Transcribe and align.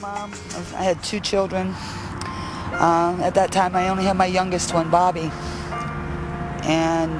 mom. 0.00 0.32
I 0.76 0.82
had 0.82 1.02
two 1.02 1.20
children. 1.20 1.68
Uh, 1.68 3.18
at 3.22 3.34
that 3.34 3.50
time, 3.50 3.74
I 3.74 3.88
only 3.88 4.04
had 4.04 4.16
my 4.16 4.26
youngest 4.26 4.72
one, 4.72 4.90
Bobby. 4.90 5.30
And 6.62 7.12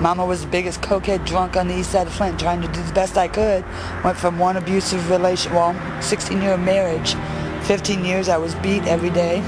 Mama 0.00 0.26
was 0.26 0.42
the 0.42 0.48
biggest 0.48 0.82
cokehead 0.82 1.26
drunk 1.26 1.56
on 1.56 1.68
the 1.68 1.78
east 1.78 1.92
side 1.92 2.06
of 2.06 2.12
Flint, 2.12 2.38
trying 2.38 2.60
to 2.62 2.68
do 2.68 2.82
the 2.82 2.92
best 2.92 3.16
I 3.16 3.28
could. 3.28 3.64
Went 4.04 4.18
from 4.18 4.38
one 4.38 4.56
abusive 4.56 5.08
relation, 5.08 5.54
well, 5.54 5.74
16 6.02 6.42
year 6.42 6.56
marriage, 6.56 7.14
15 7.64 8.04
years 8.04 8.28
I 8.28 8.36
was 8.36 8.54
beat 8.56 8.82
every 8.84 9.10
day. 9.10 9.40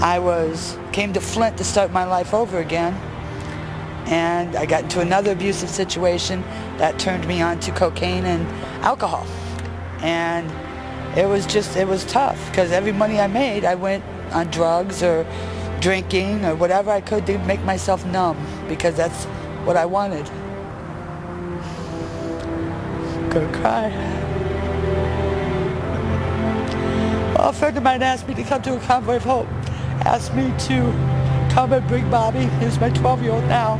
I 0.00 0.18
was 0.18 0.76
came 0.92 1.12
to 1.12 1.20
Flint 1.20 1.58
to 1.58 1.64
start 1.64 1.92
my 1.92 2.04
life 2.04 2.34
over 2.34 2.58
again, 2.58 2.94
and 4.06 4.56
I 4.56 4.66
got 4.66 4.84
into 4.84 5.00
another 5.00 5.32
abusive 5.32 5.68
situation 5.68 6.42
that 6.78 6.98
turned 6.98 7.26
me 7.28 7.40
on 7.42 7.60
to 7.60 7.70
cocaine 7.72 8.24
and 8.24 8.46
alcohol, 8.84 9.26
and 10.00 10.50
it 11.16 11.28
was 11.28 11.46
just 11.46 11.76
it 11.76 11.86
was 11.86 12.04
tough 12.04 12.50
because 12.50 12.72
every 12.72 12.92
money 12.92 13.20
I 13.20 13.26
made 13.26 13.64
I 13.64 13.74
went 13.74 14.04
on 14.32 14.50
drugs 14.50 15.02
or 15.02 15.26
drinking 15.80 16.44
or 16.44 16.54
whatever 16.54 16.90
I 16.90 17.00
could 17.00 17.26
to 17.26 17.38
make 17.40 17.62
myself 17.64 18.04
numb 18.06 18.36
because 18.68 18.96
that's 18.96 19.24
what 19.64 19.76
I 19.76 19.86
wanted. 19.86 20.26
Gonna 23.30 23.52
cry. 23.52 23.88
Well, 27.36 27.48
a 27.48 27.52
friend 27.52 27.76
of 27.76 27.82
mine 27.82 28.02
asked 28.02 28.28
me 28.28 28.34
to 28.34 28.42
come 28.42 28.62
to 28.62 28.76
a 28.76 28.80
convoy 28.80 29.16
of 29.16 29.24
hope. 29.24 29.48
Asked 30.06 30.34
me 30.34 30.52
to 30.66 30.92
come 31.50 31.72
and 31.72 31.86
bring 31.86 32.10
Bobby, 32.10 32.44
who's 32.60 32.80
my 32.80 32.90
12-year-old 32.90 33.44
now, 33.44 33.76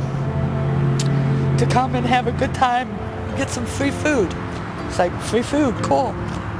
to 1.57 1.65
come 1.65 1.95
and 1.95 2.05
have 2.05 2.27
a 2.27 2.31
good 2.33 2.53
time, 2.53 2.89
get 3.37 3.49
some 3.49 3.65
free 3.65 3.91
food. 3.91 4.33
It's 4.87 4.99
like, 4.99 5.11
free 5.21 5.41
food, 5.41 5.75
cool. 5.83 6.13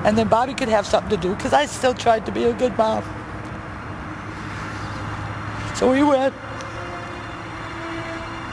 And 0.05 0.15
then 0.15 0.27
Bobby 0.27 0.53
could 0.53 0.69
have 0.69 0.85
something 0.85 1.09
to 1.09 1.17
do 1.17 1.33
because 1.33 1.51
I 1.51 1.65
still 1.65 1.95
tried 1.95 2.27
to 2.27 2.31
be 2.31 2.43
a 2.43 2.53
good 2.53 2.77
mom. 2.77 3.03
So 5.75 5.91
we 5.91 6.03
went. 6.03 6.33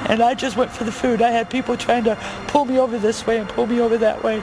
And 0.08 0.22
I 0.22 0.32
just 0.34 0.56
went 0.56 0.70
for 0.70 0.84
the 0.84 0.90
food. 0.90 1.20
I 1.20 1.30
had 1.30 1.50
people 1.50 1.76
trying 1.76 2.04
to 2.04 2.16
pull 2.48 2.64
me 2.64 2.78
over 2.78 2.98
this 2.98 3.26
way 3.26 3.38
and 3.38 3.46
pull 3.48 3.66
me 3.66 3.80
over 3.80 3.98
that 3.98 4.24
way. 4.24 4.42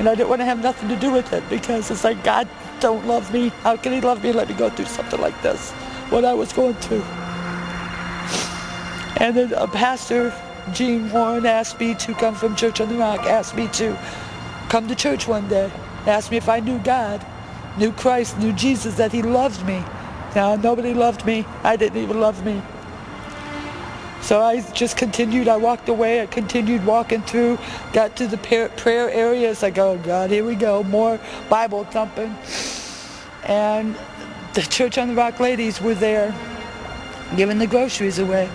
And 0.00 0.08
I 0.08 0.16
didn't 0.16 0.28
want 0.28 0.40
to 0.40 0.44
have 0.46 0.60
nothing 0.60 0.88
to 0.88 0.96
do 0.96 1.12
with 1.12 1.32
it 1.32 1.48
because 1.48 1.90
it's 1.92 2.02
like, 2.02 2.24
God 2.24 2.48
don't 2.80 3.06
love 3.06 3.32
me. 3.32 3.50
How 3.62 3.76
can 3.76 3.92
he 3.92 4.00
love 4.00 4.22
me 4.22 4.30
and 4.30 4.38
let 4.38 4.48
me 4.48 4.54
go 4.54 4.68
through 4.68 4.86
something 4.86 5.20
like 5.20 5.40
this? 5.42 5.70
What 6.10 6.24
I 6.24 6.34
was 6.34 6.52
going 6.52 6.74
through. 6.74 7.04
And 9.18 9.36
then 9.36 9.52
a 9.52 9.68
pastor, 9.68 10.34
Gene 10.72 11.08
Warren, 11.12 11.46
asked 11.46 11.78
me 11.78 11.94
to 11.94 12.14
come 12.14 12.34
from 12.34 12.56
Church 12.56 12.80
on 12.80 12.88
the 12.88 12.96
Rock, 12.96 13.20
asked 13.20 13.54
me 13.54 13.68
to 13.74 13.96
come 14.68 14.88
to 14.88 14.94
church 14.94 15.28
one 15.28 15.48
day, 15.48 15.70
asked 16.06 16.30
me 16.30 16.36
if 16.36 16.48
I 16.48 16.60
knew 16.60 16.78
God, 16.78 17.24
knew 17.78 17.92
Christ, 17.92 18.38
knew 18.38 18.52
Jesus, 18.52 18.96
that 18.96 19.12
he 19.12 19.22
loved 19.22 19.64
me. 19.66 19.82
Now, 20.34 20.56
nobody 20.56 20.94
loved 20.94 21.26
me. 21.26 21.44
I 21.64 21.76
didn't 21.76 22.02
even 22.02 22.20
love 22.20 22.44
me. 22.44 22.62
So 24.22 24.42
I 24.42 24.60
just 24.72 24.96
continued. 24.96 25.48
I 25.48 25.56
walked 25.56 25.88
away. 25.88 26.22
I 26.22 26.26
continued 26.26 26.84
walking 26.84 27.22
through, 27.22 27.58
got 27.92 28.16
to 28.16 28.26
the 28.26 28.36
prayer 28.36 29.10
areas. 29.10 29.62
I 29.62 29.70
go, 29.70 29.92
oh 29.92 29.98
God, 29.98 30.30
here 30.30 30.44
we 30.44 30.54
go, 30.54 30.82
more 30.84 31.18
Bible 31.48 31.84
thumping. 31.84 32.36
And 33.44 33.96
the 34.54 34.62
Church 34.62 34.98
on 34.98 35.08
the 35.08 35.14
Rock 35.14 35.40
ladies 35.40 35.80
were 35.80 35.94
there 35.94 36.34
giving 37.36 37.58
the 37.58 37.66
groceries 37.66 38.18
away. 38.18 38.48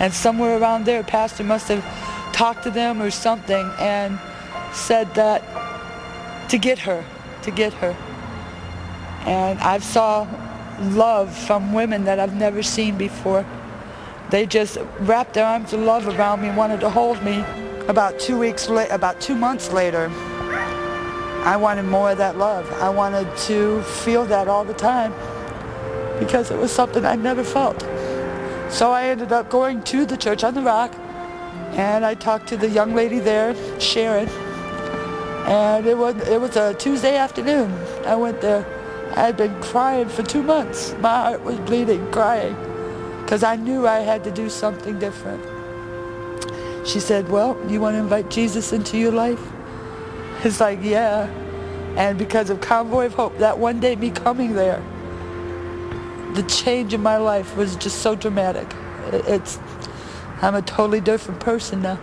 And 0.00 0.12
somewhere 0.12 0.58
around 0.58 0.86
there, 0.86 1.02
pastor 1.02 1.44
must 1.44 1.68
have 1.68 1.84
talked 2.32 2.64
to 2.64 2.70
them 2.70 3.02
or 3.02 3.10
something 3.10 3.70
and 3.78 4.18
said 4.72 5.14
that 5.14 5.42
to 6.52 6.58
get 6.58 6.78
her, 6.80 7.02
to 7.40 7.50
get 7.50 7.72
her. 7.72 7.96
And 9.24 9.58
I 9.60 9.78
saw 9.78 10.28
love 10.80 11.34
from 11.34 11.72
women 11.72 12.04
that 12.04 12.20
I've 12.20 12.34
never 12.34 12.62
seen 12.62 12.98
before. 12.98 13.46
They 14.28 14.44
just 14.44 14.76
wrapped 15.00 15.32
their 15.32 15.46
arms 15.46 15.72
of 15.72 15.80
love 15.80 16.06
around 16.06 16.42
me 16.42 16.50
wanted 16.50 16.80
to 16.80 16.90
hold 16.90 17.22
me. 17.22 17.42
About 17.88 18.20
two 18.20 18.38
weeks 18.38 18.68
later, 18.68 18.92
about 18.92 19.18
two 19.18 19.34
months 19.34 19.72
later, 19.72 20.10
I 21.42 21.56
wanted 21.56 21.84
more 21.84 22.10
of 22.10 22.18
that 22.18 22.36
love. 22.36 22.70
I 22.82 22.90
wanted 22.90 23.34
to 23.48 23.82
feel 23.82 24.26
that 24.26 24.46
all 24.46 24.62
the 24.62 24.74
time 24.74 25.14
because 26.18 26.50
it 26.50 26.58
was 26.58 26.70
something 26.70 27.06
I 27.06 27.16
never 27.16 27.42
felt. 27.42 27.80
So 28.70 28.90
I 28.90 29.04
ended 29.06 29.32
up 29.32 29.48
going 29.48 29.82
to 29.84 30.04
the 30.04 30.18
church 30.18 30.44
on 30.44 30.52
the 30.52 30.62
rock 30.62 30.94
and 31.72 32.04
I 32.04 32.12
talked 32.12 32.46
to 32.48 32.58
the 32.58 32.68
young 32.68 32.94
lady 32.94 33.20
there, 33.20 33.56
Sharon, 33.80 34.28
and 35.46 35.86
it 35.86 35.96
was, 35.96 36.16
it 36.28 36.40
was 36.40 36.56
a 36.56 36.74
Tuesday 36.74 37.16
afternoon. 37.16 37.72
I 38.06 38.16
went 38.16 38.40
there. 38.40 38.64
I 39.16 39.26
had 39.26 39.36
been 39.36 39.60
crying 39.60 40.08
for 40.08 40.22
two 40.22 40.42
months. 40.42 40.94
My 41.00 41.30
heart 41.30 41.42
was 41.42 41.58
bleeding, 41.60 42.10
crying, 42.10 42.56
because 43.22 43.42
I 43.42 43.56
knew 43.56 43.86
I 43.86 44.00
had 44.00 44.24
to 44.24 44.30
do 44.30 44.48
something 44.48 44.98
different. 44.98 45.44
She 46.86 46.98
said, 46.98 47.28
well, 47.28 47.56
you 47.70 47.80
want 47.80 47.94
to 47.94 47.98
invite 47.98 48.30
Jesus 48.30 48.72
into 48.72 48.98
your 48.98 49.12
life? 49.12 49.40
It's 50.44 50.60
like, 50.60 50.80
yeah. 50.82 51.26
And 51.96 52.18
because 52.18 52.50
of 52.50 52.60
Convoy 52.60 53.06
of 53.06 53.14
Hope, 53.14 53.38
that 53.38 53.58
one 53.58 53.80
day 53.80 53.96
me 53.96 54.10
coming 54.10 54.54
there, 54.54 54.82
the 56.34 56.42
change 56.44 56.94
in 56.94 57.02
my 57.02 57.18
life 57.18 57.56
was 57.56 57.76
just 57.76 57.98
so 57.98 58.14
dramatic. 58.14 58.66
It's, 59.12 59.58
I'm 60.40 60.54
a 60.54 60.62
totally 60.62 61.00
different 61.00 61.40
person 61.40 61.82
now. 61.82 62.00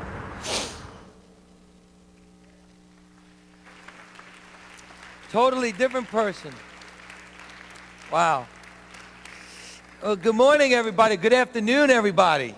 Totally 5.32 5.72
different 5.72 6.08
person. 6.08 6.52
Wow. 8.12 8.48
Well, 10.02 10.16
good 10.16 10.34
morning, 10.34 10.74
everybody. 10.74 11.18
Good 11.18 11.34
afternoon, 11.34 11.92
everybody. 11.92 12.56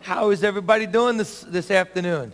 How 0.00 0.30
is 0.30 0.42
everybody 0.42 0.86
doing 0.86 1.18
this, 1.18 1.42
this 1.42 1.70
afternoon? 1.70 2.32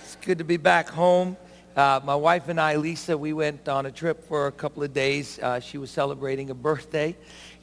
It's 0.00 0.16
good 0.16 0.38
to 0.38 0.44
be 0.44 0.56
back 0.56 0.88
home. 0.88 1.36
Uh, 1.76 2.00
my 2.02 2.16
wife 2.16 2.48
and 2.48 2.60
I, 2.60 2.74
Lisa, 2.74 3.16
we 3.16 3.32
went 3.32 3.68
on 3.68 3.86
a 3.86 3.92
trip 3.92 4.26
for 4.26 4.48
a 4.48 4.52
couple 4.52 4.82
of 4.82 4.92
days. 4.92 5.38
Uh, 5.38 5.60
she 5.60 5.78
was 5.78 5.88
celebrating 5.88 6.50
a 6.50 6.54
birthday, 6.54 7.16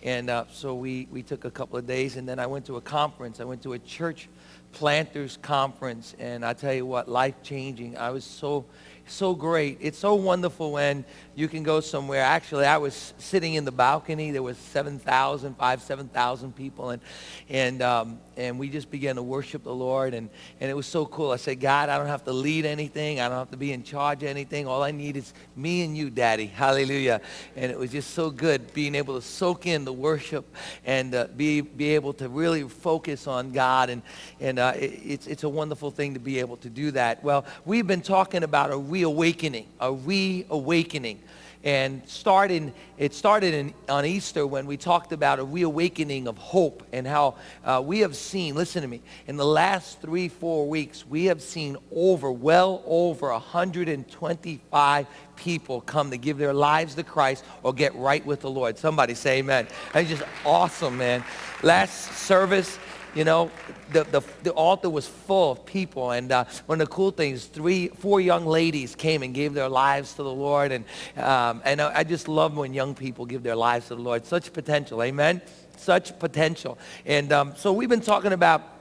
and 0.03 0.29
uh, 0.29 0.45
so 0.49 0.73
we, 0.73 1.05
we 1.11 1.21
took 1.21 1.43
a 1.43 1.51
couple 1.51 1.77
of 1.77 1.85
days, 1.85 2.15
and 2.15 2.29
then 2.29 2.39
I 2.39 2.45
went 2.45 2.65
to 2.67 2.77
a 2.77 2.81
conference. 2.81 3.41
I 3.41 3.43
went 3.43 3.61
to 3.63 3.73
a 3.73 3.79
church 3.79 4.29
planters 4.71 5.37
conference, 5.41 6.15
and 6.17 6.45
I 6.45 6.53
tell 6.53 6.73
you 6.73 6.85
what, 6.85 7.09
life-changing. 7.09 7.97
I 7.97 8.11
was 8.11 8.23
so 8.23 8.65
so 9.07 9.35
great. 9.35 9.77
It's 9.81 9.97
so 9.97 10.15
wonderful 10.15 10.71
when 10.71 11.05
you 11.35 11.47
can 11.47 11.63
go 11.63 11.79
somewhere. 11.79 12.21
Actually, 12.21 12.65
I 12.65 12.77
was 12.77 13.13
sitting 13.17 13.55
in 13.55 13.65
the 13.65 13.71
balcony. 13.71 14.31
There 14.31 14.43
was 14.43 14.57
7,000, 14.57 15.55
5, 15.57 15.81
7,000 15.81 16.55
people. 16.55 16.91
And, 16.91 17.01
and, 17.49 17.81
um, 17.81 18.19
and 18.37 18.57
we 18.57 18.69
just 18.69 18.89
began 18.89 19.15
to 19.15 19.23
worship 19.23 19.63
the 19.63 19.73
Lord. 19.73 20.13
And, 20.13 20.29
and 20.59 20.69
it 20.69 20.73
was 20.73 20.85
so 20.85 21.05
cool. 21.05 21.31
I 21.31 21.37
said, 21.37 21.59
God, 21.59 21.89
I 21.89 21.97
don't 21.97 22.07
have 22.07 22.23
to 22.25 22.33
lead 22.33 22.65
anything. 22.65 23.19
I 23.19 23.27
don't 23.27 23.37
have 23.37 23.51
to 23.51 23.57
be 23.57 23.73
in 23.73 23.83
charge 23.83 24.23
of 24.23 24.29
anything. 24.29 24.67
All 24.67 24.83
I 24.83 24.91
need 24.91 25.17
is 25.17 25.33
me 25.55 25.83
and 25.83 25.97
you, 25.97 26.09
Daddy. 26.09 26.45
Hallelujah. 26.63 27.21
And 27.55 27.71
it 27.71 27.77
was 27.77 27.91
just 27.91 28.11
so 28.11 28.29
good 28.29 28.73
being 28.73 28.95
able 28.95 29.15
to 29.15 29.21
soak 29.21 29.67
in 29.67 29.85
the 29.85 29.93
worship 29.93 30.45
and 30.85 31.13
uh, 31.13 31.27
be, 31.35 31.61
be 31.61 31.95
able 31.95 32.13
to 32.13 32.29
really 32.29 32.63
focus 32.63 33.27
on 33.27 33.51
God. 33.51 33.89
And, 33.89 34.01
and 34.39 34.59
uh, 34.59 34.73
it, 34.75 34.99
it's, 35.03 35.27
it's 35.27 35.43
a 35.43 35.49
wonderful 35.49 35.91
thing 35.91 36.13
to 36.13 36.19
be 36.19 36.39
able 36.39 36.57
to 36.57 36.69
do 36.69 36.91
that. 36.91 37.23
Well, 37.23 37.45
we've 37.65 37.87
been 37.87 38.01
talking 38.01 38.43
about 38.43 38.71
a 38.71 38.79
reawakening, 38.93 39.65
a 39.79 39.91
reawakening 39.91 41.19
and 41.63 42.01
starting, 42.05 42.73
it 42.97 43.13
started 43.13 43.53
in, 43.53 43.73
on 43.87 44.05
Easter 44.05 44.45
when 44.45 44.65
we 44.65 44.75
talked 44.75 45.13
about 45.13 45.39
a 45.39 45.43
reawakening 45.43 46.27
of 46.27 46.37
hope 46.37 46.83
and 46.91 47.07
how 47.07 47.35
uh, 47.63 47.81
we 47.83 47.99
have 47.99 48.15
seen, 48.17 48.53
listen 48.53 48.81
to 48.81 48.87
me, 48.87 49.01
in 49.27 49.37
the 49.37 49.45
last 49.45 50.01
three, 50.01 50.27
four 50.27 50.67
weeks, 50.67 51.05
we 51.07 51.25
have 51.25 51.41
seen 51.41 51.77
over, 51.95 52.31
well 52.31 52.83
over 52.85 53.31
125 53.31 55.07
people 55.37 55.81
come 55.81 56.11
to 56.11 56.17
give 56.17 56.37
their 56.37 56.53
lives 56.53 56.95
to 56.95 57.03
Christ 57.03 57.45
or 57.63 57.73
get 57.73 57.95
right 57.95 58.25
with 58.25 58.41
the 58.41 58.49
Lord. 58.49 58.77
Somebody 58.77 59.13
say 59.13 59.39
amen. 59.39 59.67
It's 59.95 60.09
just 60.09 60.23
awesome, 60.45 60.97
man. 60.97 61.23
Last 61.63 62.11
service, 62.11 62.77
you 63.15 63.23
know, 63.23 63.51
the, 63.91 64.03
the, 64.05 64.21
the 64.43 64.51
altar 64.51 64.89
was 64.89 65.07
full 65.07 65.51
of 65.53 65.65
people. 65.65 66.11
And 66.11 66.31
uh, 66.31 66.45
one 66.65 66.81
of 66.81 66.87
the 66.87 66.93
cool 66.93 67.11
things, 67.11 67.45
three, 67.45 67.87
four 67.89 68.19
young 68.21 68.45
ladies 68.45 68.95
came 68.95 69.23
and 69.23 69.33
gave 69.33 69.53
their 69.53 69.69
lives 69.69 70.13
to 70.13 70.23
the 70.23 70.31
Lord. 70.33 70.71
And, 70.71 70.85
um, 71.17 71.61
and 71.63 71.81
I 71.81 72.03
just 72.03 72.27
love 72.27 72.57
when 72.57 72.73
young 72.73 72.95
people 72.95 73.25
give 73.25 73.43
their 73.43 73.55
lives 73.55 73.87
to 73.89 73.95
the 73.95 74.01
Lord. 74.01 74.25
Such 74.25 74.51
potential, 74.53 75.03
amen? 75.03 75.41
Such 75.77 76.17
potential. 76.17 76.77
And 77.05 77.31
um, 77.31 77.53
so 77.55 77.73
we've 77.73 77.89
been 77.89 78.01
talking 78.01 78.33
about 78.33 78.72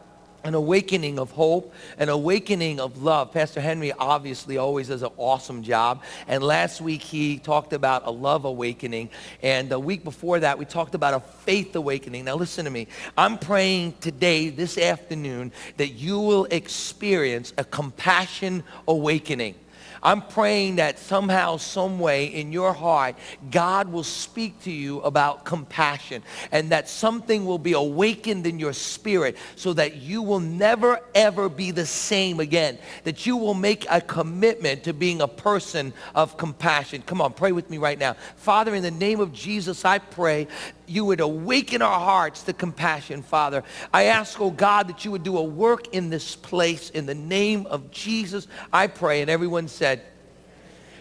an 0.45 0.55
awakening 0.55 1.19
of 1.19 1.31
hope, 1.31 1.73
an 1.99 2.09
awakening 2.09 2.81
of 2.81 3.03
love. 3.03 3.33
Pastor 3.33 3.61
Henry 3.61 3.93
obviously 3.93 4.59
always 4.59 4.89
does 4.89 5.03
an 5.03 5.11
awesome 5.17 5.63
job. 5.63 6.03
And 6.27 6.43
last 6.43 6.81
week 6.81 7.03
he 7.03 7.39
talked 7.39 7.73
about 7.73 8.07
a 8.07 8.11
love 8.11 8.45
awakening. 8.45 9.11
And 9.43 9.69
the 9.69 9.79
week 9.79 10.05
before 10.05 10.41
that 10.41 10.59
we 10.59 10.65
talked 10.65 10.95
about 10.95 11.15
a 11.15 11.21
faith 11.21 11.75
awakening. 11.77 12.25
Now 12.25 12.37
listen 12.37 12.65
to 12.65 12.71
me. 12.71 12.89
I'm 13.17 13.39
praying 13.39 13.95
today, 14.01 14.49
this 14.49 14.79
afternoon, 14.79 15.53
that 15.77 15.89
you 15.89 16.19
will 16.19 16.47
experience 16.47 17.53
a 17.59 17.65
compassion 17.65 18.65
awakening. 18.89 19.55
I'm 20.03 20.23
praying 20.23 20.77
that 20.77 20.99
somehow, 20.99 21.59
some 21.59 21.99
way 21.99 22.27
in 22.27 22.53
your 22.53 22.73
heart, 22.73 23.15
God 23.51 23.93
will 23.93 24.03
speak 24.03 24.61
to 24.63 24.71
you 24.73 25.01
about 25.01 25.45
compassion 25.45 26.23
and 26.51 26.71
that 26.71 26.89
something 26.89 27.45
will 27.45 27.59
be 27.59 27.73
awakened 27.73 28.47
in 28.47 28.59
your 28.59 28.73
spirit 28.73 29.37
so 29.55 29.73
that 29.75 29.97
you 29.97 30.23
will 30.23 30.41
never, 30.41 31.01
ever 31.15 31.49
be 31.49 31.71
the 31.71 31.87
same 31.87 32.41
again. 32.41 32.79
That 33.05 33.27
you 33.27 33.37
will 33.37 33.55
make 33.55 33.87
a 33.89 34.01
commitment 34.01 34.85
to 34.85 34.93
being 34.93 35.21
a 35.21 35.29
person 35.29 35.93
of 36.15 36.37
compassion. 36.37 37.03
Come 37.03 37.21
on, 37.21 37.33
pray 37.33 37.53
with 37.53 37.71
me 37.71 37.79
right 37.79 37.99
now. 37.99 38.15
Father, 38.37 38.75
in 38.75 38.83
the 38.83 38.91
name 38.91 39.21
of 39.21 39.33
Jesus, 39.33 39.85
I 39.85 39.99
pray 39.99 40.49
you 40.87 41.05
would 41.05 41.21
awaken 41.21 41.83
our 41.83 42.01
hearts 42.01 42.43
to 42.45 42.53
compassion, 42.53 43.23
Father. 43.23 43.63
I 43.93 44.05
ask, 44.05 44.41
oh 44.41 44.51
God, 44.51 44.89
that 44.89 45.05
you 45.05 45.11
would 45.11 45.23
do 45.23 45.39
a 45.39 45.43
work 45.43 45.95
in 45.95 46.11
this 46.11 46.37
place 46.37 46.91
in 46.91 47.07
the 47.07 47.15
name 47.15 47.67
of 47.67 47.91
Jesus. 47.91 48.47
I 48.73 48.87
pray. 48.87 49.21
And 49.21 49.31
everyone 49.31 49.69
said, 49.69 50.03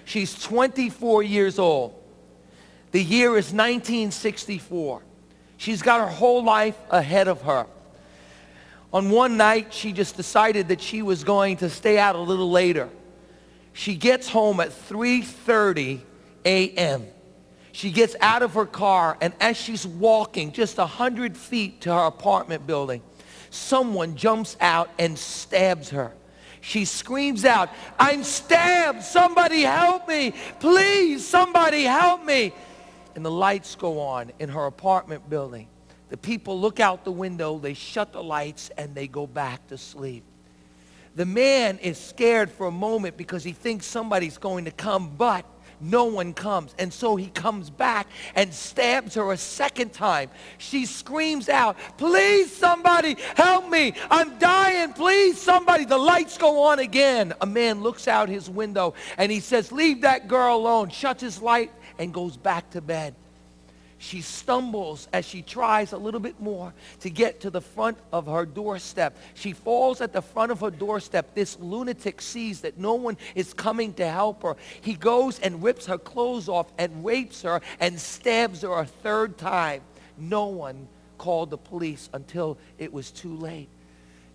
she's 0.05 0.39
24 0.41 1.23
years 1.23 1.59
old. 1.59 1.95
The 2.91 3.03
year 3.03 3.29
is 3.31 3.53
1964. 3.53 5.01
She's 5.57 5.81
got 5.81 6.01
her 6.01 6.07
whole 6.07 6.43
life 6.43 6.77
ahead 6.89 7.27
of 7.27 7.41
her. 7.43 7.67
On 8.93 9.09
one 9.09 9.37
night, 9.37 9.73
she 9.73 9.93
just 9.93 10.17
decided 10.17 10.67
that 10.67 10.81
she 10.81 11.01
was 11.01 11.23
going 11.23 11.57
to 11.57 11.69
stay 11.69 11.97
out 11.97 12.15
a 12.15 12.19
little 12.19 12.51
later. 12.51 12.89
She 13.73 13.95
gets 13.95 14.27
home 14.27 14.59
at 14.59 14.69
3.30 14.69 16.01
a.m. 16.43 17.07
She 17.71 17.91
gets 17.91 18.15
out 18.19 18.41
of 18.41 18.53
her 18.55 18.65
car, 18.65 19.17
and 19.21 19.33
as 19.39 19.57
she's 19.57 19.87
walking 19.87 20.51
just 20.51 20.77
100 20.77 21.37
feet 21.37 21.81
to 21.81 21.93
her 21.93 22.05
apartment 22.05 22.67
building, 22.67 23.01
someone 23.49 24.15
jumps 24.15 24.57
out 24.59 24.89
and 24.99 25.17
stabs 25.17 25.89
her. 25.89 26.11
She 26.61 26.85
screams 26.85 27.43
out, 27.43 27.69
I'm 27.99 28.23
stabbed! 28.23 29.01
Somebody 29.03 29.61
help 29.61 30.07
me! 30.07 30.33
Please, 30.59 31.25
somebody 31.25 31.83
help 31.83 32.23
me! 32.23 32.53
And 33.15 33.25
the 33.25 33.31
lights 33.31 33.75
go 33.75 33.99
on 33.99 34.31
in 34.39 34.49
her 34.49 34.67
apartment 34.67 35.29
building. 35.29 35.67
The 36.09 36.17
people 36.17 36.59
look 36.59 36.79
out 36.79 37.03
the 37.03 37.11
window, 37.11 37.57
they 37.57 37.73
shut 37.73 38.13
the 38.13 38.21
lights, 38.21 38.69
and 38.77 38.93
they 38.93 39.07
go 39.07 39.25
back 39.25 39.67
to 39.67 39.77
sleep. 39.77 40.23
The 41.15 41.25
man 41.25 41.77
is 41.79 41.97
scared 41.97 42.51
for 42.51 42.67
a 42.67 42.71
moment 42.71 43.17
because 43.17 43.43
he 43.43 43.53
thinks 43.53 43.85
somebody's 43.85 44.37
going 44.37 44.65
to 44.65 44.71
come, 44.71 45.15
but 45.17 45.45
no 45.81 46.05
one 46.05 46.33
comes. 46.33 46.73
And 46.77 46.93
so 46.93 47.15
he 47.15 47.27
comes 47.27 47.69
back 47.69 48.07
and 48.35 48.53
stabs 48.53 49.15
her 49.15 49.31
a 49.31 49.37
second 49.37 49.93
time. 49.93 50.29
She 50.57 50.85
screams 50.85 51.49
out, 51.49 51.77
please 51.97 52.55
somebody 52.55 53.17
help 53.35 53.69
me. 53.69 53.93
I'm 54.09 54.37
dying. 54.39 54.93
Please 54.93 55.39
somebody. 55.41 55.85
The 55.85 55.97
lights 55.97 56.37
go 56.37 56.63
on 56.63 56.79
again. 56.79 57.33
A 57.41 57.45
man 57.45 57.81
looks 57.81 58.07
out 58.07 58.29
his 58.29 58.49
window 58.49 58.93
and 59.17 59.31
he 59.31 59.39
says, 59.39 59.71
leave 59.71 60.01
that 60.01 60.27
girl 60.27 60.57
alone. 60.57 60.89
Shuts 60.89 61.21
his 61.21 61.41
light 61.41 61.71
and 61.97 62.13
goes 62.13 62.37
back 62.37 62.69
to 62.71 62.81
bed. 62.81 63.15
She 64.01 64.21
stumbles 64.21 65.07
as 65.13 65.25
she 65.25 65.43
tries 65.43 65.93
a 65.93 65.97
little 65.97 66.19
bit 66.19 66.39
more 66.41 66.73
to 67.01 67.09
get 67.11 67.41
to 67.41 67.51
the 67.51 67.61
front 67.61 67.99
of 68.11 68.25
her 68.25 68.47
doorstep. 68.47 69.15
She 69.35 69.53
falls 69.53 70.01
at 70.01 70.11
the 70.11 70.23
front 70.23 70.51
of 70.51 70.61
her 70.61 70.71
doorstep. 70.71 71.35
This 71.35 71.59
lunatic 71.59 72.19
sees 72.19 72.61
that 72.61 72.79
no 72.79 72.95
one 72.95 73.15
is 73.35 73.53
coming 73.53 73.93
to 73.93 74.07
help 74.09 74.41
her. 74.41 74.55
He 74.81 74.95
goes 74.95 75.39
and 75.39 75.61
rips 75.61 75.85
her 75.85 75.99
clothes 75.99 76.49
off 76.49 76.65
and 76.79 77.05
rapes 77.05 77.43
her 77.43 77.61
and 77.79 77.99
stabs 77.99 78.63
her 78.63 78.73
a 78.73 78.85
third 78.85 79.37
time. 79.37 79.83
No 80.17 80.47
one 80.47 80.87
called 81.19 81.51
the 81.51 81.59
police 81.59 82.09
until 82.11 82.57
it 82.79 82.91
was 82.91 83.11
too 83.11 83.35
late. 83.35 83.69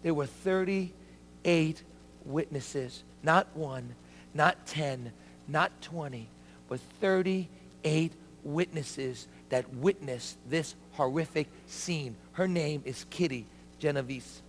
There 0.04 0.14
were 0.14 0.26
38 0.26 1.82
witnesses, 2.24 3.02
not 3.24 3.48
one, 3.56 3.96
not 4.32 4.64
10, 4.68 5.10
not 5.48 5.72
20, 5.82 6.28
but 6.68 6.78
38 7.00 8.12
witnesses 8.44 9.26
that 9.50 9.72
witnessed 9.74 10.36
this 10.48 10.74
horrific 10.92 11.48
scene. 11.66 12.16
Her 12.32 12.48
name 12.48 12.82
is 12.84 13.04
Kitty 13.10 13.46
Genovese. 13.78 14.42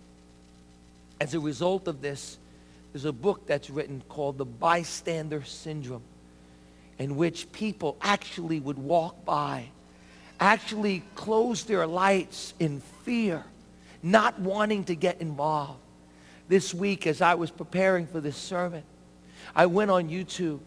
As 1.20 1.34
a 1.34 1.40
result 1.40 1.88
of 1.88 2.00
this, 2.00 2.38
there's 2.92 3.04
a 3.04 3.12
book 3.12 3.46
that's 3.46 3.70
written 3.70 4.02
called 4.08 4.38
The 4.38 4.44
Bystander 4.44 5.42
Syndrome, 5.42 6.02
in 6.98 7.16
which 7.16 7.50
people 7.52 7.96
actually 8.00 8.60
would 8.60 8.78
walk 8.78 9.24
by, 9.24 9.66
actually 10.40 11.02
close 11.14 11.64
their 11.64 11.86
lights 11.86 12.54
in 12.58 12.80
fear, 13.04 13.44
not 14.02 14.38
wanting 14.40 14.84
to 14.84 14.94
get 14.94 15.20
involved. 15.20 15.80
This 16.48 16.72
week, 16.72 17.06
as 17.06 17.20
I 17.20 17.34
was 17.34 17.50
preparing 17.50 18.06
for 18.06 18.20
this 18.20 18.36
sermon, 18.36 18.82
I 19.54 19.66
went 19.66 19.90
on 19.90 20.08
YouTube 20.08 20.60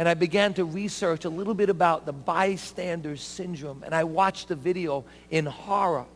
and 0.00 0.08
I 0.08 0.14
began 0.14 0.54
to 0.54 0.64
research 0.64 1.26
a 1.26 1.28
little 1.28 1.52
bit 1.52 1.68
about 1.68 2.06
the 2.06 2.12
bystander 2.14 3.18
syndrome. 3.18 3.82
And 3.82 3.94
I 3.94 4.04
watched 4.04 4.48
the 4.48 4.56
video 4.56 5.04
in 5.30 5.44
horror 5.44 6.06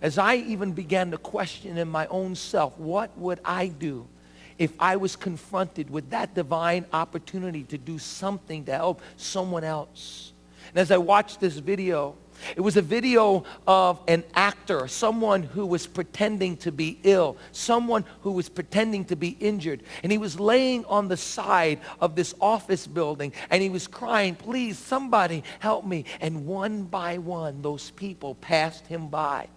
as 0.00 0.16
I 0.16 0.36
even 0.36 0.72
began 0.72 1.10
to 1.10 1.18
question 1.18 1.76
in 1.76 1.86
my 1.86 2.06
own 2.06 2.34
self, 2.34 2.78
what 2.78 3.14
would 3.18 3.38
I 3.44 3.66
do 3.66 4.08
if 4.56 4.72
I 4.80 4.96
was 4.96 5.16
confronted 5.16 5.90
with 5.90 6.08
that 6.08 6.34
divine 6.34 6.86
opportunity 6.94 7.62
to 7.64 7.76
do 7.76 7.98
something 7.98 8.64
to 8.64 8.72
help 8.72 9.02
someone 9.18 9.64
else? 9.64 10.32
And 10.70 10.78
as 10.78 10.90
I 10.90 10.96
watched 10.96 11.40
this 11.40 11.58
video, 11.58 12.16
it 12.56 12.60
was 12.60 12.76
a 12.76 12.82
video 12.82 13.44
of 13.66 14.00
an 14.08 14.24
actor, 14.34 14.88
someone 14.88 15.42
who 15.42 15.66
was 15.66 15.86
pretending 15.86 16.56
to 16.58 16.72
be 16.72 16.98
ill, 17.02 17.36
someone 17.52 18.04
who 18.22 18.32
was 18.32 18.48
pretending 18.48 19.04
to 19.06 19.16
be 19.16 19.36
injured. 19.40 19.82
And 20.02 20.10
he 20.10 20.18
was 20.18 20.38
laying 20.38 20.84
on 20.86 21.08
the 21.08 21.16
side 21.16 21.80
of 22.00 22.16
this 22.16 22.34
office 22.40 22.86
building 22.86 23.32
and 23.50 23.62
he 23.62 23.68
was 23.68 23.86
crying, 23.86 24.34
please, 24.34 24.78
somebody 24.78 25.44
help 25.58 25.84
me. 25.84 26.04
And 26.20 26.46
one 26.46 26.84
by 26.84 27.18
one, 27.18 27.62
those 27.62 27.90
people 27.90 28.34
passed 28.36 28.86
him 28.86 29.08
by. 29.08 29.48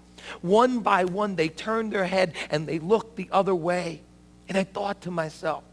One 0.41 0.79
by 0.79 1.05
one, 1.05 1.35
they 1.35 1.49
turned 1.49 1.91
their 1.91 2.05
head 2.05 2.33
and 2.49 2.67
they 2.67 2.79
looked 2.79 3.15
the 3.15 3.29
other 3.31 3.55
way. 3.55 4.01
And 4.49 4.57
I 4.57 4.63
thought 4.63 5.01
to 5.01 5.11
myself, 5.11 5.63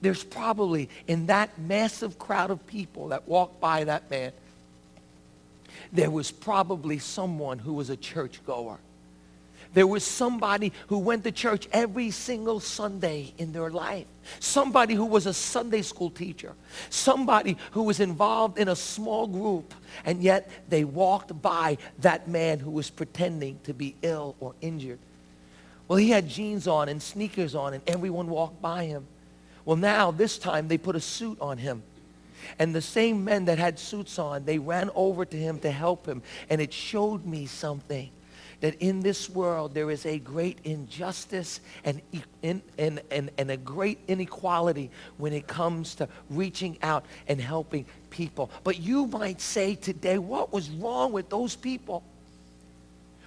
there's 0.00 0.24
probably 0.24 0.88
in 1.06 1.26
that 1.26 1.58
massive 1.58 2.18
crowd 2.18 2.50
of 2.50 2.66
people 2.66 3.08
that 3.08 3.26
walked 3.28 3.60
by 3.60 3.84
that 3.84 4.10
man, 4.10 4.32
there 5.92 6.10
was 6.10 6.30
probably 6.30 6.98
someone 6.98 7.58
who 7.58 7.74
was 7.74 7.90
a 7.90 7.96
churchgoer. 7.96 8.78
There 9.74 9.86
was 9.86 10.04
somebody 10.04 10.72
who 10.88 10.98
went 10.98 11.24
to 11.24 11.32
church 11.32 11.66
every 11.72 12.10
single 12.10 12.60
Sunday 12.60 13.32
in 13.38 13.52
their 13.52 13.70
life. 13.70 14.06
Somebody 14.38 14.94
who 14.94 15.06
was 15.06 15.26
a 15.26 15.32
Sunday 15.32 15.80
school 15.82 16.10
teacher. 16.10 16.52
Somebody 16.90 17.56
who 17.70 17.84
was 17.84 17.98
involved 17.98 18.58
in 18.58 18.68
a 18.68 18.76
small 18.76 19.26
group. 19.26 19.74
And 20.04 20.22
yet 20.22 20.50
they 20.68 20.84
walked 20.84 21.40
by 21.40 21.78
that 22.00 22.28
man 22.28 22.58
who 22.58 22.70
was 22.70 22.90
pretending 22.90 23.60
to 23.64 23.72
be 23.72 23.96
ill 24.02 24.36
or 24.40 24.54
injured. 24.60 24.98
Well, 25.88 25.96
he 25.96 26.10
had 26.10 26.28
jeans 26.28 26.66
on 26.66 26.88
and 26.88 27.02
sneakers 27.02 27.54
on 27.54 27.72
and 27.72 27.82
everyone 27.86 28.28
walked 28.28 28.60
by 28.60 28.84
him. 28.84 29.06
Well, 29.64 29.76
now 29.76 30.10
this 30.10 30.36
time 30.38 30.68
they 30.68 30.78
put 30.78 30.96
a 30.96 31.00
suit 31.00 31.38
on 31.40 31.56
him. 31.56 31.82
And 32.58 32.74
the 32.74 32.82
same 32.82 33.24
men 33.24 33.46
that 33.46 33.58
had 33.58 33.78
suits 33.78 34.18
on, 34.18 34.44
they 34.44 34.58
ran 34.58 34.90
over 34.94 35.24
to 35.24 35.36
him 35.36 35.58
to 35.60 35.70
help 35.70 36.06
him. 36.06 36.22
And 36.50 36.60
it 36.60 36.72
showed 36.72 37.24
me 37.24 37.46
something 37.46 38.10
that 38.62 38.76
in 38.76 39.00
this 39.00 39.28
world 39.28 39.74
there 39.74 39.90
is 39.90 40.06
a 40.06 40.18
great 40.20 40.58
injustice 40.62 41.60
and, 41.84 42.00
and, 42.42 42.62
and, 42.78 43.30
and, 43.36 43.50
a 43.50 43.56
great 43.56 43.98
inequality 44.06 44.88
when 45.18 45.32
it 45.32 45.48
comes 45.48 45.96
to 45.96 46.08
reaching 46.30 46.78
out 46.80 47.04
and 47.26 47.40
helping 47.40 47.84
people. 48.10 48.50
But 48.62 48.78
you 48.78 49.08
might 49.08 49.40
say 49.40 49.74
today, 49.74 50.16
what 50.16 50.52
was 50.52 50.70
wrong 50.70 51.12
with 51.12 51.28
those 51.28 51.56
people? 51.56 52.04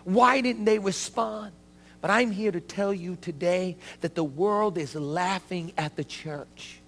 Why 0.05 0.39
didn't 0.39 0.63
they 0.63 0.79
respond? 0.79 1.51
But 1.99 2.11
I'm 2.11 2.31
here 2.31 2.51
to 2.51 2.61
tell 2.61 2.93
you 2.93 3.17
today 3.19 3.75
that 4.01 4.15
the 4.15 4.23
world 4.23 4.77
is 4.77 4.95
laughing 4.95 5.73
at 5.77 5.97
the 5.97 6.03
church. 6.05 6.79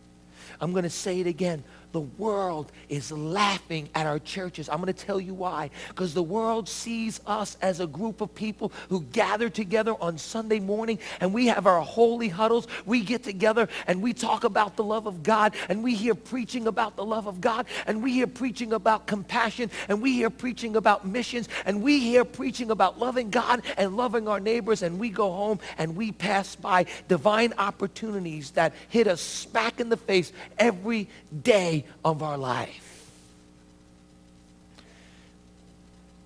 I'm 0.62 0.72
going 0.72 0.84
to 0.84 0.89
say 0.89 1.19
it 1.19 1.27
again 1.27 1.63
the 1.91 2.01
world 2.01 2.72
is 2.89 3.12
laughing 3.12 3.89
at 3.96 4.06
our 4.06 4.20
churches. 4.20 4.70
I'm 4.70 4.82
going 4.82 4.94
to 4.94 5.06
tell 5.06 5.20
you 5.20 5.34
why. 5.34 5.70
Because 5.89 6.13
the 6.13 6.24
world 6.24 6.67
sees 6.67 7.22
us 7.25 7.58
as 7.62 7.79
a 7.79 7.88
group 7.88 8.22
of 8.22 8.34
people 8.34 8.72
who 8.89 9.01
gather 9.01 9.50
together 9.50 9.96
on 10.01 10.17
Sunday 10.17 10.60
morning 10.60 11.00
and 11.20 11.34
we 11.34 11.48
have 11.48 11.67
our 11.67 11.82
holy 11.82 12.29
huddles. 12.29 12.67
We 12.86 13.01
get 13.01 13.24
together 13.24 13.67
and 13.88 14.01
we 14.01 14.13
talk 14.13 14.44
about 14.44 14.75
the 14.75 14.84
love 14.84 15.08
of 15.08 15.24
God 15.24 15.56
and 15.70 15.84
we 15.84 15.96
hear 15.96 16.15
preaching 16.15 16.67
about 16.67 16.96
the 16.96 17.06
love 17.06 17.27
of 17.27 17.41
God 17.41 17.65
and 17.86 18.03
we 18.03 18.13
hear 18.13 18.27
preaching 18.27 18.74
about 18.74 19.08
compassion 19.08 19.72
and 19.88 20.01
we 20.01 20.13
hear 20.13 20.29
preaching 20.29 20.75
about 20.75 21.08
missions 21.08 21.50
and 21.65 21.82
we 21.82 22.00
hear 22.00 22.25
preaching 22.25 22.72
about 22.72 23.00
loving 23.00 23.29
God 23.29 23.62
and 23.77 23.98
loving 23.98 24.27
our 24.27 24.39
neighbors 24.39 24.82
and 24.82 25.00
we 25.00 25.10
go 25.10 25.32
home 25.32 25.60
and 25.77 25.96
we 25.96 26.12
pass 26.12 26.56
by 26.56 26.86
divine 27.08 27.53
opportunities 27.58 28.51
that 28.51 28.74
hit 28.89 29.08
us 29.08 29.22
smack 29.22 29.79
in 29.79 29.89
the 29.89 29.98
face 29.98 30.32
every 30.58 31.10
day 31.44 31.76
of 32.03 32.24
our 32.24 32.38
life. 32.38 33.12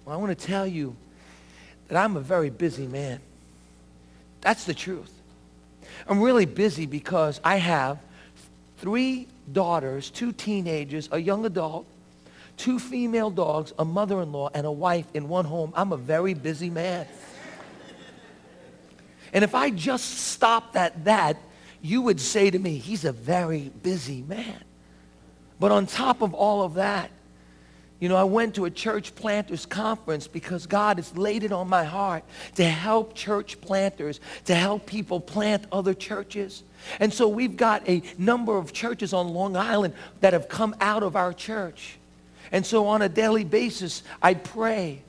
Well, 0.06 0.16
I 0.16 0.20
want 0.20 0.38
to 0.38 0.46
tell 0.46 0.66
you 0.68 0.96
that 1.88 1.98
I'm 1.98 2.18
a 2.18 2.22
very 2.22 2.50
busy 2.50 2.88
man. 2.88 3.20
That's 4.42 4.66
the 4.66 4.74
truth. 4.74 5.12
I'm 6.08 6.22
really 6.22 6.46
busy 6.46 6.86
because 6.86 7.40
I 7.44 7.58
have 7.58 8.00
three 8.78 9.28
daughters, 9.52 10.10
two 10.10 10.32
teenagers, 10.32 11.10
a 11.12 11.20
young 11.20 11.46
adult, 11.46 11.86
two 12.58 12.80
female 12.80 13.30
dogs, 13.30 13.74
a 13.78 13.86
mother-in-law, 13.86 14.50
and 14.54 14.66
a 14.66 14.72
wife 14.72 15.06
in 15.14 15.28
one 15.28 15.46
home. 15.46 15.74
I'm 15.76 15.92
a 15.92 15.98
very 15.98 16.34
busy 16.34 16.70
man. 16.70 17.08
And 19.34 19.44
if 19.44 19.56
I 19.56 19.70
just 19.70 20.18
stopped 20.20 20.76
at 20.76 21.06
that, 21.06 21.38
you 21.82 22.02
would 22.02 22.20
say 22.20 22.50
to 22.50 22.60
me, 22.60 22.78
he's 22.78 23.06
a 23.06 23.12
very 23.12 23.72
busy 23.82 24.24
man. 24.24 24.62
But 25.62 25.72
on 25.72 25.86
top 25.86 26.24
of 26.24 26.34
all 26.34 26.64
of 26.64 26.74
that, 26.74 27.12
you 28.00 28.10
know, 28.10 28.16
I 28.16 28.24
went 28.24 28.56
to 28.56 28.66
a 28.66 28.72
church 28.72 29.14
planters 29.14 29.68
conference 29.68 30.28
because 30.28 30.66
God 30.66 30.98
has 30.98 31.16
laid 31.16 31.44
it 31.44 31.52
on 31.52 31.70
my 31.70 31.84
heart 31.84 32.24
to 32.56 32.66
help 32.66 33.14
church 33.14 33.62
planters, 33.62 34.20
to 34.46 34.56
help 34.56 34.88
people 34.88 35.20
plant 35.20 35.66
other 35.72 35.94
churches. 35.94 36.64
And 37.00 37.14
so 37.14 37.28
we've 37.28 37.56
got 37.56 37.88
a 37.88 38.02
number 38.18 38.58
of 38.58 38.74
churches 38.74 39.14
on 39.14 39.36
Long 39.36 39.56
Island 39.56 39.94
that 40.22 40.34
have 40.34 40.50
come 40.50 40.76
out 40.82 41.04
of 41.04 41.16
our 41.16 41.32
church. 41.32 42.00
And 42.52 42.66
so 42.66 42.88
on 42.88 43.04
a 43.04 43.08
daily 43.08 43.44
basis, 43.44 44.02
I 44.20 44.34
pray 44.34 45.04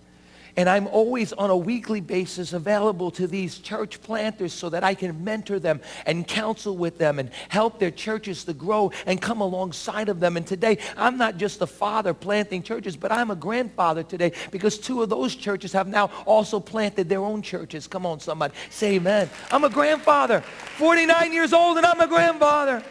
and 0.57 0.69
I'm 0.69 0.87
always 0.87 1.33
on 1.33 1.51
a 1.51 1.57
weekly 1.57 2.01
basis 2.01 2.53
available 2.53 3.11
to 3.13 3.27
these 3.27 3.59
church 3.59 4.03
planters 4.03 4.53
so 4.53 4.69
that 4.71 4.85
I 4.85 4.95
can 4.95 5.25
mentor 5.25 5.59
them 5.59 5.81
and 6.07 6.27
counsel 6.27 6.77
with 6.77 6.99
them 6.99 7.19
and 7.19 7.31
help 7.49 7.79
their 7.79 7.91
churches 7.91 8.45
to 8.45 8.53
grow 8.53 8.93
and 9.07 9.21
come 9.21 9.41
alongside 9.41 10.09
of 10.09 10.21
them. 10.21 10.37
And 10.37 10.47
today, 10.47 10.79
I'm 10.97 11.17
not 11.17 11.37
just 11.37 11.61
a 11.63 11.67
father 11.67 12.15
planting 12.15 12.63
churches, 12.63 12.97
but 12.97 13.13
I'm 13.13 13.31
a 13.31 13.37
grandfather 13.37 14.03
today 14.03 14.33
because 14.51 14.79
two 14.79 15.03
of 15.03 15.09
those 15.09 15.35
churches 15.35 15.73
have 15.73 15.89
now 15.89 16.11
also 16.27 16.61
planted 16.61 17.09
their 17.09 17.21
own 17.21 17.43
churches. 17.43 17.87
Come 17.87 18.07
on, 18.07 18.21
somebody. 18.21 18.55
Say 18.71 18.97
amen. 18.97 19.31
I'm 19.51 19.65
a 19.65 19.71
grandfather, 19.71 20.41
49 20.77 21.33
years 21.33 21.53
old, 21.53 21.77
and 21.77 21.87
I'm 21.87 22.01
a 22.01 22.07
grandfather. 22.07 22.83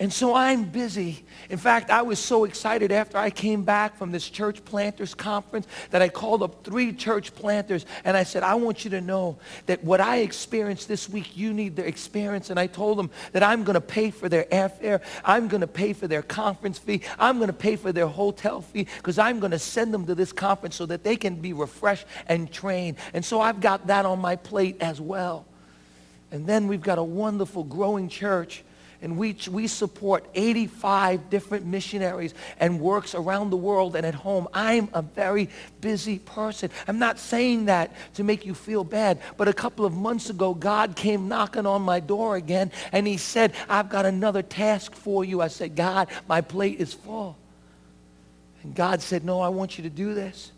And 0.00 0.12
so 0.12 0.34
I'm 0.34 0.64
busy 0.64 1.24
in 1.50 1.58
fact, 1.58 1.90
I 1.90 2.02
was 2.02 2.20
so 2.20 2.44
excited 2.44 2.92
after 2.92 3.18
I 3.18 3.28
came 3.28 3.64
back 3.64 3.96
from 3.96 4.12
this 4.12 4.30
church 4.30 4.64
planters 4.64 5.14
conference 5.14 5.66
that 5.90 6.00
I 6.00 6.08
called 6.08 6.44
up 6.44 6.62
three 6.62 6.92
church 6.92 7.34
planters 7.34 7.84
and 8.04 8.16
I 8.16 8.22
said, 8.22 8.44
I 8.44 8.54
want 8.54 8.84
you 8.84 8.90
to 8.92 9.00
know 9.00 9.38
that 9.66 9.82
what 9.82 10.00
I 10.00 10.18
experienced 10.18 10.86
this 10.86 11.08
week, 11.08 11.36
you 11.36 11.52
need 11.52 11.74
to 11.74 11.84
experience. 11.84 12.50
And 12.50 12.60
I 12.60 12.68
told 12.68 12.98
them 12.98 13.10
that 13.32 13.42
I'm 13.42 13.64
going 13.64 13.74
to 13.74 13.80
pay 13.80 14.12
for 14.12 14.28
their 14.28 14.44
airfare. 14.44 15.02
I'm 15.24 15.48
going 15.48 15.62
to 15.62 15.66
pay 15.66 15.92
for 15.92 16.06
their 16.06 16.22
conference 16.22 16.78
fee. 16.78 17.02
I'm 17.18 17.38
going 17.38 17.48
to 17.48 17.52
pay 17.52 17.74
for 17.74 17.90
their 17.90 18.06
hotel 18.06 18.60
fee 18.60 18.86
because 18.98 19.18
I'm 19.18 19.40
going 19.40 19.50
to 19.50 19.58
send 19.58 19.92
them 19.92 20.06
to 20.06 20.14
this 20.14 20.32
conference 20.32 20.76
so 20.76 20.86
that 20.86 21.02
they 21.02 21.16
can 21.16 21.34
be 21.34 21.52
refreshed 21.52 22.06
and 22.28 22.50
trained. 22.52 22.96
And 23.12 23.24
so 23.24 23.40
I've 23.40 23.60
got 23.60 23.88
that 23.88 24.06
on 24.06 24.20
my 24.20 24.36
plate 24.36 24.76
as 24.80 25.00
well. 25.00 25.46
And 26.30 26.46
then 26.46 26.68
we've 26.68 26.80
got 26.80 26.98
a 26.98 27.02
wonderful 27.02 27.64
growing 27.64 28.08
church 28.08 28.62
and 29.02 29.16
we, 29.16 29.34
we 29.50 29.66
support 29.66 30.26
85 30.34 31.30
different 31.30 31.64
missionaries 31.64 32.34
and 32.58 32.80
works 32.80 33.14
around 33.14 33.50
the 33.50 33.56
world 33.56 33.96
and 33.96 34.04
at 34.04 34.14
home. 34.14 34.46
I'm 34.52 34.90
a 34.92 35.00
very 35.00 35.48
busy 35.80 36.18
person. 36.18 36.70
I'm 36.86 36.98
not 36.98 37.18
saying 37.18 37.66
that 37.66 37.92
to 38.14 38.24
make 38.24 38.44
you 38.44 38.54
feel 38.54 38.84
bad, 38.84 39.20
but 39.38 39.48
a 39.48 39.54
couple 39.54 39.86
of 39.86 39.94
months 39.94 40.28
ago, 40.28 40.52
God 40.52 40.96
came 40.96 41.28
knocking 41.28 41.64
on 41.64 41.80
my 41.82 42.00
door 42.00 42.36
again, 42.36 42.70
and 42.92 43.06
he 43.06 43.16
said, 43.16 43.54
I've 43.68 43.88
got 43.88 44.04
another 44.04 44.42
task 44.42 44.94
for 44.94 45.24
you. 45.24 45.40
I 45.40 45.48
said, 45.48 45.76
God, 45.76 46.08
my 46.28 46.42
plate 46.42 46.78
is 46.78 46.92
full. 46.92 47.38
And 48.62 48.74
God 48.74 49.00
said, 49.00 49.24
no, 49.24 49.40
I 49.40 49.48
want 49.48 49.78
you 49.78 49.84
to 49.84 49.90
do 49.90 50.12
this. 50.12 50.52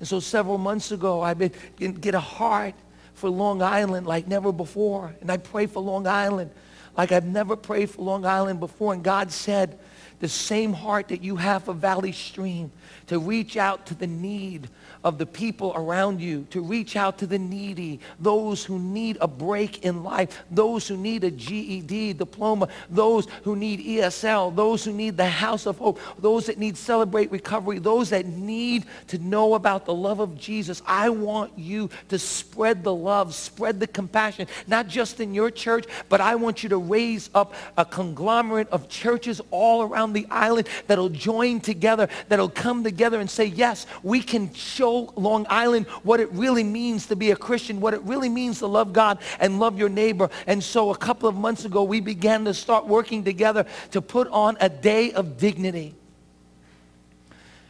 And 0.00 0.08
so 0.08 0.18
several 0.18 0.58
months 0.58 0.90
ago, 0.90 1.22
I 1.22 1.34
been 1.34 1.52
get 1.78 2.16
a 2.16 2.20
heart 2.20 2.74
for 3.14 3.30
Long 3.30 3.62
Island 3.62 4.06
like 4.06 4.26
never 4.26 4.50
before. 4.50 5.14
And 5.20 5.30
I 5.30 5.36
pray 5.36 5.66
for 5.66 5.80
Long 5.80 6.06
Island 6.06 6.50
like 6.96 7.12
I've 7.12 7.26
never 7.26 7.56
prayed 7.56 7.90
for 7.90 8.02
Long 8.02 8.24
Island 8.24 8.60
before. 8.60 8.92
And 8.92 9.02
God 9.02 9.30
said, 9.30 9.78
the 10.18 10.28
same 10.28 10.72
heart 10.72 11.08
that 11.08 11.22
you 11.22 11.36
have 11.36 11.64
for 11.64 11.74
Valley 11.74 12.12
Stream, 12.12 12.72
to 13.06 13.18
reach 13.18 13.56
out 13.56 13.86
to 13.86 13.94
the 13.94 14.06
need 14.06 14.68
of 15.06 15.18
the 15.18 15.24
people 15.24 15.72
around 15.76 16.20
you, 16.20 16.44
to 16.50 16.60
reach 16.60 16.96
out 16.96 17.16
to 17.16 17.28
the 17.28 17.38
needy, 17.38 18.00
those 18.18 18.64
who 18.64 18.76
need 18.76 19.16
a 19.20 19.28
break 19.28 19.84
in 19.84 20.02
life, 20.02 20.42
those 20.50 20.88
who 20.88 20.96
need 20.96 21.22
a 21.22 21.30
GED 21.30 22.14
diploma, 22.14 22.66
those 22.90 23.28
who 23.44 23.54
need 23.54 23.78
ESL, 23.78 24.56
those 24.56 24.84
who 24.84 24.92
need 24.92 25.16
the 25.16 25.24
house 25.24 25.64
of 25.66 25.78
hope, 25.78 26.00
those 26.18 26.46
that 26.46 26.58
need 26.58 26.76
celebrate 26.76 27.30
recovery, 27.30 27.78
those 27.78 28.10
that 28.10 28.26
need 28.26 28.84
to 29.06 29.16
know 29.18 29.54
about 29.54 29.86
the 29.86 29.94
love 29.94 30.18
of 30.18 30.36
Jesus. 30.36 30.82
I 30.88 31.08
want 31.08 31.56
you 31.56 31.88
to 32.08 32.18
spread 32.18 32.82
the 32.82 32.92
love, 32.92 33.32
spread 33.32 33.78
the 33.78 33.86
compassion, 33.86 34.48
not 34.66 34.88
just 34.88 35.20
in 35.20 35.32
your 35.32 35.52
church, 35.52 35.86
but 36.08 36.20
I 36.20 36.34
want 36.34 36.64
you 36.64 36.68
to 36.70 36.78
raise 36.78 37.30
up 37.32 37.54
a 37.76 37.84
conglomerate 37.84 38.68
of 38.70 38.88
churches 38.88 39.40
all 39.52 39.82
around 39.82 40.14
the 40.14 40.26
island 40.32 40.68
that'll 40.88 41.10
join 41.10 41.60
together, 41.60 42.08
that'll 42.28 42.48
come 42.48 42.82
together 42.82 43.20
and 43.20 43.30
say, 43.30 43.44
yes, 43.44 43.86
we 44.02 44.20
can 44.20 44.52
Long 45.16 45.46
Island 45.48 45.86
what 46.02 46.20
it 46.20 46.30
really 46.32 46.64
means 46.64 47.06
to 47.06 47.16
be 47.16 47.30
a 47.30 47.36
Christian, 47.36 47.80
what 47.80 47.94
it 47.94 48.02
really 48.02 48.28
means 48.28 48.58
to 48.60 48.66
love 48.66 48.92
God 48.92 49.18
and 49.38 49.58
love 49.58 49.78
your 49.78 49.88
neighbor. 49.88 50.30
And 50.46 50.62
so 50.62 50.90
a 50.90 50.96
couple 50.96 51.28
of 51.28 51.36
months 51.36 51.64
ago, 51.64 51.82
we 51.82 52.00
began 52.00 52.44
to 52.44 52.54
start 52.54 52.86
working 52.86 53.24
together 53.24 53.66
to 53.92 54.02
put 54.02 54.28
on 54.28 54.56
a 54.60 54.68
day 54.68 55.12
of 55.12 55.36
dignity 55.38 55.94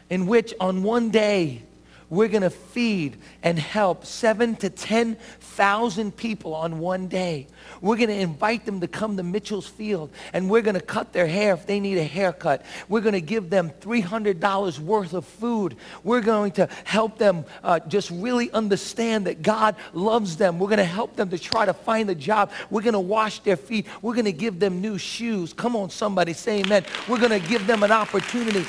in 0.09 0.27
which 0.27 0.55
on 0.61 0.83
one 0.83 1.11
day, 1.11 1.63
we're 2.09 2.29
going 2.29 2.43
to 2.43 2.51
feed 2.51 3.17
and 3.43 3.59
help 3.59 4.05
seven 4.05 4.55
to 4.57 4.71
10,000 4.71 6.17
people 6.17 6.55
on 6.55 6.79
one 6.79 7.09
day. 7.09 7.49
We're 7.81 7.97
going 7.97 8.09
to 8.09 8.15
invite 8.15 8.65
them 8.65 8.81
to 8.81 8.89
come 8.89 9.17
to 9.17 9.23
Mitchell's 9.23 9.67
Field 9.67 10.11
and 10.33 10.49
we're 10.49 10.63
going 10.63 10.75
to 10.75 10.81
cut 10.81 11.13
their 11.13 11.27
hair 11.27 11.55
if 11.55 11.67
they 11.67 11.81
need 11.81 11.99
a 11.99 12.05
haircut. 12.05 12.65
We're 12.89 13.01
going 13.01 13.15
to 13.15 13.21
give 13.21 13.51
them 13.51 13.71
$300 13.81 14.79
worth 14.79 15.15
of 15.15 15.25
food. 15.25 15.77
We're 16.05 16.21
going 16.21 16.53
to 16.53 16.69
help 16.85 17.19
them 17.19 17.45
uh, 17.65 17.81
just 17.81 18.11
really 18.11 18.51
understand 18.53 19.27
that 19.27 19.43
God 19.43 19.75
loves 19.93 20.37
them. 20.37 20.59
We're 20.59 20.69
going 20.69 20.79
to 20.79 20.85
help 20.85 21.17
them 21.17 21.31
to 21.31 21.39
try 21.39 21.67
to 21.67 21.75
find 21.75 22.09
a 22.11 22.15
job. 22.15 22.53
We're 22.71 22.83
going 22.83 22.95
to 22.95 23.01
wash 23.01 23.41
their 23.41 23.57
feet. 23.57 23.87
We're 24.01 24.15
going 24.15 24.27
to 24.27 24.33
give 24.33 24.61
them 24.61 24.81
new 24.81 24.99
shoes. 24.99 25.53
Come 25.53 25.75
on, 25.75 25.91
somebody 25.91 26.35
say 26.35 26.61
amen. 26.61 26.85
We're 27.09 27.19
going 27.19 27.41
to 27.41 27.49
give 27.49 27.67
them 27.67 27.83
an 27.83 27.91
opportunity 27.91 28.65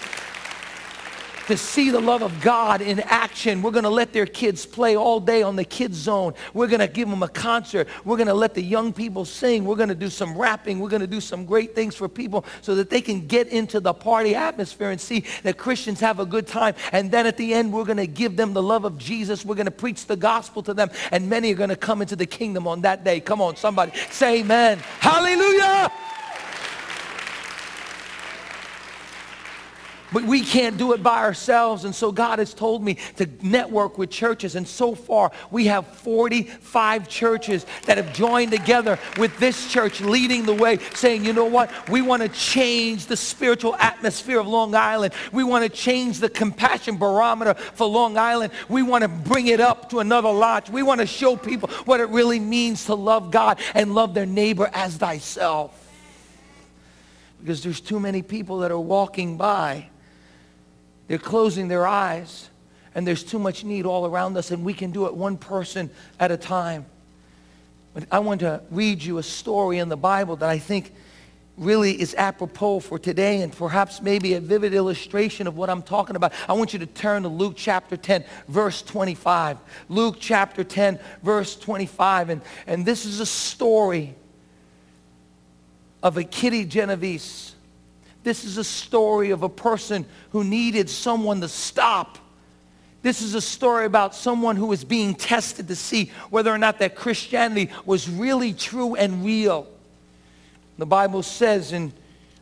to 1.48 1.58
see 1.58 1.89
the 1.89 2.00
love 2.00 2.22
of 2.22 2.42
God 2.42 2.82
in 2.82 3.00
action. 3.00 3.62
We're 3.62 3.72
going 3.72 3.84
to 3.84 3.89
let 3.89 4.13
their 4.13 4.25
kids 4.25 4.66
play 4.66 4.96
all 4.96 5.20
day 5.20 5.42
on 5.42 5.56
the 5.56 5.63
kids 5.63 5.98
zone. 5.98 6.34
We're 6.54 6.68
going 6.68 6.82
to 6.82 6.88
give 6.88 7.10
them 7.10 7.24
a 7.24 7.27
concert. 7.27 7.88
We're 8.06 8.18
going 8.18 8.27
to 8.27 8.34
let 8.34 8.54
the 8.54 8.62
young 8.62 8.94
people 8.94 9.25
sing. 9.25 9.66
We're 9.66 9.75
going 9.75 9.89
to 9.89 9.96
do 9.96 10.10
some 10.10 10.38
rapping. 10.38 10.80
We're 10.80 10.89
going 10.89 11.01
to 11.01 11.08
do 11.08 11.22
some 11.22 11.46
great 11.46 11.74
things 11.74 11.96
for 11.96 12.08
people 12.08 12.46
so 12.62 12.75
that 12.75 12.89
they 12.89 13.01
can 13.01 13.27
get 13.27 13.48
into 13.48 13.80
the 13.80 13.94
party 13.94 14.36
atmosphere 14.36 14.92
and 14.92 15.00
see 15.00 15.24
that 15.44 15.58
Christians 15.58 16.00
have 16.00 16.20
a 16.20 16.25
good 16.25 16.48
time. 16.48 16.75
And 16.92 17.12
then 17.12 17.25
at 17.25 17.38
the 17.38 17.54
end, 17.54 17.72
we're 17.72 17.86
going 17.86 17.98
to 17.98 18.08
give 18.08 18.36
them 18.36 18.54
the 18.54 18.63
love 18.63 18.86
of 18.86 18.98
Jesus. 18.98 19.46
We're 19.46 19.56
going 19.56 19.66
to 19.66 19.72
preach 19.72 20.06
the 20.06 20.18
gospel 20.18 20.62
to 20.63 20.74
them. 20.74 20.89
And 21.12 21.30
many 21.30 21.54
are 21.54 21.56
going 21.56 21.70
to 21.70 21.75
come 21.75 22.01
into 22.01 22.16
the 22.16 22.25
kingdom 22.25 22.68
on 22.68 22.82
that 22.82 23.04
day. 23.04 23.20
Come 23.20 23.42
on, 23.42 23.56
somebody 23.56 23.94
say 24.12 24.42
amen. 24.42 24.80
Hallelujah. 25.00 25.92
But 30.13 30.23
we 30.23 30.41
can't 30.41 30.77
do 30.77 30.93
it 30.93 31.03
by 31.03 31.23
ourselves. 31.23 31.83
And 31.83 31.93
so 31.93 32.13
God 32.13 32.39
has 32.39 32.53
told 32.53 32.81
me 32.83 32.97
to 33.17 33.27
network 33.41 33.97
with 33.97 34.09
churches. 34.09 34.55
And 34.55 34.65
so 34.65 34.95
far, 34.95 35.31
we 35.51 35.65
have 35.65 35.85
45 35.87 37.09
churches 37.09 37.65
that 37.85 37.97
have 37.97 38.13
joined 38.13 38.51
together 38.51 38.97
with 39.17 39.37
this 39.37 39.71
church 39.71 39.99
leading 39.99 40.45
the 40.45 40.53
way, 40.53 40.77
saying, 40.93 41.25
you 41.25 41.33
know 41.33 41.45
what? 41.45 41.69
We 41.89 42.01
want 42.01 42.23
to 42.23 42.29
change 42.29 43.07
the 43.07 43.17
spiritual 43.17 43.75
atmosphere 43.75 44.39
of 44.39 44.47
Long 44.47 44.75
Island. 44.75 45.13
We 45.33 45.43
want 45.43 45.65
to 45.65 45.69
change 45.69 46.19
the 46.19 46.29
compassion 46.29 46.97
barometer 46.97 47.55
for 47.55 47.85
Long 47.85 48.17
Island. 48.17 48.53
We 48.69 48.83
want 48.83 49.01
to 49.01 49.09
bring 49.09 49.47
it 49.47 49.59
up 49.59 49.89
to 49.89 49.99
another 49.99 50.31
notch. 50.31 50.69
We 50.69 50.83
want 50.83 51.01
to 51.01 51.07
show 51.07 51.35
people 51.35 51.69
what 51.83 51.99
it 51.99 52.07
really 52.09 52.39
means 52.39 52.85
to 52.85 52.95
love 52.95 53.29
God 53.29 53.59
and 53.73 53.93
love 53.93 54.13
their 54.13 54.25
neighbor 54.25 54.69
as 54.73 54.95
thyself. 54.95 55.83
Because 57.41 57.61
there's 57.61 57.81
too 57.81 57.99
many 57.99 58.21
people 58.21 58.59
that 58.59 58.71
are 58.71 58.79
walking 58.79 59.37
by 59.37 59.89
they're 61.07 61.17
closing 61.17 61.67
their 61.67 61.87
eyes, 61.87 62.49
and 62.95 63.07
there's 63.07 63.23
too 63.23 63.39
much 63.39 63.63
need 63.63 63.85
all 63.85 64.05
around 64.05 64.37
us, 64.37 64.51
and 64.51 64.65
we 64.65 64.73
can 64.73 64.91
do 64.91 65.05
it 65.05 65.15
one 65.15 65.37
person 65.37 65.89
at 66.19 66.31
a 66.31 66.37
time. 66.37 66.85
But 67.93 68.05
I 68.11 68.19
want 68.19 68.41
to 68.41 68.61
read 68.69 69.01
you 69.01 69.17
a 69.17 69.23
story 69.23 69.79
in 69.79 69.89
the 69.89 69.97
Bible 69.97 70.35
that 70.37 70.49
I 70.49 70.59
think 70.59 70.93
really 71.57 71.99
is 71.99 72.13
apropos 72.15 72.79
for 72.79 72.99
today 72.99 73.41
and 73.41 73.51
perhaps 73.51 74.01
maybe 74.01 74.35
a 74.35 74.39
vivid 74.39 74.73
illustration 74.73 75.47
of 75.47 75.57
what 75.57 75.69
I'm 75.69 75.81
talking 75.81 76.15
about. 76.15 76.31
I 76.47 76.53
want 76.53 76.73
you 76.73 76.79
to 76.79 76.85
turn 76.85 77.23
to 77.23 77.29
Luke 77.29 77.55
chapter 77.57 77.97
10, 77.97 78.23
verse 78.47 78.83
25. 78.83 79.57
Luke 79.89 80.17
chapter 80.19 80.63
10, 80.63 80.99
verse 81.23 81.55
25. 81.55 82.29
And, 82.29 82.41
and 82.67 82.85
this 82.85 83.05
is 83.05 83.19
a 83.19 83.25
story 83.25 84.13
of 86.03 86.17
a 86.17 86.23
Kitty 86.23 86.65
Genovese 86.65 87.55
this 88.27 88.43
is 88.43 88.57
a 88.57 88.63
story 88.65 89.29
of 89.29 89.43
a 89.43 89.48
person 89.48 90.05
who 90.31 90.43
needed 90.43 90.89
someone 90.89 91.39
to 91.39 91.48
stop. 91.48 92.17
This 93.01 93.22
is 93.22 93.36
a 93.36 93.39
story 93.41 93.86
about 93.86 94.13
someone 94.13 94.57
who 94.57 94.65
was 94.65 94.84
being 94.84 95.15
tested 95.15 95.69
to 95.69 95.77
see 95.77 96.12
whether 96.29 96.53
or 96.53 96.57
not 96.57 96.79
that 96.79 96.93
Christianity 96.93 97.69
was 97.86 98.10
really 98.10 98.51
true 98.51 98.96
and 98.96 99.24
real. 99.24 99.65
The 100.77 100.86
Bible 100.86 101.24
says 101.24 101.72
in 101.72 101.93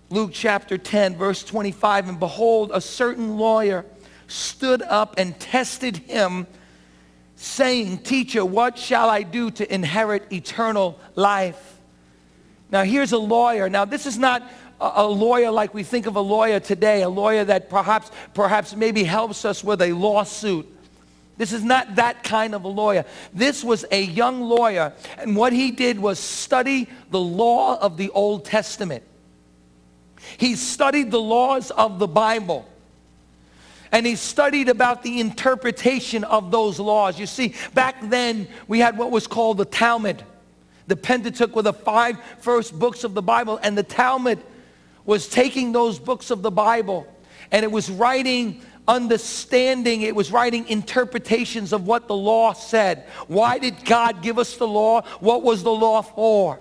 Luke 0.10 0.32
chapter 0.34 0.80
10, 0.80 1.18
verse 1.18 1.44
25, 1.44 2.10
and 2.10 2.20
behold, 2.20 2.72
a 2.74 2.82
certain 2.82 3.38
lawyer 3.38 3.86
stood 4.26 4.82
up 4.82 5.20
and 5.20 5.40
tested 5.40 5.98
him, 5.98 6.48
saying, 7.36 8.00
Teacher, 8.00 8.44
what 8.44 8.80
shall 8.80 9.08
I 9.08 9.22
do 9.22 9.52
to 9.52 9.72
inherit 9.72 10.34
eternal 10.34 11.00
life? 11.14 11.78
Now, 12.72 12.84
here's 12.84 13.12
a 13.12 13.20
lawyer. 13.20 13.70
Now, 13.70 13.86
this 13.86 14.08
is 14.08 14.18
not 14.18 14.42
a 14.80 15.08
lawyer 15.08 15.52
like 15.52 15.74
we 15.74 15.84
think 15.84 16.06
of 16.06 16.16
a 16.16 16.22
lawyer 16.22 16.60
today, 16.60 17.02
a 17.02 17.10
lawyer 17.10 17.44
that 17.46 17.70
perhaps, 17.70 18.12
perhaps 18.34 18.76
maybe 18.76 19.04
helps 19.04 19.46
us 19.46 19.64
with 19.64 19.82
a 19.82 19.94
lawsuit. 19.94 20.68
This 21.38 21.52
is 21.52 21.64
not 21.64 21.96
that 21.96 22.24
kind 22.24 22.56
of 22.56 22.64
a 22.64 22.70
lawyer. 22.70 23.06
This 23.34 23.64
was 23.64 23.86
a 23.92 24.02
young 24.02 24.42
lawyer, 24.42 24.94
and 25.18 25.36
what 25.36 25.54
he 25.54 25.72
did 25.72 26.00
was 26.00 26.20
study 26.20 26.88
the 27.12 27.20
law 27.20 27.78
of 27.78 27.98
the 27.98 28.10
Old 28.12 28.46
Testament. 28.46 29.04
He 30.38 30.56
studied 30.56 31.12
the 31.12 31.22
laws 31.22 31.72
of 31.72 32.00
the 32.00 32.08
Bible. 32.08 32.68
And 33.92 34.06
he 34.06 34.16
studied 34.16 34.68
about 34.68 35.04
the 35.04 35.22
interpretation 35.22 36.26
of 36.26 36.52
those 36.52 36.80
laws. 36.80 37.18
You 37.18 37.28
see, 37.28 37.54
back 37.74 37.96
then 38.02 38.48
we 38.68 38.80
had 38.80 38.98
what 38.98 39.12
was 39.12 39.26
called 39.26 39.58
the 39.58 39.66
Talmud. 39.66 40.22
The 40.88 40.98
Pentateuch 40.98 41.56
were 41.56 41.62
the 41.62 41.72
five 41.72 42.18
first 42.40 42.78
books 42.78 43.04
of 43.04 43.14
the 43.14 43.22
Bible, 43.22 43.58
and 43.62 43.78
the 43.78 43.84
Talmud 43.84 44.40
was 45.06 45.28
taking 45.28 45.72
those 45.72 46.00
books 46.00 46.32
of 46.32 46.42
the 46.42 46.52
Bible 46.52 47.08
and 47.52 47.64
it 47.64 47.72
was 47.72 47.90
writing 47.90 48.62
understanding, 48.88 50.02
it 50.02 50.16
was 50.16 50.32
writing 50.32 50.68
interpretations 50.68 51.74
of 51.74 51.88
what 51.88 52.08
the 52.08 52.16
law 52.16 52.54
said. 52.54 53.08
Why 53.28 53.58
did 53.58 53.84
God 53.86 54.22
give 54.22 54.38
us 54.38 54.58
the 54.58 54.68
law? 54.68 55.02
What 55.20 55.44
was 55.44 55.64
the 55.64 55.72
law 55.72 56.02
for? 56.02 56.60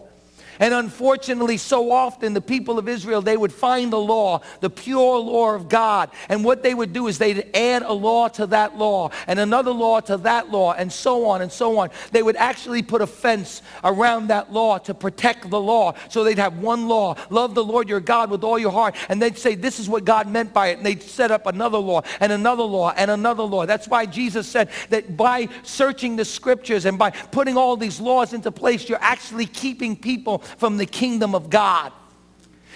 And 0.61 0.75
unfortunately, 0.75 1.57
so 1.57 1.91
often 1.91 2.35
the 2.35 2.41
people 2.41 2.79
of 2.79 2.89
Israel, 2.89 3.23
they 3.23 3.37
would 3.37 3.53
find 3.53 3.93
the 3.93 3.99
law, 3.99 4.41
the 4.61 4.71
pure 4.71 5.19
law 5.19 5.55
of 5.55 5.69
God. 5.69 6.11
And 6.29 6.45
what 6.45 6.63
they 6.63 6.75
would 6.75 6.93
do 6.93 7.09
is 7.09 7.19
they'd 7.19 7.51
add 7.55 7.83
a 7.83 7.93
law 7.93 8.29
to 8.29 8.47
that 8.49 8.77
law 8.77 9.11
and 9.27 9.39
another 9.39 9.73
law 9.73 10.01
to 10.01 10.17
that 10.19 10.51
law 10.51 10.73
and 10.73 10.93
so 10.93 11.27
on 11.27 11.43
and 11.43 11.51
so 11.51 11.79
on. 11.79 11.91
They 12.13 12.23
would 12.23 12.37
actually 12.37 12.83
put 12.83 13.03
a 13.03 13.07
fence 13.07 13.63
around 13.83 14.29
that 14.29 14.53
law 14.53 14.79
to 14.79 14.95
protect 14.95 15.51
the 15.51 15.61
law. 15.61 15.95
So 16.09 16.25
they'd 16.25 16.39
have 16.39 16.59
one 16.59 16.89
law, 16.89 17.17
love 17.31 17.55
the 17.55 17.65
Lord 17.65 17.89
your 17.89 18.01
God 18.01 18.31
with 18.31 18.45
all 18.45 18.59
your 18.59 18.73
heart. 18.73 18.95
And 19.09 19.21
they'd 19.21 19.39
say, 19.39 19.55
this 19.55 19.81
is 19.81 19.89
what 19.89 20.05
God 20.05 20.29
meant 20.29 20.53
by 20.53 20.69
it. 20.69 20.77
And 20.79 20.87
they'd 20.87 21.03
set 21.03 21.31
up 21.31 21.47
another 21.47 21.79
law 21.79 22.03
and 22.21 22.33
another 22.33 22.63
law 22.63 22.93
and 22.97 23.11
another 23.11 23.43
law. 23.43 23.67
That's 23.67 23.89
why 23.89 24.07
Jesus 24.07 24.47
said 24.47 24.71
that 24.91 25.17
by 25.17 25.49
searching 25.63 26.17
the 26.17 26.25
scriptures 26.25 26.85
and 26.85 26.99
by 26.99 27.11
putting 27.11 27.57
all 27.57 27.77
these 27.77 28.01
laws 28.01 28.33
into 28.33 28.53
place, 28.53 28.89
you're 28.89 28.99
actually 29.01 29.47
keeping 29.47 29.97
people 29.97 30.43
from 30.45 30.77
the 30.77 30.87
kingdom 30.87 31.35
of 31.35 31.51
God. 31.51 31.93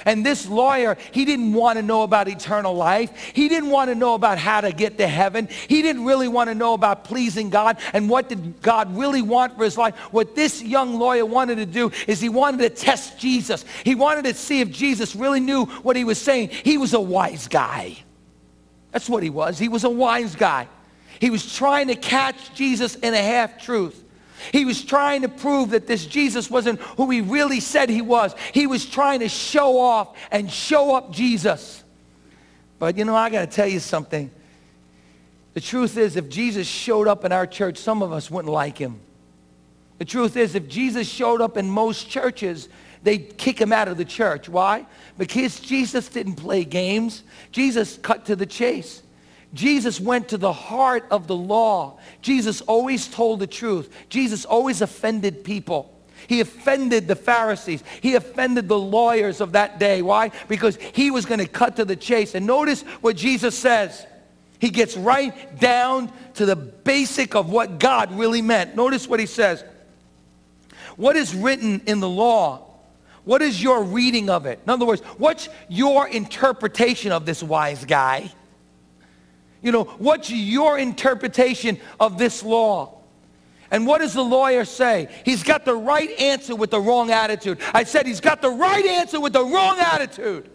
And 0.05 0.25
this 0.25 0.49
lawyer, 0.49 0.97
he 1.13 1.25
didn't 1.25 1.53
want 1.53 1.77
to 1.79 1.83
know 1.83 2.03
about 2.03 2.29
eternal 2.29 2.75
life. 2.75 3.33
He 3.33 3.49
didn't 3.49 3.71
want 3.71 3.91
to 3.91 3.95
know 3.95 4.15
about 4.15 4.39
how 4.39 4.61
to 4.61 4.73
get 4.73 4.99
to 4.99 5.07
heaven. 5.07 5.49
He 5.69 5.83
didn't 5.83 6.05
really 6.05 6.29
want 6.29 6.49
to 6.51 6.55
know 6.55 6.75
about 6.75 7.05
pleasing 7.05 7.51
God 7.51 7.79
and 7.93 8.09
what 8.09 8.29
did 8.29 8.63
God 8.63 8.97
really 8.97 9.23
want 9.23 9.57
for 9.57 9.65
his 9.65 9.77
life. 9.77 9.97
What 10.13 10.35
this 10.35 10.63
young 10.63 10.99
lawyer 10.99 11.27
wanted 11.27 11.57
to 11.57 11.67
do 11.67 11.91
is 12.07 12.21
he 12.21 12.29
wanted 12.29 12.59
to 12.59 12.71
test 12.71 13.19
Jesus. 13.19 13.65
He 13.85 13.95
wanted 13.95 14.25
to 14.27 14.35
see 14.35 14.61
if 14.61 14.71
Jesus 14.71 15.17
really 15.17 15.41
knew 15.41 15.67
what 15.67 15.97
he 15.97 16.05
was 16.05 16.21
saying. 16.21 16.51
He 16.51 16.79
was 16.79 16.95
a 16.95 17.01
wise 17.01 17.49
guy. 17.49 17.97
That's 18.93 19.09
what 19.09 19.23
he 19.23 19.31
was. 19.31 19.59
He 19.59 19.69
was 19.69 19.85
a 19.85 19.91
wise 19.91 20.35
guy. 20.35 20.69
He 21.21 21.31
was 21.31 21.55
trying 21.55 21.89
to 21.89 21.97
catch 21.97 22.55
Jesus 22.55 22.95
in 22.95 23.13
a 23.15 23.23
half 23.23 23.61
truth. 23.61 24.05
He 24.53 24.65
was 24.65 24.85
trying 24.85 25.23
to 25.23 25.29
prove 25.29 25.71
that 25.71 25.87
this 25.87 26.07
Jesus 26.07 26.51
wasn't 26.51 26.81
who 26.81 27.11
he 27.11 27.21
really 27.21 27.61
said 27.61 27.89
he 27.89 28.03
was. 28.03 28.35
He 28.53 28.67
was 28.67 28.87
trying 28.87 29.21
to 29.21 29.29
show 29.29 29.79
off 29.79 30.17
and 30.31 30.51
show 30.51 30.95
up 30.95 31.13
Jesus. 31.13 31.83
But 32.79 32.97
you 32.97 33.05
know, 33.05 33.17
I 33.17 33.31
got 33.31 33.41
to 33.41 33.47
tell 33.57 33.67
you 33.69 33.81
something. 33.81 34.31
The 35.55 35.61
truth 35.61 35.97
is, 35.97 36.17
if 36.17 36.29
Jesus 36.29 36.67
showed 36.67 37.09
up 37.09 37.25
in 37.25 37.33
our 37.33 37.47
church, 37.47 37.79
some 37.79 38.03
of 38.03 38.13
us 38.13 38.31
wouldn't 38.31 38.53
like 38.53 38.79
him. 38.79 39.01
The 39.99 40.05
truth 40.05 40.37
is, 40.37 40.55
if 40.55 40.69
Jesus 40.69 41.09
showed 41.09 41.41
up 41.41 41.57
in 41.57 41.69
most 41.69 42.09
churches, 42.09 42.69
they'd 43.03 43.37
kick 43.37 43.61
him 43.61 43.73
out 43.73 43.89
of 43.89 43.97
the 43.97 44.05
church. 44.05 44.49
Why? 44.49 44.87
Because 45.17 45.59
Jesus 45.59 46.09
didn't 46.09 46.37
play 46.37 46.65
games. 46.65 47.25
Jesus 47.51 47.99
cut 47.99 48.27
to 48.27 48.37
the 48.37 48.47
chase. 48.47 49.03
Jesus 49.55 49.99
went 50.01 50.29
to 50.29 50.39
the 50.39 50.53
heart 50.53 51.07
of 51.11 51.27
the 51.27 51.37
law. 51.37 51.99
Jesus 52.21 52.61
always 52.63 53.09
told 53.09 53.41
the 53.41 53.47
truth. 53.47 53.91
Jesus 54.09 54.45
always 54.45 54.83
offended 54.83 55.43
people. 55.45 55.95
He 56.27 56.41
offended 56.41 57.09
the 57.09 57.17
Pharisees. 57.17 57.83
He 58.03 58.15
offended 58.15 58.69
the 58.69 58.79
lawyers 58.79 59.41
of 59.41 59.53
that 59.53 59.79
day. 59.79 60.03
Why? 60.03 60.33
Because 60.49 60.77
he 60.77 61.11
was 61.11 61.25
going 61.25 61.41
to 61.41 61.47
cut 61.47 61.77
to 61.77 61.85
the 61.85 61.97
chase. 61.97 62.35
And 62.35 62.47
notice 62.47 62.83
what 63.01 63.17
Jesus 63.17 63.59
says. 63.59 64.07
He 64.59 64.71
gets 64.71 64.97
right 64.97 65.59
down 65.59 66.13
to 66.35 66.45
the 66.45 66.57
basic 66.57 67.35
of 67.35 67.49
what 67.49 67.79
God 67.79 68.13
really 68.19 68.43
meant. 68.43 68.77
Notice 68.77 69.09
what 69.09 69.21
he 69.21 69.27
says. 69.27 69.65
What 70.97 71.17
is 71.17 71.35
written 71.35 71.81
in 71.87 72.01
the 72.01 72.09
law? 72.09 72.65
What 73.25 73.41
is 73.41 73.63
your 73.63 73.85
reading 73.85 74.29
of 74.29 74.47
it? 74.47 74.61
In 74.65 74.71
other 74.71 74.85
words, 74.85 75.01
what's 75.17 75.49
your 75.69 76.09
interpretation 76.09 77.13
of 77.13 77.25
this 77.25 77.43
wise 77.43 77.85
guy? 77.85 78.33
You 79.63 79.73
know, 79.73 79.85
what's 79.85 80.31
your 80.31 80.79
interpretation 80.79 81.79
of 81.99 82.19
this 82.19 82.43
law? 82.43 82.99
And 83.71 83.87
what 83.87 84.01
does 84.01 84.15
the 84.15 84.23
lawyer 84.23 84.65
say? 84.65 85.09
He's 85.25 85.43
got 85.43 85.65
the 85.65 85.75
right 85.75 86.11
answer 86.19 86.57
with 86.57 86.71
the 86.71 86.81
wrong 86.81 87.11
attitude. 87.11 87.59
I 87.75 87.85
said 87.85 88.07
he's 88.07 88.21
got 88.21 88.41
the 88.41 88.51
right 88.51 88.85
answer 88.85 89.21
with 89.21 89.35
the 89.35 89.45
wrong 89.45 89.79
attitude. 89.79 90.49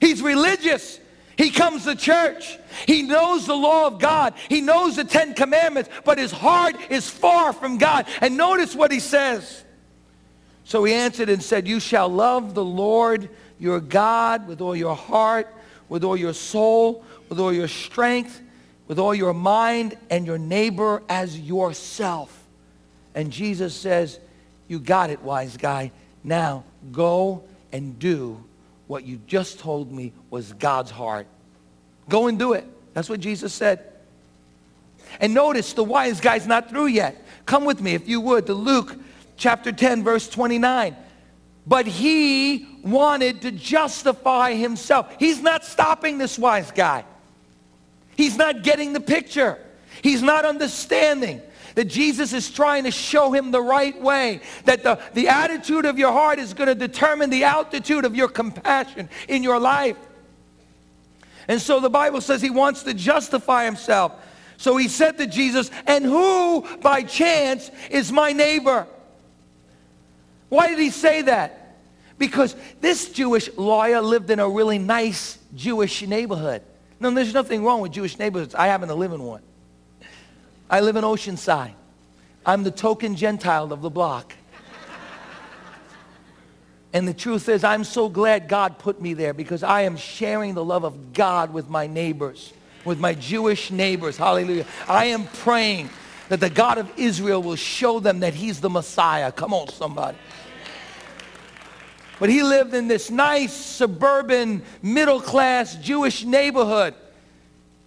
He's 0.00 0.22
religious. 0.22 0.98
He 1.36 1.50
comes 1.50 1.84
to 1.84 1.94
church. 1.94 2.58
He 2.86 3.02
knows 3.02 3.46
the 3.46 3.54
law 3.54 3.86
of 3.86 3.98
God. 3.98 4.34
He 4.48 4.60
knows 4.60 4.96
the 4.96 5.04
Ten 5.04 5.34
Commandments, 5.34 5.88
but 6.04 6.18
his 6.18 6.32
heart 6.32 6.76
is 6.90 7.08
far 7.08 7.52
from 7.52 7.78
God. 7.78 8.06
And 8.20 8.36
notice 8.36 8.74
what 8.74 8.90
he 8.90 9.00
says. 9.00 9.64
So 10.64 10.84
he 10.84 10.92
answered 10.92 11.28
and 11.28 11.42
said, 11.42 11.68
You 11.68 11.80
shall 11.80 12.08
love 12.08 12.54
the 12.54 12.64
Lord 12.64 13.28
your 13.58 13.80
God 13.80 14.48
with 14.48 14.60
all 14.60 14.74
your 14.74 14.96
heart, 14.96 15.48
with 15.88 16.04
all 16.04 16.16
your 16.16 16.32
soul, 16.32 17.04
with 17.30 17.40
all 17.40 17.52
your 17.52 17.68
strength, 17.68 18.42
with 18.86 18.98
all 18.98 19.14
your 19.14 19.32
mind, 19.32 19.96
and 20.10 20.26
your 20.26 20.36
neighbor 20.36 21.02
as 21.08 21.40
yourself. 21.40 22.36
And 23.14 23.32
Jesus 23.32 23.74
says, 23.74 24.20
You 24.68 24.78
got 24.78 25.08
it, 25.08 25.22
wise 25.22 25.56
guy. 25.56 25.92
Now 26.22 26.64
go 26.92 27.44
and 27.72 27.98
do 27.98 28.44
what 28.86 29.04
you 29.04 29.20
just 29.26 29.60
told 29.60 29.90
me 29.90 30.12
was 30.28 30.52
God's 30.52 30.90
heart. 30.90 31.26
Go 32.08 32.26
and 32.26 32.38
do 32.38 32.52
it. 32.52 32.66
That's 32.92 33.08
what 33.08 33.20
Jesus 33.20 33.54
said. 33.54 33.86
And 35.20 35.32
notice 35.32 35.72
the 35.72 35.84
wise 35.84 36.20
guy's 36.20 36.46
not 36.46 36.68
through 36.68 36.86
yet. 36.86 37.24
Come 37.46 37.64
with 37.64 37.80
me, 37.80 37.94
if 37.94 38.08
you 38.08 38.20
would, 38.20 38.46
to 38.46 38.54
Luke 38.54 38.96
chapter 39.36 39.72
10, 39.72 40.02
verse 40.04 40.28
29. 40.28 40.96
But 41.66 41.86
he 41.86 42.66
wanted 42.82 43.42
to 43.42 43.52
justify 43.52 44.54
himself. 44.54 45.14
He's 45.18 45.40
not 45.40 45.64
stopping 45.64 46.18
this 46.18 46.38
wise 46.38 46.70
guy. 46.70 47.04
He's 48.20 48.36
not 48.36 48.62
getting 48.62 48.92
the 48.92 49.00
picture. 49.00 49.56
He's 50.02 50.20
not 50.20 50.44
understanding 50.44 51.40
that 51.74 51.86
Jesus 51.86 52.34
is 52.34 52.50
trying 52.50 52.84
to 52.84 52.90
show 52.90 53.32
him 53.32 53.50
the 53.50 53.62
right 53.62 53.98
way, 53.98 54.42
that 54.66 54.82
the, 54.82 55.00
the 55.14 55.28
attitude 55.28 55.86
of 55.86 55.98
your 55.98 56.12
heart 56.12 56.38
is 56.38 56.52
going 56.52 56.66
to 56.66 56.74
determine 56.74 57.30
the 57.30 57.44
altitude 57.44 58.04
of 58.04 58.14
your 58.14 58.28
compassion 58.28 59.08
in 59.26 59.42
your 59.42 59.58
life. 59.58 59.96
And 61.48 61.62
so 61.62 61.80
the 61.80 61.88
Bible 61.88 62.20
says 62.20 62.42
he 62.42 62.50
wants 62.50 62.82
to 62.82 62.92
justify 62.92 63.64
himself. 63.64 64.12
So 64.58 64.76
he 64.76 64.88
said 64.88 65.16
to 65.16 65.26
Jesus, 65.26 65.70
and 65.86 66.04
who 66.04 66.66
by 66.82 67.04
chance 67.04 67.70
is 67.90 68.12
my 68.12 68.32
neighbor? 68.32 68.86
Why 70.50 70.68
did 70.68 70.78
he 70.78 70.90
say 70.90 71.22
that? 71.22 71.78
Because 72.18 72.54
this 72.82 73.12
Jewish 73.12 73.48
lawyer 73.56 74.02
lived 74.02 74.28
in 74.28 74.40
a 74.40 74.48
really 74.48 74.78
nice 74.78 75.38
Jewish 75.54 76.02
neighborhood. 76.02 76.60
No, 77.00 77.10
there's 77.10 77.32
nothing 77.32 77.64
wrong 77.64 77.80
with 77.80 77.92
Jewish 77.92 78.18
neighborhoods. 78.18 78.54
I 78.54 78.66
happen 78.66 78.88
to 78.88 78.94
live 78.94 79.12
in 79.12 79.22
one. 79.22 79.42
I 80.68 80.80
live 80.80 80.96
in 80.96 81.04
Oceanside. 81.04 81.72
I'm 82.44 82.62
the 82.62 82.70
token 82.70 83.16
Gentile 83.16 83.72
of 83.72 83.80
the 83.80 83.90
block. 83.90 84.34
And 86.92 87.06
the 87.06 87.14
truth 87.14 87.48
is, 87.48 87.62
I'm 87.62 87.84
so 87.84 88.08
glad 88.08 88.48
God 88.48 88.78
put 88.78 89.00
me 89.00 89.14
there 89.14 89.32
because 89.32 89.62
I 89.62 89.82
am 89.82 89.96
sharing 89.96 90.54
the 90.54 90.64
love 90.64 90.84
of 90.84 91.12
God 91.12 91.52
with 91.52 91.68
my 91.68 91.86
neighbors, 91.86 92.52
with 92.84 92.98
my 92.98 93.14
Jewish 93.14 93.70
neighbors. 93.70 94.16
Hallelujah. 94.16 94.66
I 94.88 95.06
am 95.06 95.26
praying 95.26 95.88
that 96.28 96.40
the 96.40 96.50
God 96.50 96.78
of 96.78 96.90
Israel 96.96 97.42
will 97.42 97.56
show 97.56 98.00
them 98.00 98.20
that 98.20 98.34
he's 98.34 98.60
the 98.60 98.70
Messiah. 98.70 99.30
Come 99.30 99.54
on, 99.54 99.68
somebody. 99.68 100.18
But 102.20 102.28
he 102.28 102.42
lived 102.42 102.74
in 102.74 102.86
this 102.86 103.10
nice 103.10 103.52
suburban 103.52 104.62
middle 104.82 105.20
class 105.20 105.74
Jewish 105.74 106.22
neighborhood. 106.22 106.94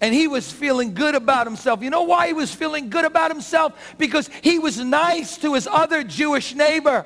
And 0.02 0.14
he 0.14 0.28
was 0.28 0.52
feeling 0.52 0.96
good 0.96 1.16
about 1.16 1.48
himself. 1.48 1.82
You 1.82 1.92
know 1.92 2.02
why 2.02 2.28
he 2.28 2.34
was 2.34 2.54
feeling 2.54 2.90
good 2.90 3.06
about 3.06 3.32
himself? 3.32 3.96
Because 3.98 4.30
he 4.42 4.60
was 4.60 4.80
nice 4.80 5.38
to 5.38 5.54
his 5.54 5.68
other 5.68 6.04
Jewish 6.04 6.56
neighbor. 6.56 7.06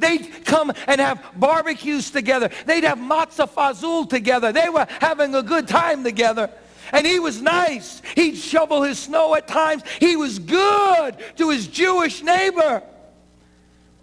They'd 0.00 0.44
come 0.44 0.72
and 0.88 1.00
have 1.00 1.24
barbecues 1.36 2.10
together. 2.10 2.50
They'd 2.66 2.84
have 2.84 2.98
matzah 2.98 3.48
fazul 3.48 4.10
together. 4.10 4.52
They 4.52 4.68
were 4.68 4.86
having 5.00 5.34
a 5.36 5.42
good 5.42 5.68
time 5.68 6.02
together. 6.04 6.50
And 6.92 7.06
he 7.06 7.20
was 7.20 7.40
nice. 7.40 8.02
He'd 8.16 8.36
shovel 8.36 8.82
his 8.82 8.98
snow 8.98 9.34
at 9.36 9.46
times. 9.46 9.82
He 10.00 10.16
was 10.16 10.40
good 10.40 11.16
to 11.36 11.50
his 11.50 11.68
Jewish 11.68 12.22
neighbor. 12.22 12.82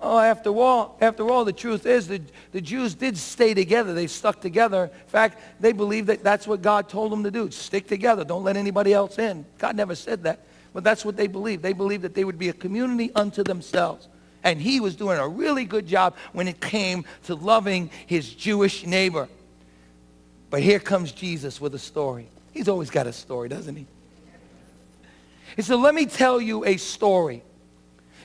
Oh, 0.06 0.20
after 0.20 0.50
all, 0.50 0.98
after 1.00 1.30
all, 1.30 1.46
the 1.46 1.54
truth 1.54 1.86
is 1.86 2.10
that 2.10 2.22
the 2.52 2.60
Jews 2.60 2.94
did 2.94 3.18
stay 3.18 3.54
together. 3.54 3.94
They 3.94 4.08
stuck 4.08 4.42
together. 4.42 4.92
In 4.94 5.08
fact, 5.08 5.40
they 5.62 5.72
believed 5.72 6.08
that 6.08 6.22
that's 6.22 6.46
what 6.46 6.62
God 6.62 6.90
told 6.90 7.14
them 7.14 7.24
to 7.24 7.32
do. 7.32 7.50
Stick 7.52 7.88
together. 7.88 8.26
Don't 8.26 8.44
let 8.44 8.58
anybody 8.58 8.94
else 8.94 9.18
in. 9.18 9.46
God 9.58 9.78
never 9.78 9.96
said 9.96 10.24
that. 10.24 10.42
But 10.74 10.84
that's 10.84 11.06
what 11.06 11.16
they 11.16 11.28
believed. 11.28 11.64
They 11.64 11.72
believed 11.72 12.04
that 12.04 12.16
they 12.16 12.26
would 12.26 12.38
be 12.38 12.50
a 12.50 12.54
community 12.54 13.12
unto 13.16 13.44
themselves. 13.44 14.10
And 14.44 14.60
he 14.60 14.82
was 14.82 14.98
doing 14.98 15.20
a 15.20 15.28
really 15.28 15.64
good 15.64 15.88
job 15.88 16.16
when 16.34 16.50
it 16.50 16.60
came 16.60 17.06
to 17.24 17.36
loving 17.36 17.90
his 18.06 18.34
Jewish 18.34 18.86
neighbor. 18.86 19.30
But 20.50 20.64
here 20.64 20.80
comes 20.80 21.14
Jesus 21.14 21.62
with 21.62 21.76
a 21.76 21.80
story. 21.80 22.28
He's 22.52 22.68
always 22.68 22.90
got 22.90 23.08
a 23.08 23.14
story, 23.14 23.48
doesn't 23.48 23.78
he? 23.78 23.86
He 25.56 25.62
said, 25.62 25.76
let 25.76 25.96
me 25.96 26.08
tell 26.08 26.42
you 26.42 26.66
a 26.66 26.76
story. 26.76 27.42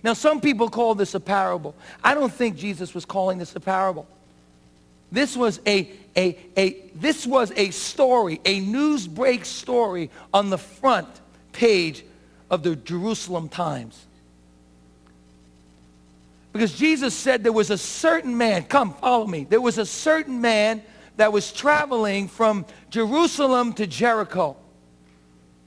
Now, 0.02 0.12
some 0.12 0.40
people 0.40 0.68
call 0.68 0.94
this 0.94 1.14
a 1.14 1.20
parable. 1.20 1.74
I 2.02 2.14
don't 2.14 2.32
think 2.32 2.56
Jesus 2.56 2.94
was 2.94 3.04
calling 3.04 3.38
this 3.38 3.54
a 3.56 3.60
parable. 3.60 4.06
This 5.10 5.36
was 5.36 5.60
a, 5.66 5.90
a, 6.16 6.38
a, 6.56 6.90
this 6.94 7.26
was 7.26 7.52
a 7.56 7.70
story, 7.70 8.40
a 8.44 8.60
news 8.60 9.06
break 9.06 9.44
story 9.44 10.10
on 10.34 10.50
the 10.50 10.58
front 10.58 11.08
page 11.52 12.04
of 12.50 12.62
the 12.62 12.76
Jerusalem 12.76 13.48
Times. 13.48 14.04
Because 16.52 16.74
Jesus 16.74 17.14
said 17.14 17.42
there 17.42 17.52
was 17.52 17.70
a 17.70 17.78
certain 17.78 18.36
man, 18.36 18.64
come 18.64 18.92
follow 18.94 19.26
me, 19.26 19.46
there 19.48 19.60
was 19.60 19.78
a 19.78 19.86
certain 19.86 20.40
man 20.40 20.82
that 21.16 21.32
was 21.32 21.52
traveling 21.52 22.28
from 22.28 22.64
Jerusalem 22.90 23.72
to 23.74 23.86
Jericho. 23.86 24.56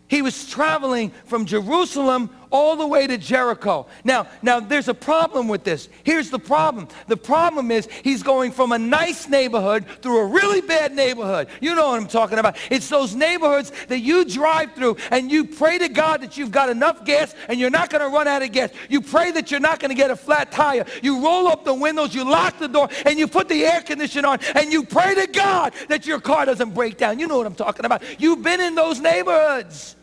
He 0.08 0.22
was 0.22 0.50
traveling 0.50 1.12
from 1.26 1.46
Jerusalem 1.46 2.30
all 2.52 2.76
the 2.76 2.86
way 2.86 3.08
to 3.08 3.18
Jericho. 3.18 3.88
Now, 4.04 4.28
now 4.42 4.60
there's 4.60 4.88
a 4.88 4.94
problem 4.94 5.48
with 5.48 5.64
this. 5.64 5.90
Here's 6.04 6.30
the 6.30 6.40
problem. 6.40 6.88
The 7.08 7.18
problem 7.18 7.72
is 7.72 7.88
he's 8.04 8.24
going 8.24 8.52
from 8.52 8.72
a 8.72 8.78
nice 8.78 9.28
neighborhood 9.28 9.86
through 10.02 10.20
a 10.20 10.26
really 10.26 10.62
bad 10.62 10.94
neighborhood. 10.94 11.48
You 11.62 11.76
know 11.76 11.90
what 11.90 12.00
I'm 12.00 12.08
talking 12.08 12.38
about. 12.38 12.58
It's 12.70 12.90
those 12.90 13.16
neighborhoods 13.16 13.72
that 13.88 14.00
you 14.00 14.26
drive 14.26 14.74
through 14.74 14.98
and 15.10 15.32
you 15.32 15.46
pray 15.46 15.78
to 15.78 15.90
God 15.90 16.22
that 16.22 16.38
you've 16.38 16.52
got 16.52 16.70
enough 16.70 17.06
gas 17.06 17.34
and 17.48 17.60
you're 17.60 17.70
not 17.70 17.90
going 17.90 18.02
to 18.02 18.10
run 18.10 18.28
out 18.28 18.44
of 18.44 18.52
gas. 18.52 18.72
You 18.90 19.02
pray 19.02 19.32
that 19.32 19.52
you're 19.52 19.60
not 19.60 19.80
going 19.80 19.90
to 19.90 19.96
get 19.96 20.12
a 20.12 20.16
flat 20.16 20.52
tire. 20.52 20.86
You 21.02 21.24
roll 21.24 21.48
up 21.48 21.66
the 21.66 21.74
windows, 21.74 22.14
you 22.14 22.24
lock 22.24 22.60
the 22.60 22.68
door, 22.68 22.90
and 23.06 23.18
you 23.18 23.28
put 23.28 23.48
the 23.48 23.64
air 23.64 23.82
conditioner 23.82 24.28
on 24.28 24.40
and 24.56 24.72
you 24.72 24.84
pray 24.84 25.16
to 25.16 25.28
God 25.28 25.74
that 25.88 26.06
your 26.06 26.20
car 26.20 26.46
doesn't 26.46 26.74
break 26.74 26.98
down. 26.98 27.20
You 27.20 27.28
know 27.28 27.38
what 27.38 27.48
I'm 27.48 27.56
talking 27.56 27.86
about. 27.86 28.04
You've 28.20 28.44
been 28.44 28.62
in 28.62 28.76
those 28.76 29.00
neighborhoods. 29.00 29.96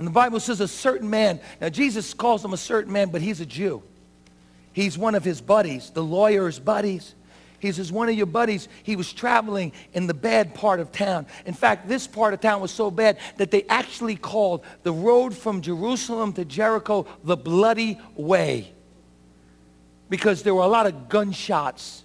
And 0.00 0.06
the 0.06 0.12
Bible 0.12 0.40
says 0.40 0.62
a 0.62 0.66
certain 0.66 1.10
man. 1.10 1.40
Now, 1.60 1.68
Jesus 1.68 2.14
calls 2.14 2.42
him 2.42 2.54
a 2.54 2.56
certain 2.56 2.90
man, 2.90 3.10
but 3.10 3.20
he's 3.20 3.42
a 3.42 3.44
Jew. 3.44 3.82
He's 4.72 4.96
one 4.96 5.14
of 5.14 5.22
his 5.22 5.42
buddies, 5.42 5.90
the 5.90 6.02
lawyer's 6.02 6.58
buddies. 6.58 7.14
He 7.58 7.70
says, 7.70 7.92
one 7.92 8.08
of 8.08 8.14
your 8.14 8.24
buddies, 8.24 8.66
he 8.82 8.96
was 8.96 9.12
traveling 9.12 9.72
in 9.92 10.06
the 10.06 10.14
bad 10.14 10.54
part 10.54 10.80
of 10.80 10.90
town. 10.90 11.26
In 11.44 11.52
fact, 11.52 11.86
this 11.86 12.06
part 12.06 12.32
of 12.32 12.40
town 12.40 12.62
was 12.62 12.70
so 12.70 12.90
bad 12.90 13.18
that 13.36 13.50
they 13.50 13.64
actually 13.64 14.16
called 14.16 14.64
the 14.84 14.92
road 14.92 15.36
from 15.36 15.60
Jerusalem 15.60 16.32
to 16.32 16.46
Jericho 16.46 17.06
the 17.22 17.36
Bloody 17.36 18.00
Way. 18.16 18.72
Because 20.08 20.42
there 20.42 20.54
were 20.54 20.62
a 20.62 20.66
lot 20.66 20.86
of 20.86 21.10
gunshots. 21.10 22.04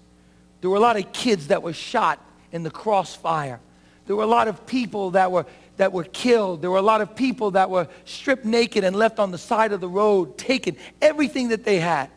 There 0.59 0.69
were 0.69 0.75
a 0.75 0.81
lot 0.81 0.97
of 0.97 1.13
kids 1.13 1.47
that 1.47 1.63
were 1.63 1.71
shot 1.71 2.19
in 2.51 2.63
the 2.63 2.71
crossfire. 2.71 3.61
There 4.05 4.17
were 4.17 4.23
a 4.23 4.27
lot 4.27 4.49
of 4.49 4.67
people 4.67 5.11
that 5.11 5.31
were 5.31 5.45
that 5.77 5.91
were 5.91 6.03
killed. 6.05 6.61
There 6.61 6.71
were 6.71 6.77
a 6.77 6.81
lot 6.83 7.01
of 7.01 7.15
people 7.15 7.51
that 7.51 7.69
were 7.69 7.87
stripped 8.05 8.45
naked 8.45 8.83
and 8.83 8.95
left 8.95 9.19
on 9.19 9.31
the 9.31 9.37
side 9.37 9.73
of 9.73 9.81
the 9.81 9.89
road, 9.89 10.37
taken 10.37 10.77
everything 11.01 11.49
that 11.49 11.63
they 11.63 11.79
had. 11.79 12.09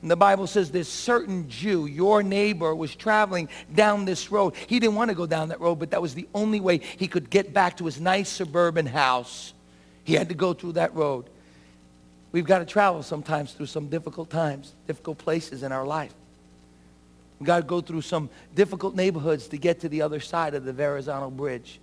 And 0.00 0.10
the 0.10 0.16
Bible 0.16 0.46
says 0.46 0.70
this 0.70 0.88
certain 0.88 1.48
Jew, 1.48 1.86
your 1.86 2.22
neighbor, 2.22 2.74
was 2.74 2.94
traveling 2.94 3.48
down 3.74 4.04
this 4.04 4.30
road. 4.30 4.54
He 4.68 4.78
didn't 4.78 4.94
want 4.94 5.08
to 5.08 5.14
go 5.14 5.26
down 5.26 5.48
that 5.48 5.60
road, 5.60 5.76
but 5.76 5.90
that 5.90 6.00
was 6.00 6.14
the 6.14 6.28
only 6.34 6.60
way 6.60 6.78
he 6.78 7.08
could 7.08 7.30
get 7.30 7.52
back 7.52 7.78
to 7.78 7.84
his 7.84 8.00
nice 8.00 8.28
suburban 8.28 8.86
house. 8.86 9.52
He 10.04 10.14
had 10.14 10.28
to 10.28 10.34
go 10.34 10.52
through 10.52 10.72
that 10.72 10.94
road. 10.94 11.28
We've 12.30 12.46
got 12.46 12.60
to 12.60 12.64
travel 12.64 13.02
sometimes 13.02 13.52
through 13.54 13.66
some 13.66 13.88
difficult 13.88 14.30
times, 14.30 14.72
difficult 14.86 15.18
places 15.18 15.62
in 15.62 15.72
our 15.72 15.86
life. 15.86 16.14
We've 17.40 17.46
got 17.46 17.58
to 17.58 17.62
go 17.62 17.80
through 17.80 18.02
some 18.02 18.30
difficult 18.54 18.94
neighborhoods 18.94 19.48
to 19.48 19.58
get 19.58 19.80
to 19.80 19.88
the 19.88 20.02
other 20.02 20.20
side 20.20 20.54
of 20.54 20.64
the 20.64 20.72
Verrazano 20.72 21.30
Bridge. 21.30 21.80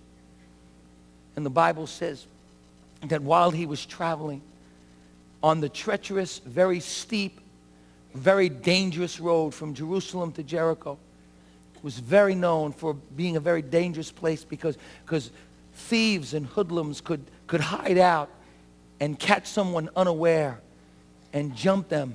And 1.36 1.44
the 1.44 1.50
Bible 1.50 1.86
says 1.86 2.26
that 3.02 3.22
while 3.22 3.50
he 3.50 3.66
was 3.66 3.84
traveling 3.84 4.40
on 5.42 5.60
the 5.60 5.68
treacherous, 5.68 6.38
very 6.40 6.80
steep, 6.80 7.40
very 8.14 8.48
dangerous 8.48 9.20
road 9.20 9.54
from 9.54 9.74
Jerusalem 9.74 10.32
to 10.32 10.42
Jericho, 10.42 10.98
was 11.82 11.98
very 11.98 12.34
known 12.34 12.72
for 12.72 12.94
being 12.94 13.36
a 13.36 13.40
very 13.40 13.62
dangerous 13.62 14.10
place 14.10 14.42
because, 14.42 14.76
because 15.04 15.30
thieves 15.74 16.34
and 16.34 16.46
hoodlums 16.46 17.00
could, 17.00 17.22
could 17.46 17.60
hide 17.60 17.98
out 17.98 18.30
and 18.98 19.18
catch 19.18 19.46
someone 19.46 19.88
unaware 19.94 20.58
and 21.32 21.54
jump 21.54 21.88
them 21.88 22.14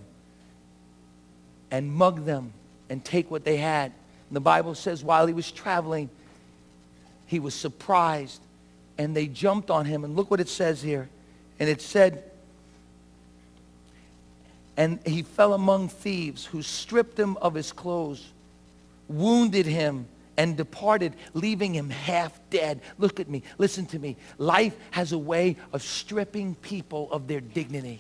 and 1.70 1.90
mug 1.90 2.26
them 2.26 2.52
and 2.90 3.06
take 3.06 3.30
what 3.30 3.46
they 3.46 3.58
had. 3.58 3.94
And 4.30 4.36
the 4.36 4.42
Bible 4.42 4.76
says 4.76 5.04
while 5.04 5.28
he 5.28 5.34
was 5.34 5.52
traveling, 5.52 6.10
he 7.28 7.40
was 7.40 7.54
surprised 7.54 8.42
and 9.02 9.16
they 9.16 9.28
jumped 9.28 9.70
on 9.70 9.86
him. 9.86 10.04
And 10.04 10.16
look 10.16 10.30
what 10.30 10.40
it 10.40 10.50
says 10.50 10.82
here. 10.82 11.10
And 11.60 11.70
it 11.70 11.82
said, 11.82 12.24
and 14.78 15.00
he 15.06 15.24
fell 15.24 15.54
among 15.54 15.90
thieves 15.90 16.46
who 16.46 16.62
stripped 16.62 17.20
him 17.20 17.38
of 17.38 17.54
his 17.54 17.72
clothes, 17.72 18.32
wounded 19.08 19.66
him, 19.66 20.08
and 20.38 20.56
departed, 20.56 21.14
leaving 21.34 21.74
him 21.74 21.90
half 21.90 22.40
dead. 22.50 22.82
Look 22.98 23.20
at 23.20 23.30
me. 23.30 23.44
Listen 23.58 23.86
to 23.88 24.00
me. 24.00 24.16
Life 24.38 24.76
has 24.92 25.12
a 25.12 25.18
way 25.18 25.58
of 25.74 25.84
stripping 25.84 26.56
people 26.56 27.12
of 27.12 27.28
their 27.28 27.42
dignity, 27.42 28.00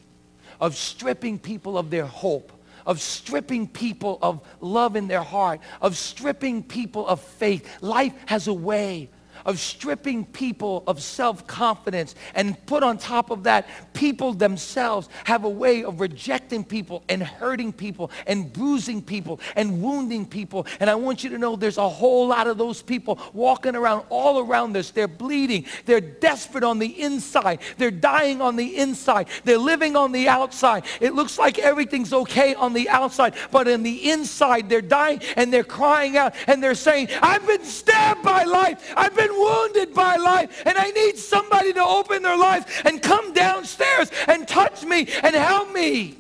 of 0.59 0.75
stripping 0.75 1.39
people 1.39 1.77
of 1.77 1.89
their 1.89 2.05
hope 2.05 2.51
of 2.83 2.99
stripping 2.99 3.67
people 3.67 4.17
of 4.23 4.41
love 4.59 4.95
in 4.95 5.07
their 5.07 5.21
heart, 5.21 5.59
of 5.83 5.95
stripping 5.95 6.63
people 6.63 7.05
of 7.05 7.21
faith. 7.21 7.77
Life 7.79 8.11
has 8.25 8.47
a 8.47 8.53
way 8.53 9.07
of 9.45 9.60
stripping 9.60 10.25
people 10.25 10.84
of 10.88 11.01
self-confidence 11.01 12.15
and 12.36 12.63
put 12.65 12.84
on 12.84 12.97
top 12.97 13.30
of 13.30 13.43
that, 13.43 13.67
people 13.93 14.34
themselves 14.34 15.10
have 15.25 15.43
a 15.43 15.49
way 15.49 15.84
of 15.84 15.99
rejecting 15.99 16.63
people 16.63 17.04
and 17.10 17.23
hurting 17.23 17.73
people 17.73 18.12
and 18.27 18.51
bruising 18.51 19.01
people 19.01 19.39
and 19.56 19.82
wounding 19.82 20.25
people. 20.25 20.65
And 20.80 20.89
I 20.89 20.95
want 20.95 21.23
you 21.23 21.30
to 21.32 21.38
know 21.38 21.56
there's 21.56 21.77
a 21.77 21.89
whole 21.89 22.27
lot 22.27 22.47
of 22.47 22.58
those 22.58 22.82
people 22.82 23.19
walking 23.34 23.75
around 23.75 24.06
all 24.10 24.39
around 24.39 24.75
us. 24.77 24.91
They're 24.91 25.08
bleeding. 25.08 25.65
They're 25.86 26.01
desperate 26.01 26.63
on 26.63 26.80
the 26.80 27.01
inside. 27.01 27.60
They're 27.77 27.91
dying 27.91 28.41
on 28.41 28.56
the 28.56 28.77
inside. 28.77 29.27
They're 29.43 29.58
living 29.58 29.95
on 29.95 30.12
the 30.12 30.27
outside. 30.27 30.86
It 30.99 31.13
looks 31.13 31.38
like 31.38 31.60
everything's 31.60 32.13
okay 32.13 32.54
on 32.56 32.73
the 32.73 32.89
outside, 32.89 33.36
but 33.51 33.67
in 33.67 33.84
the 33.84 34.12
inside, 34.12 34.69
they're 34.69 34.82
dying 34.82 35.21
and 35.36 35.51
they're 35.51 35.63
crying 35.63 36.17
out 36.17 36.36
and 36.47 36.63
they're 36.63 36.75
saying, 36.75 37.10
I've 37.21 37.45
been 37.45 37.63
stabbed 37.63 38.23
by 38.23 38.43
life. 38.43 38.93
I've 38.95 39.15
been 39.15 39.30
been 39.31 39.39
wounded 39.39 39.93
by 39.93 40.15
life, 40.17 40.63
and 40.65 40.77
I 40.77 40.89
need 40.91 41.17
somebody 41.17 41.73
to 41.73 41.83
open 41.83 42.23
their 42.23 42.37
life 42.37 42.85
and 42.85 43.01
come 43.01 43.33
downstairs 43.33 44.11
and 44.27 44.47
touch 44.47 44.83
me 44.83 45.07
and 45.23 45.35
help 45.35 45.71
me. 45.73 46.17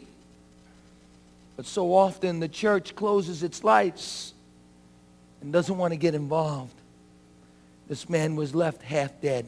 But 1.57 1.65
so 1.65 1.93
often 1.93 2.39
the 2.39 2.47
church 2.47 2.95
closes 2.95 3.43
its 3.43 3.63
lights 3.63 4.33
and 5.41 5.51
doesn't 5.51 5.77
want 5.77 5.93
to 5.93 5.97
get 5.97 6.15
involved. 6.15 6.73
This 7.87 8.09
man 8.09 8.35
was 8.35 8.55
left 8.55 8.81
half 8.81 9.19
dead. 9.21 9.45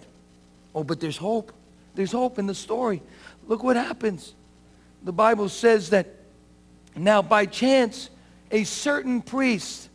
Oh, 0.76 0.84
but 0.84 1.00
there's 1.00 1.18
hope. 1.18 1.52
There's 1.96 2.12
hope 2.12 2.40
in 2.40 2.48
the 2.48 2.56
story. 2.56 3.02
Look 3.48 3.64
what 3.64 3.76
happens. 3.76 4.34
The 5.04 5.14
Bible 5.14 5.50
says 5.50 5.92
that 5.92 6.08
now 6.96 7.22
by 7.22 7.46
chance, 7.46 8.10
a 8.52 8.64
certain 8.64 9.22
priest, 9.22 9.90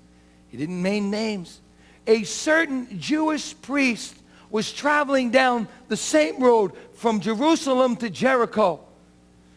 he 0.48 0.56
didn't 0.56 0.82
name 0.82 1.10
names, 1.10 1.60
a 2.08 2.24
certain 2.24 2.98
Jewish 2.98 3.54
priest 3.62 4.16
was 4.50 4.72
traveling 4.72 5.30
down 5.30 5.68
the 5.88 5.96
same 5.96 6.42
road 6.42 6.72
from 6.94 7.20
Jerusalem 7.20 7.96
to 7.96 8.10
Jericho. 8.10 8.80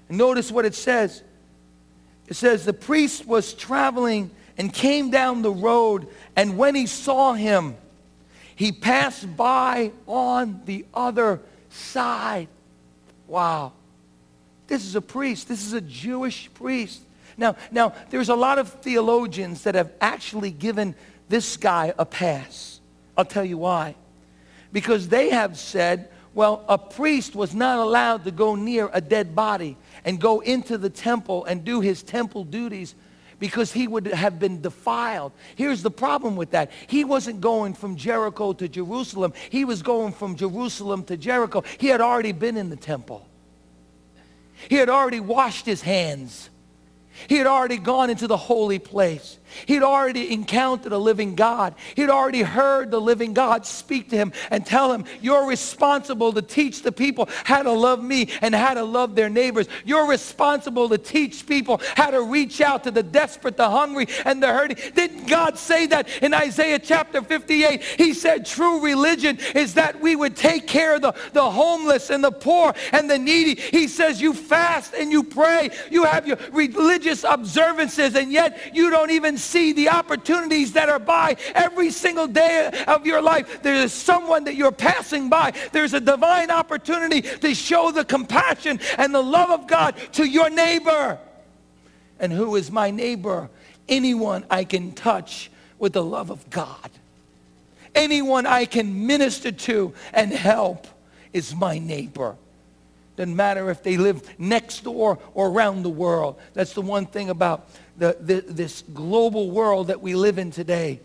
And 0.10 0.18
notice 0.18 0.52
what 0.52 0.66
it 0.66 0.76
says. 0.76 1.24
It 2.28 2.36
says, 2.36 2.66
the 2.66 2.74
priest 2.74 3.26
was 3.26 3.54
traveling 3.54 4.30
and 4.58 4.72
came 4.72 5.10
down 5.10 5.42
the 5.42 5.52
road, 5.52 6.08
and 6.36 6.58
when 6.58 6.76
he 6.76 6.86
saw 6.86 7.34
him, 7.34 7.76
he 8.56 8.72
passed 8.72 9.36
by 9.36 9.92
on 10.06 10.62
the 10.66 10.86
other 10.94 11.40
side. 11.70 12.48
Wow. 13.28 13.72
This 14.68 14.86
is 14.86 14.96
a 14.96 15.02
priest. 15.02 15.48
This 15.48 15.66
is 15.66 15.74
a 15.74 15.82
Jewish 15.82 16.54
priest. 16.54 17.02
Now, 17.38 17.56
now 17.72 17.94
there's 18.10 18.30
a 18.30 18.36
lot 18.36 18.60
of 18.60 18.70
theologians 18.70 19.64
that 19.64 19.76
have 19.76 19.92
actually 20.00 20.52
given 20.52 20.96
this 21.32 21.58
guy 21.58 21.94
a 21.98 22.06
pass. 22.06 22.80
I'll 23.18 23.26
tell 23.26 23.44
you 23.44 23.58
why. 23.58 23.96
Because 24.72 25.08
they 25.08 25.32
have 25.32 25.58
said, 25.58 26.10
well, 26.36 26.64
a 26.70 26.78
priest 26.78 27.36
was 27.36 27.56
not 27.56 27.80
allowed 27.80 28.26
to 28.26 28.32
go 28.32 28.56
near 28.56 28.90
a 28.94 29.02
dead 29.02 29.36
body 29.36 29.78
and 30.06 30.22
go 30.22 30.42
into 30.42 30.78
the 30.78 30.90
temple 30.90 31.46
and 31.46 31.66
do 31.66 31.82
his 31.82 32.04
temple 32.04 32.44
duties 32.44 32.94
because 33.40 33.72
he 33.72 33.88
would 33.88 34.06
have 34.08 34.40
been 34.40 34.62
defiled. 34.62 35.32
Here's 35.56 35.82
the 35.82 35.90
problem 35.90 36.36
with 36.36 36.52
that. 36.52 36.70
He 36.86 37.04
wasn't 37.04 37.42
going 37.42 37.74
from 37.74 37.96
Jericho 37.96 38.54
to 38.54 38.70
Jerusalem. 38.70 39.34
He 39.50 39.66
was 39.66 39.82
going 39.82 40.14
from 40.14 40.36
Jerusalem 40.36 41.04
to 41.06 41.18
Jericho. 41.18 41.64
He 41.80 41.88
had 41.88 42.02
already 42.02 42.34
been 42.34 42.56
in 42.56 42.70
the 42.70 42.76
temple. 42.76 43.28
He 44.70 44.76
had 44.76 44.90
already 44.90 45.20
washed 45.20 45.66
his 45.66 45.82
hands. 45.82 46.52
He 47.28 47.36
had 47.36 47.48
already 47.48 47.78
gone 47.78 48.10
into 48.10 48.28
the 48.28 48.38
holy 48.38 48.80
place. 48.80 49.40
He'd 49.66 49.84
already 49.84 50.32
encountered 50.34 50.92
a 50.92 50.98
living 50.98 51.36
God. 51.36 51.76
He'd 51.96 52.10
already 52.10 52.42
heard 52.42 52.92
the 52.92 53.02
living 53.02 53.34
God 53.34 53.66
speak 53.66 54.10
to 54.10 54.18
him 54.18 54.34
and 54.50 54.66
tell 54.66 54.92
him, 54.92 55.06
You're 55.22 55.48
responsible 55.48 56.34
to 56.34 56.42
teach 56.42 56.82
the 56.82 56.92
people 56.92 57.30
how 57.44 57.64
to 57.64 57.72
love 57.72 58.04
me 58.04 58.30
and 58.42 58.54
how 58.54 58.74
to 58.74 58.84
love 58.84 59.16
their 59.16 59.30
neighbors. 59.30 59.68
You're 59.86 60.08
responsible 60.08 60.90
to 60.90 60.98
teach 60.98 61.46
people 61.46 61.82
how 61.96 62.12
to 62.12 62.22
reach 62.22 62.62
out 62.62 62.84
to 62.84 62.92
the 62.92 63.04
desperate, 63.04 63.58
the 63.58 63.70
hungry, 63.70 64.08
and 64.26 64.42
the 64.42 64.48
hurting. 64.48 64.78
Didn't 64.96 65.28
God 65.28 65.58
say 65.58 65.86
that 65.88 66.08
in 66.22 66.34
Isaiah 66.34 66.80
chapter 66.80 67.22
58? 67.22 67.82
He 67.84 68.14
said, 68.14 68.46
True 68.46 68.82
religion 68.82 69.38
is 69.56 69.76
that 69.76 70.00
we 70.00 70.16
would 70.16 70.36
take 70.36 70.68
care 70.68 70.96
of 70.96 71.02
the, 71.02 71.14
the 71.34 71.50
homeless 71.50 72.10
and 72.10 72.24
the 72.24 72.32
poor 72.32 72.74
and 72.92 73.10
the 73.10 73.18
needy. 73.18 73.60
He 73.60 73.88
says, 73.88 74.22
You 74.22 74.34
fast 74.34 74.94
and 74.94 75.12
you 75.12 75.24
pray, 75.24 75.70
you 75.90 76.06
have 76.06 76.28
your 76.28 76.38
religious 76.52 77.24
observances, 77.24 78.16
and 78.16 78.32
yet 78.32 78.76
you 78.76 78.90
don't 78.90 79.12
even 79.12 79.38
see 79.42 79.74
the 79.74 79.90
opportunities 79.90 80.74
that 80.74 80.90
are 80.90 81.00
by 81.00 81.36
every 81.54 81.92
single 81.92 82.28
day 82.28 82.84
of 82.88 83.06
your 83.06 83.22
life. 83.22 83.62
There 83.62 83.76
is 83.76 83.92
someone 83.92 84.46
that 84.46 84.56
you're 84.56 84.72
passing 84.72 85.30
by. 85.30 85.54
There's 85.72 85.94
a 85.94 86.00
divine 86.00 86.52
opportunity 86.52 87.22
to 87.22 87.54
show 87.54 87.92
the 87.92 88.06
compassion 88.06 88.80
and 88.98 89.14
the 89.14 89.22
love 89.22 89.50
of 89.50 89.68
God 89.68 89.96
to 90.14 90.26
your 90.26 90.50
neighbor. 90.50 91.20
And 92.20 92.32
who 92.32 92.56
is 92.56 92.72
my 92.72 92.92
neighbor? 92.92 93.50
Anyone 93.90 94.46
I 94.50 94.64
can 94.64 94.94
touch 94.94 95.52
with 95.80 95.94
the 95.94 96.04
love 96.04 96.30
of 96.30 96.50
God. 96.50 96.92
Anyone 97.94 98.46
I 98.46 98.66
can 98.66 99.08
minister 99.08 99.52
to 99.52 99.94
and 100.14 100.32
help 100.32 100.88
is 101.34 101.56
my 101.56 101.80
neighbor. 101.80 102.36
Doesn't 103.22 103.36
matter 103.36 103.70
if 103.70 103.84
they 103.84 103.98
live 103.98 104.28
next 104.40 104.84
door 104.84 105.20
or 105.36 105.50
around 105.50 105.84
the 105.84 105.92
world. 105.92 106.40
That's 106.56 106.74
the 106.74 106.82
one 106.82 107.06
thing 107.06 107.30
about 107.30 107.70
the, 107.96 108.18
the, 108.20 108.42
this 108.42 108.84
global 108.96 109.52
world 109.52 109.90
that 109.90 110.02
we 110.02 110.16
live 110.16 110.40
in 110.40 110.50
today, 110.50 111.00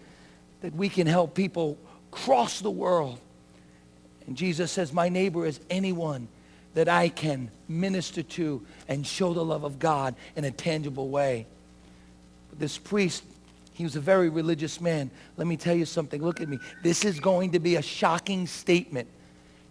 that 0.62 0.74
we 0.74 0.88
can 0.88 1.06
help 1.06 1.34
people 1.34 1.76
cross 2.10 2.60
the 2.60 2.70
world. 2.70 3.20
And 4.26 4.34
Jesus 4.34 4.72
says, 4.72 4.94
My 4.94 5.10
neighbor 5.10 5.44
is 5.44 5.60
anyone 5.68 6.28
that 6.72 6.88
I 6.88 7.10
can 7.10 7.50
minister 7.68 8.22
to 8.22 8.64
and 8.88 9.06
show 9.06 9.34
the 9.34 9.44
love 9.44 9.64
of 9.64 9.78
God 9.78 10.14
in 10.36 10.46
a 10.46 10.50
tangible 10.50 11.10
way. 11.10 11.46
But 12.48 12.60
this 12.60 12.78
priest, 12.78 13.24
he 13.74 13.84
was 13.84 13.94
a 13.94 14.00
very 14.00 14.30
religious 14.30 14.80
man. 14.80 15.10
Let 15.36 15.46
me 15.46 15.58
tell 15.58 15.76
you 15.76 15.84
something. 15.84 16.22
Look 16.22 16.40
at 16.40 16.48
me. 16.48 16.60
This 16.82 17.04
is 17.04 17.20
going 17.20 17.52
to 17.52 17.58
be 17.58 17.76
a 17.76 17.82
shocking 17.82 18.46
statement. 18.46 19.06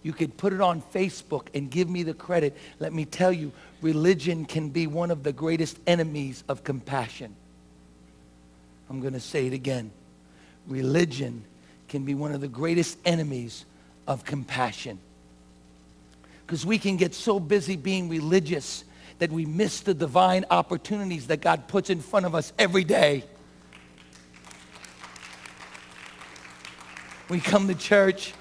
You 0.05 0.13
could 0.13 0.37
put 0.37 0.53
it 0.53 0.61
on 0.61 0.83
Facebook 0.93 1.47
and 1.55 1.67
give 1.67 1.89
me 1.89 2.03
the 2.03 2.13
credit. 2.13 2.55
Let 2.77 2.93
me 2.93 3.05
tell 3.05 3.31
you, 3.31 3.51
religion 3.81 4.45
can 4.45 4.69
be 4.69 4.85
one 4.85 5.09
of 5.09 5.23
the 5.23 5.33
greatest 5.33 5.79
enemies 5.87 6.43
of 6.47 6.63
compassion. 6.63 7.35
I'm 8.87 9.01
going 9.01 9.13
to 9.13 9.19
say 9.19 9.47
it 9.47 9.53
again. 9.53 9.89
Religion 10.67 11.43
can 11.87 12.05
be 12.05 12.13
one 12.13 12.33
of 12.33 12.39
the 12.39 12.47
greatest 12.47 12.99
enemies 13.03 13.65
of 14.07 14.23
compassion. 14.25 14.99
Because 16.45 16.67
we 16.67 16.77
can 16.77 16.97
get 16.97 17.15
so 17.15 17.39
busy 17.39 17.75
being 17.75 18.07
religious 18.07 18.83
that 19.17 19.31
we 19.31 19.47
miss 19.47 19.79
the 19.79 19.95
divine 19.95 20.45
opportunities 20.51 21.25
that 21.27 21.41
God 21.41 21.67
puts 21.67 21.89
in 21.89 21.99
front 21.99 22.27
of 22.27 22.35
us 22.35 22.53
every 22.59 22.83
day. 22.83 23.23
We 27.27 27.39
come 27.39 27.67
to 27.69 27.73
church 27.73 28.35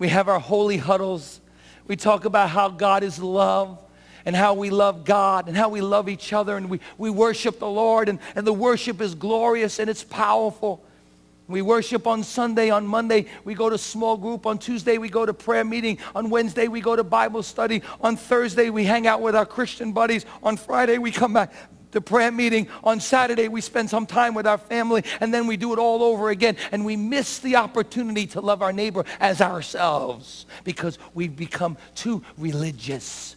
we 0.00 0.08
have 0.08 0.28
our 0.28 0.40
holy 0.40 0.78
huddles. 0.78 1.40
We 1.86 1.94
talk 1.94 2.24
about 2.24 2.48
how 2.48 2.70
God 2.70 3.04
is 3.04 3.20
love 3.20 3.78
and 4.24 4.34
how 4.34 4.54
we 4.54 4.70
love 4.70 5.04
God 5.04 5.46
and 5.46 5.56
how 5.56 5.68
we 5.68 5.82
love 5.82 6.08
each 6.08 6.32
other 6.32 6.56
and 6.56 6.70
we, 6.70 6.80
we 6.98 7.10
worship 7.10 7.58
the 7.58 7.68
Lord 7.68 8.08
and, 8.08 8.18
and 8.34 8.46
the 8.46 8.52
worship 8.52 9.00
is 9.00 9.14
glorious 9.14 9.78
and 9.78 9.90
it's 9.90 10.02
powerful. 10.02 10.82
We 11.48 11.62
worship 11.62 12.06
on 12.06 12.22
Sunday, 12.22 12.70
on 12.70 12.86
Monday 12.86 13.26
we 13.44 13.54
go 13.54 13.68
to 13.68 13.76
small 13.76 14.16
group, 14.16 14.46
on 14.46 14.58
Tuesday 14.58 14.96
we 14.98 15.10
go 15.10 15.26
to 15.26 15.34
prayer 15.34 15.64
meeting, 15.64 15.98
on 16.14 16.30
Wednesday 16.30 16.66
we 16.68 16.80
go 16.80 16.96
to 16.96 17.04
Bible 17.04 17.42
study, 17.42 17.82
on 18.00 18.16
Thursday 18.16 18.70
we 18.70 18.84
hang 18.84 19.06
out 19.06 19.20
with 19.20 19.36
our 19.36 19.46
Christian 19.46 19.92
buddies, 19.92 20.24
on 20.42 20.56
Friday 20.56 20.96
we 20.96 21.10
come 21.10 21.34
back 21.34 21.52
the 21.92 22.00
prayer 22.00 22.30
meeting. 22.30 22.68
On 22.84 23.00
Saturday, 23.00 23.48
we 23.48 23.60
spend 23.60 23.90
some 23.90 24.06
time 24.06 24.34
with 24.34 24.46
our 24.46 24.58
family, 24.58 25.04
and 25.20 25.32
then 25.32 25.46
we 25.46 25.56
do 25.56 25.72
it 25.72 25.78
all 25.78 26.02
over 26.02 26.30
again. 26.30 26.56
And 26.72 26.84
we 26.84 26.96
miss 26.96 27.38
the 27.38 27.56
opportunity 27.56 28.26
to 28.28 28.40
love 28.40 28.62
our 28.62 28.72
neighbor 28.72 29.04
as 29.18 29.40
ourselves 29.40 30.46
because 30.64 30.98
we've 31.14 31.36
become 31.36 31.76
too 31.94 32.22
religious. 32.38 33.36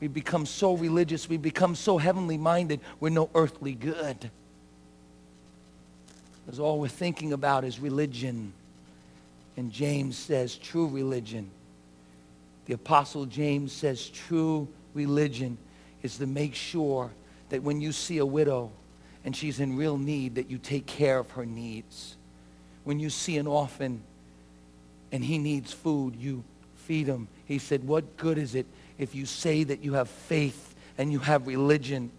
We've 0.00 0.12
become 0.12 0.46
so 0.46 0.74
religious. 0.74 1.28
We've 1.28 1.40
become 1.40 1.74
so 1.74 1.98
heavenly 1.98 2.38
minded. 2.38 2.80
We're 3.00 3.10
no 3.10 3.30
earthly 3.34 3.74
good. 3.74 4.30
Because 6.44 6.60
all 6.60 6.78
we're 6.78 6.88
thinking 6.88 7.32
about 7.32 7.64
is 7.64 7.80
religion. 7.80 8.52
And 9.56 9.72
James 9.72 10.18
says 10.18 10.56
true 10.56 10.88
religion. 10.88 11.50
The 12.66 12.74
Apostle 12.74 13.26
James 13.26 13.72
says 13.72 14.08
true 14.08 14.68
religion 14.94 15.58
is 16.02 16.18
to 16.18 16.26
make 16.26 16.54
sure 16.54 17.10
that 17.50 17.62
when 17.62 17.80
you 17.80 17.92
see 17.92 18.18
a 18.18 18.26
widow 18.26 18.70
and 19.24 19.34
she's 19.34 19.60
in 19.60 19.76
real 19.76 19.96
need, 19.96 20.34
that 20.34 20.50
you 20.50 20.58
take 20.58 20.86
care 20.86 21.18
of 21.18 21.30
her 21.32 21.46
needs. 21.46 22.16
When 22.84 22.98
you 22.98 23.10
see 23.10 23.38
an 23.38 23.46
orphan 23.46 24.02
and 25.12 25.24
he 25.24 25.38
needs 25.38 25.72
food, 25.72 26.16
you 26.16 26.44
feed 26.76 27.06
him. 27.06 27.28
He 27.46 27.58
said, 27.58 27.84
what 27.84 28.16
good 28.16 28.38
is 28.38 28.54
it 28.54 28.66
if 28.98 29.14
you 29.14 29.26
say 29.26 29.64
that 29.64 29.82
you 29.82 29.94
have 29.94 30.08
faith 30.08 30.74
and 30.98 31.10
you 31.10 31.18
have 31.20 31.46
religion, 31.46 32.10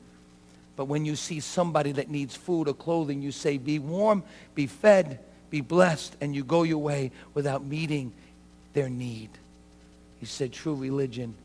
but 0.75 0.85
when 0.85 1.05
you 1.05 1.15
see 1.15 1.39
somebody 1.39 1.91
that 1.93 2.09
needs 2.09 2.35
food 2.35 2.67
or 2.67 2.73
clothing, 2.73 3.21
you 3.21 3.31
say, 3.31 3.57
be 3.57 3.79
warm, 3.79 4.23
be 4.55 4.67
fed, 4.67 5.19
be 5.49 5.61
blessed, 5.61 6.15
and 6.19 6.35
you 6.35 6.43
go 6.43 6.63
your 6.63 6.79
way 6.79 7.11
without 7.33 7.63
meeting 7.63 8.11
their 8.73 8.89
need. 8.89 9.29
He 10.19 10.25
said, 10.25 10.51
true 10.51 10.75
religion 10.75 11.35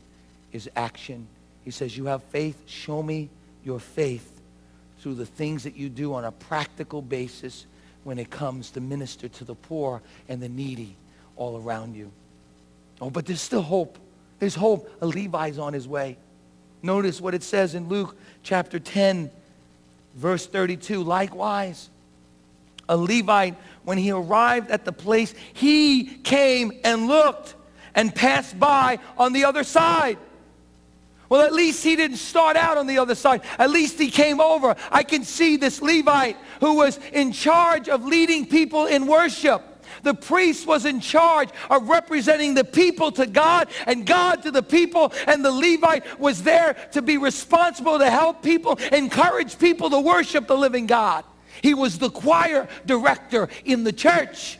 is 0.51 0.69
action. 0.75 1.27
He 1.63 1.71
says, 1.71 1.95
you 1.95 2.05
have 2.05 2.23
faith, 2.23 2.63
show 2.65 3.01
me 3.01 3.29
your 3.63 3.79
faith 3.79 4.41
through 4.99 5.15
the 5.15 5.25
things 5.25 5.63
that 5.63 5.75
you 5.75 5.89
do 5.89 6.13
on 6.13 6.25
a 6.25 6.31
practical 6.31 7.01
basis 7.01 7.65
when 8.03 8.19
it 8.19 8.29
comes 8.29 8.71
to 8.71 8.81
minister 8.81 9.27
to 9.27 9.43
the 9.43 9.55
poor 9.55 10.01
and 10.29 10.41
the 10.41 10.49
needy 10.49 10.95
all 11.35 11.61
around 11.61 11.95
you. 11.95 12.11
Oh, 12.99 13.09
but 13.09 13.25
there's 13.25 13.41
still 13.41 13.61
hope. 13.61 13.97
There's 14.39 14.55
hope. 14.55 14.89
A 15.01 15.05
Levi's 15.05 15.57
on 15.57 15.73
his 15.73 15.87
way. 15.87 16.17
Notice 16.83 17.21
what 17.21 17.33
it 17.33 17.43
says 17.43 17.75
in 17.75 17.89
Luke 17.89 18.15
chapter 18.43 18.79
10, 18.79 19.29
verse 20.15 20.47
32. 20.47 21.03
Likewise, 21.03 21.89
a 22.89 22.97
Levite, 22.97 23.55
when 23.83 23.97
he 23.97 24.11
arrived 24.11 24.69
at 24.69 24.85
the 24.85 24.91
place, 24.91 25.33
he 25.53 26.03
came 26.03 26.71
and 26.83 27.07
looked 27.07 27.55
and 27.95 28.13
passed 28.13 28.59
by 28.59 28.99
on 29.17 29.33
the 29.33 29.45
other 29.45 29.63
side. 29.63 30.17
Well, 31.31 31.39
at 31.39 31.53
least 31.53 31.81
he 31.81 31.95
didn't 31.95 32.17
start 32.17 32.57
out 32.57 32.77
on 32.77 32.87
the 32.87 32.97
other 32.97 33.15
side. 33.15 33.43
At 33.57 33.69
least 33.69 33.97
he 33.97 34.11
came 34.11 34.41
over. 34.41 34.75
I 34.91 35.03
can 35.03 35.23
see 35.23 35.55
this 35.55 35.81
Levite 35.81 36.35
who 36.59 36.75
was 36.75 36.99
in 37.13 37.31
charge 37.31 37.87
of 37.87 38.03
leading 38.03 38.45
people 38.45 38.85
in 38.85 39.07
worship. 39.07 39.63
The 40.03 40.13
priest 40.13 40.67
was 40.67 40.83
in 40.83 40.99
charge 40.99 41.47
of 41.69 41.87
representing 41.87 42.53
the 42.53 42.65
people 42.65 43.13
to 43.13 43.25
God 43.25 43.69
and 43.87 44.05
God 44.05 44.43
to 44.43 44.51
the 44.51 44.61
people. 44.61 45.13
And 45.25 45.45
the 45.45 45.53
Levite 45.53 46.19
was 46.19 46.43
there 46.43 46.73
to 46.91 47.01
be 47.01 47.17
responsible 47.17 47.97
to 47.99 48.09
help 48.09 48.43
people, 48.43 48.77
encourage 48.91 49.57
people 49.57 49.89
to 49.91 50.01
worship 50.01 50.47
the 50.47 50.57
living 50.57 50.85
God. 50.85 51.23
He 51.61 51.73
was 51.73 51.97
the 51.97 52.09
choir 52.09 52.67
director 52.85 53.47
in 53.63 53.85
the 53.85 53.93
church. 53.93 54.59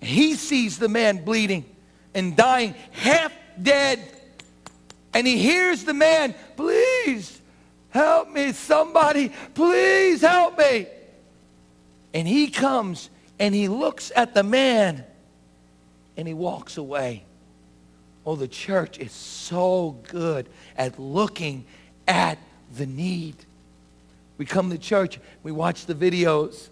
He 0.00 0.36
sees 0.36 0.78
the 0.78 0.88
man 0.88 1.24
bleeding 1.24 1.64
and 2.14 2.36
dying, 2.36 2.74
half 2.92 3.32
dead. 3.60 4.00
And 5.14 5.26
he 5.26 5.38
hears 5.38 5.84
the 5.84 5.94
man, 5.94 6.34
please 6.56 7.40
help 7.90 8.30
me, 8.30 8.52
somebody, 8.52 9.32
please 9.54 10.20
help 10.20 10.58
me. 10.58 10.86
And 12.14 12.26
he 12.26 12.48
comes 12.48 13.10
and 13.38 13.54
he 13.54 13.68
looks 13.68 14.12
at 14.14 14.34
the 14.34 14.42
man 14.42 15.04
and 16.16 16.26
he 16.26 16.34
walks 16.34 16.76
away. 16.76 17.24
Oh, 18.26 18.36
the 18.36 18.48
church 18.48 18.98
is 18.98 19.12
so 19.12 19.98
good 20.08 20.48
at 20.76 20.98
looking 20.98 21.64
at 22.06 22.38
the 22.76 22.86
need. 22.86 23.36
We 24.36 24.44
come 24.44 24.70
to 24.70 24.78
church, 24.78 25.18
we 25.42 25.52
watch 25.52 25.86
the 25.86 25.94
videos 25.94 26.68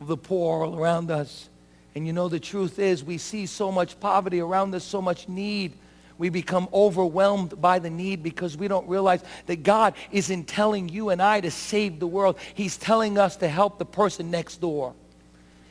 of 0.00 0.08
the 0.08 0.16
poor 0.16 0.64
all 0.64 0.78
around 0.78 1.10
us. 1.10 1.48
And 1.94 2.06
you 2.06 2.12
know, 2.12 2.28
the 2.28 2.40
truth 2.40 2.78
is, 2.78 3.04
we 3.04 3.18
see 3.18 3.46
so 3.46 3.70
much 3.70 4.00
poverty 4.00 4.40
around 4.40 4.74
us, 4.74 4.84
so 4.84 5.02
much 5.02 5.28
need. 5.28 5.72
We 6.18 6.28
become 6.28 6.68
overwhelmed 6.72 7.60
by 7.60 7.78
the 7.78 7.90
need 7.90 8.22
because 8.22 8.56
we 8.56 8.68
don't 8.68 8.88
realize 8.88 9.22
that 9.46 9.62
God 9.62 9.94
isn't 10.10 10.46
telling 10.46 10.88
you 10.88 11.10
and 11.10 11.20
I 11.20 11.40
to 11.40 11.50
save 11.50 11.98
the 11.98 12.06
world. 12.06 12.38
He's 12.54 12.76
telling 12.76 13.18
us 13.18 13.36
to 13.36 13.48
help 13.48 13.78
the 13.78 13.84
person 13.84 14.30
next 14.30 14.60
door. 14.60 14.94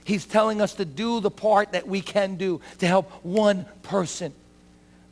He's 0.04 0.26
telling 0.26 0.62
us 0.62 0.74
to 0.76 0.86
do 0.86 1.20
the 1.20 1.32
part 1.32 1.72
that 1.72 1.88
we 1.88 2.02
can 2.02 2.36
do 2.36 2.60
to 2.80 2.88
help 2.88 3.10
one 3.24 3.66
person. 3.84 4.34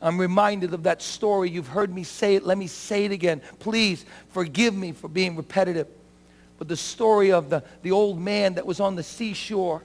I'm 0.02 0.18
reminded 0.18 0.74
of 0.74 0.84
that 0.84 1.02
story. 1.02 1.50
You've 1.50 1.68
heard 1.68 1.94
me 1.94 2.04
say 2.04 2.34
it. 2.34 2.44
Let 2.44 2.58
me 2.58 2.66
say 2.66 3.04
it 3.04 3.12
again. 3.12 3.42
Please 3.58 4.04
forgive 4.30 4.74
me 4.74 4.92
for 4.92 5.08
being 5.08 5.36
repetitive. 5.36 5.86
But 6.58 6.68
the 6.68 6.76
story 6.76 7.32
of 7.32 7.50
the, 7.50 7.62
the 7.82 7.92
old 7.92 8.20
man 8.20 8.54
that 8.54 8.66
was 8.66 8.80
on 8.80 8.96
the 8.96 9.02
seashore. 9.02 9.82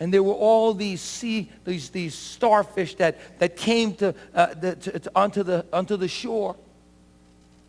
And 0.00 0.12
there 0.12 0.22
were 0.22 0.32
all 0.32 0.72
these 0.72 1.02
sea, 1.02 1.50
these, 1.64 1.90
these 1.90 2.14
starfish 2.14 2.94
that, 2.96 3.38
that 3.38 3.54
came 3.56 3.94
to, 3.96 4.14
uh, 4.34 4.54
the, 4.54 4.74
to, 4.76 4.98
to, 4.98 5.10
onto, 5.14 5.42
the, 5.42 5.66
onto 5.72 5.98
the 5.98 6.08
shore. 6.08 6.56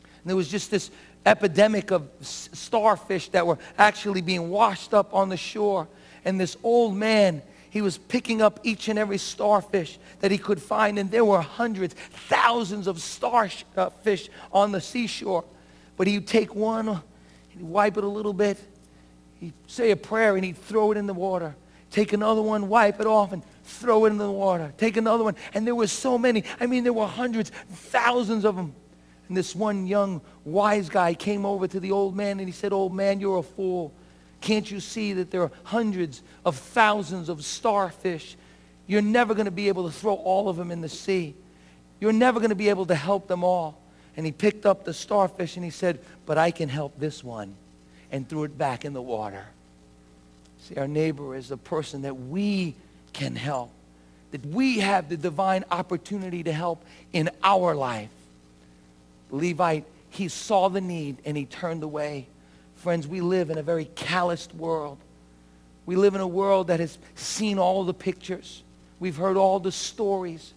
And 0.03 0.29
there 0.29 0.37
was 0.37 0.47
just 0.47 0.71
this 0.71 0.91
epidemic 1.25 1.91
of 1.91 2.09
starfish 2.21 3.29
that 3.29 3.45
were 3.45 3.57
actually 3.77 4.21
being 4.21 4.49
washed 4.49 4.93
up 4.93 5.13
on 5.13 5.27
the 5.27 5.35
shore. 5.35 5.89
And 6.23 6.39
this 6.39 6.55
old 6.63 6.95
man, 6.95 7.41
he 7.69 7.81
was 7.81 7.97
picking 7.97 8.41
up 8.41 8.61
each 8.63 8.87
and 8.87 8.97
every 8.97 9.17
starfish 9.17 9.99
that 10.21 10.31
he 10.31 10.37
could 10.37 10.61
find, 10.61 10.97
and 10.97 11.11
there 11.11 11.25
were 11.25 11.41
hundreds, 11.41 11.95
thousands 12.29 12.87
of 12.87 13.01
starfish 13.01 13.65
uh, 13.77 13.89
on 14.53 14.71
the 14.71 14.81
seashore. 14.81 15.43
But 15.97 16.07
he'd 16.07 16.27
take 16.27 16.55
one, 16.55 17.01
he'd 17.49 17.61
wipe 17.61 17.97
it 17.97 18.05
a 18.05 18.07
little 18.07 18.33
bit, 18.33 18.57
he'd 19.41 19.53
say 19.67 19.91
a 19.91 19.97
prayer, 19.97 20.37
and 20.37 20.45
he'd 20.45 20.57
throw 20.57 20.91
it 20.91 20.97
in 20.97 21.07
the 21.07 21.13
water. 21.13 21.55
Take 21.91 22.13
another 22.13 22.41
one, 22.41 22.69
wipe 22.69 23.01
it 23.01 23.05
off, 23.05 23.33
and 23.33 23.43
throw 23.65 24.05
it 24.05 24.11
in 24.11 24.17
the 24.17 24.31
water. 24.31 24.73
Take 24.77 24.97
another 24.97 25.25
one. 25.25 25.35
And 25.53 25.67
there 25.67 25.75
were 25.75 25.87
so 25.87 26.17
many. 26.17 26.45
I 26.59 26.65
mean, 26.65 26.83
there 26.83 26.93
were 26.93 27.05
hundreds, 27.05 27.51
thousands 27.69 28.45
of 28.45 28.55
them. 28.55 28.73
And 29.27 29.37
this 29.37 29.53
one 29.53 29.85
young 29.85 30.21
wise 30.45 30.89
guy 30.89 31.13
came 31.13 31.45
over 31.45 31.67
to 31.67 31.79
the 31.79 31.91
old 31.91 32.15
man 32.15 32.39
and 32.39 32.47
he 32.47 32.53
said, 32.53 32.73
Old 32.73 32.93
man, 32.93 33.19
you're 33.19 33.39
a 33.39 33.43
fool. 33.43 33.93
Can't 34.39 34.69
you 34.69 34.79
see 34.79 35.13
that 35.13 35.31
there 35.31 35.43
are 35.43 35.51
hundreds 35.63 36.23
of 36.45 36.57
thousands 36.57 37.29
of 37.29 37.43
starfish? 37.43 38.35
You're 38.87 39.01
never 39.01 39.33
going 39.33 39.45
to 39.45 39.51
be 39.51 39.67
able 39.67 39.85
to 39.85 39.91
throw 39.91 40.15
all 40.15 40.49
of 40.49 40.57
them 40.57 40.71
in 40.71 40.81
the 40.81 40.89
sea. 40.89 41.35
You're 41.99 42.13
never 42.13 42.39
going 42.39 42.49
to 42.49 42.55
be 42.55 42.69
able 42.69 42.85
to 42.87 42.95
help 42.95 43.27
them 43.27 43.43
all. 43.43 43.79
And 44.17 44.25
he 44.25 44.31
picked 44.31 44.65
up 44.65 44.83
the 44.83 44.93
starfish 44.93 45.55
and 45.55 45.63
he 45.63 45.71
said, 45.71 45.99
but 46.25 46.37
I 46.37 46.51
can 46.51 46.67
help 46.67 46.99
this 46.99 47.23
one. 47.23 47.55
And 48.11 48.27
threw 48.27 48.43
it 48.43 48.57
back 48.57 48.83
in 48.83 48.91
the 48.91 49.01
water. 49.01 49.45
See, 50.61 50.75
our 50.75 50.87
neighbor 50.87 51.35
is 51.35 51.49
the 51.49 51.57
person 51.57 52.03
that 52.03 52.15
we 52.15 52.75
can 53.13 53.35
help. 53.35 53.71
That 54.31 54.45
we 54.45 54.79
have 54.79 55.09
the 55.09 55.17
divine 55.17 55.65
opportunity 55.71 56.43
to 56.43 56.51
help 56.53 56.83
in 57.11 57.29
our 57.43 57.75
life. 57.75 58.09
Levite, 59.31 59.85
he 60.09 60.27
saw 60.27 60.69
the 60.69 60.81
need 60.81 61.17
and 61.25 61.35
he 61.35 61.45
turned 61.45 61.83
away. 61.83 62.27
Friends, 62.77 63.07
we 63.07 63.21
live 63.21 63.49
in 63.49 63.57
a 63.57 63.63
very 63.63 63.85
calloused 63.85 64.53
world. 64.53 64.97
We 65.85 65.95
live 65.95 66.15
in 66.15 66.21
a 66.21 66.27
world 66.27 66.67
that 66.67 66.79
has 66.79 66.97
seen 67.15 67.57
all 67.57 67.83
the 67.83 67.93
pictures. 67.93 68.63
We've 68.99 69.17
heard 69.17 69.37
all 69.37 69.59
the 69.59 69.71
stories. 69.71 70.53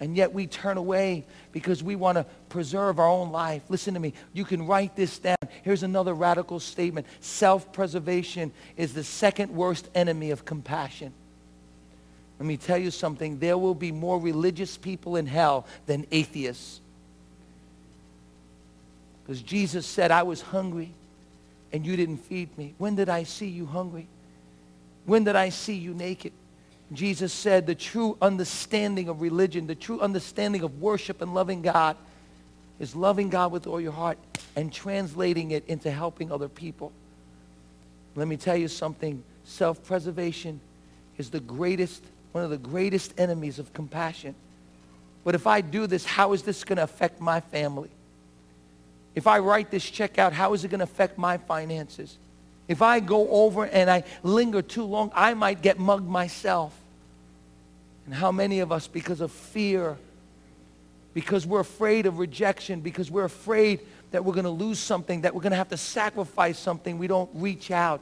And 0.00 0.16
yet 0.16 0.32
we 0.32 0.46
turn 0.46 0.78
away 0.78 1.24
because 1.52 1.82
we 1.82 1.94
want 1.94 2.16
to 2.16 2.26
preserve 2.48 2.98
our 2.98 3.08
own 3.08 3.30
life. 3.30 3.62
Listen 3.68 3.94
to 3.94 4.00
me. 4.00 4.14
You 4.32 4.44
can 4.44 4.66
write 4.66 4.96
this 4.96 5.18
down. 5.18 5.36
Here's 5.62 5.82
another 5.82 6.14
radical 6.14 6.60
statement. 6.60 7.06
Self-preservation 7.20 8.52
is 8.76 8.94
the 8.94 9.04
second 9.04 9.52
worst 9.52 9.88
enemy 9.94 10.30
of 10.30 10.44
compassion. 10.44 11.12
Let 12.38 12.46
me 12.46 12.56
tell 12.56 12.78
you 12.78 12.90
something. 12.90 13.38
There 13.38 13.58
will 13.58 13.74
be 13.74 13.92
more 13.92 14.18
religious 14.18 14.76
people 14.76 15.16
in 15.16 15.26
hell 15.26 15.66
than 15.86 16.06
atheists. 16.10 16.80
Because 19.22 19.42
Jesus 19.42 19.86
said, 19.86 20.10
I 20.10 20.24
was 20.24 20.40
hungry 20.40 20.90
and 21.72 21.86
you 21.86 21.96
didn't 21.96 22.18
feed 22.18 22.56
me? 22.58 22.74
When 22.78 22.96
did 22.96 23.08
I 23.08 23.22
see 23.22 23.48
you 23.48 23.66
hungry? 23.66 24.08
When 25.06 25.24
did 25.24 25.36
I 25.36 25.48
see 25.48 25.74
you 25.74 25.94
naked? 25.94 26.32
Jesus 26.92 27.32
said 27.32 27.66
the 27.66 27.74
true 27.74 28.18
understanding 28.20 29.08
of 29.08 29.22
religion, 29.22 29.66
the 29.66 29.74
true 29.74 30.00
understanding 30.00 30.62
of 30.62 30.80
worship 30.80 31.22
and 31.22 31.32
loving 31.32 31.62
God 31.62 31.96
is 32.82 32.96
loving 32.96 33.30
God 33.30 33.52
with 33.52 33.66
all 33.66 33.80
your 33.80 33.92
heart 33.92 34.18
and 34.56 34.72
translating 34.72 35.52
it 35.52 35.64
into 35.68 35.90
helping 35.90 36.32
other 36.32 36.48
people. 36.48 36.92
Let 38.16 38.26
me 38.26 38.36
tell 38.36 38.56
you 38.56 38.68
something. 38.68 39.22
Self-preservation 39.44 40.60
is 41.16 41.30
the 41.30 41.40
greatest, 41.40 42.02
one 42.32 42.42
of 42.44 42.50
the 42.50 42.58
greatest 42.58 43.14
enemies 43.18 43.58
of 43.60 43.72
compassion. 43.72 44.34
But 45.24 45.36
if 45.36 45.46
I 45.46 45.60
do 45.60 45.86
this, 45.86 46.04
how 46.04 46.32
is 46.32 46.42
this 46.42 46.64
going 46.64 46.78
to 46.78 46.82
affect 46.82 47.20
my 47.20 47.40
family? 47.40 47.90
If 49.14 49.28
I 49.28 49.38
write 49.38 49.70
this 49.70 49.88
check 49.88 50.18
out, 50.18 50.32
how 50.32 50.52
is 50.52 50.64
it 50.64 50.68
going 50.68 50.80
to 50.80 50.84
affect 50.84 51.16
my 51.16 51.38
finances? 51.38 52.18
If 52.66 52.82
I 52.82 52.98
go 52.98 53.28
over 53.28 53.64
and 53.64 53.88
I 53.88 54.02
linger 54.24 54.60
too 54.60 54.84
long, 54.84 55.12
I 55.14 55.34
might 55.34 55.62
get 55.62 55.78
mugged 55.78 56.08
myself. 56.08 56.76
And 58.06 58.14
how 58.14 58.32
many 58.32 58.58
of 58.58 58.72
us, 58.72 58.88
because 58.88 59.20
of 59.20 59.30
fear, 59.30 59.96
because 61.14 61.46
we're 61.46 61.60
afraid 61.60 62.06
of 62.06 62.18
rejection, 62.18 62.80
because 62.80 63.10
we're 63.10 63.24
afraid 63.24 63.80
that 64.12 64.24
we're 64.24 64.34
going 64.34 64.44
to 64.44 64.50
lose 64.50 64.78
something, 64.78 65.22
that 65.22 65.34
we're 65.34 65.40
going 65.40 65.52
to 65.52 65.56
have 65.56 65.70
to 65.70 65.76
sacrifice 65.76 66.58
something, 66.58 66.98
we 66.98 67.06
don't 67.06 67.30
reach 67.34 67.70
out 67.70 68.00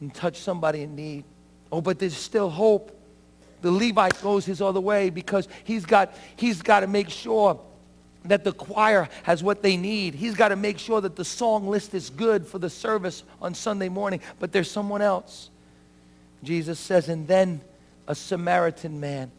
and 0.00 0.14
touch 0.14 0.38
somebody 0.38 0.82
in 0.82 0.94
need. 0.94 1.24
Oh, 1.70 1.80
but 1.80 1.98
there's 1.98 2.16
still 2.16 2.50
hope. 2.50 2.94
The 3.60 3.70
Levite 3.70 4.20
goes 4.22 4.44
his 4.44 4.62
other 4.62 4.80
way 4.80 5.10
because 5.10 5.48
he's 5.64 5.84
got, 5.84 6.14
he's 6.36 6.62
got 6.62 6.80
to 6.80 6.86
make 6.86 7.10
sure 7.10 7.60
that 8.24 8.44
the 8.44 8.52
choir 8.52 9.08
has 9.24 9.42
what 9.42 9.62
they 9.62 9.76
need. 9.76 10.14
He's 10.14 10.34
got 10.34 10.48
to 10.48 10.56
make 10.56 10.78
sure 10.78 11.00
that 11.00 11.16
the 11.16 11.24
song 11.24 11.66
list 11.66 11.94
is 11.94 12.10
good 12.10 12.46
for 12.46 12.58
the 12.58 12.70
service 12.70 13.24
on 13.40 13.54
Sunday 13.54 13.88
morning, 13.88 14.20
but 14.38 14.52
there's 14.52 14.70
someone 14.70 15.02
else. 15.02 15.50
Jesus 16.42 16.78
says, 16.78 17.08
and 17.08 17.26
then 17.26 17.60
a 18.06 18.14
Samaritan 18.14 19.00
man. 19.00 19.30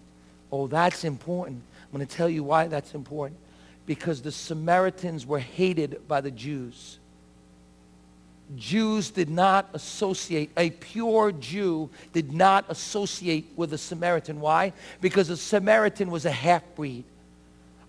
Oh, 0.52 0.68
that's 0.68 1.04
important. 1.04 1.62
I'm 1.92 1.98
going 1.98 2.08
to 2.08 2.16
tell 2.16 2.30
you 2.30 2.44
why 2.44 2.68
that's 2.68 2.94
important. 2.94 3.40
Because 3.86 4.22
the 4.22 4.32
Samaritans 4.32 5.26
were 5.26 5.40
hated 5.40 6.08
by 6.08 6.22
the 6.22 6.30
Jews. 6.30 7.00
Jews 8.56 9.12
did 9.12 9.30
not 9.30 9.70
associate, 9.74 10.50
a 10.58 10.72
pure 10.72 11.32
Jew 11.32 11.90
did 12.14 12.34
not 12.34 12.66
associate 12.70 13.48
with 13.56 13.74
a 13.74 13.78
Samaritan. 13.78 14.40
Why? 14.40 14.74
Because 15.02 15.30
a 15.30 15.38
Samaritan 15.38 16.10
was 16.10 16.26
a 16.26 16.32
half-breed. 16.32 17.04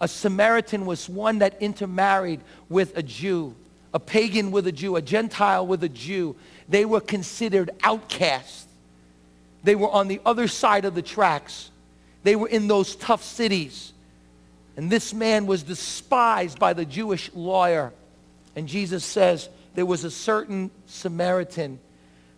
A 0.00 0.08
Samaritan 0.08 0.86
was 0.86 1.08
one 1.08 1.38
that 1.38 1.60
intermarried 1.60 2.40
with 2.68 2.96
a 2.96 3.02
Jew, 3.02 3.54
a 3.92 3.98
pagan 3.98 4.50
with 4.50 4.66
a 4.66 4.72
Jew, 4.72 4.96
a 4.96 5.02
Gentile 5.02 5.66
with 5.66 5.82
a 5.82 5.88
Jew. 5.88 6.36
They 6.68 6.84
were 6.84 7.00
considered 7.00 7.70
outcasts. 7.82 8.66
They 9.62 9.74
were 9.74 9.90
on 9.90 10.08
the 10.08 10.20
other 10.24 10.48
side 10.48 10.84
of 10.84 10.94
the 10.94 11.02
tracks. 11.02 11.69
They 12.22 12.36
were 12.36 12.48
in 12.48 12.68
those 12.68 12.96
tough 12.96 13.22
cities. 13.22 13.92
And 14.76 14.90
this 14.90 15.12
man 15.12 15.46
was 15.46 15.62
despised 15.62 16.58
by 16.58 16.72
the 16.72 16.84
Jewish 16.84 17.30
lawyer. 17.34 17.92
And 18.56 18.68
Jesus 18.68 19.04
says 19.04 19.48
there 19.74 19.86
was 19.86 20.04
a 20.04 20.10
certain 20.10 20.70
Samaritan 20.86 21.78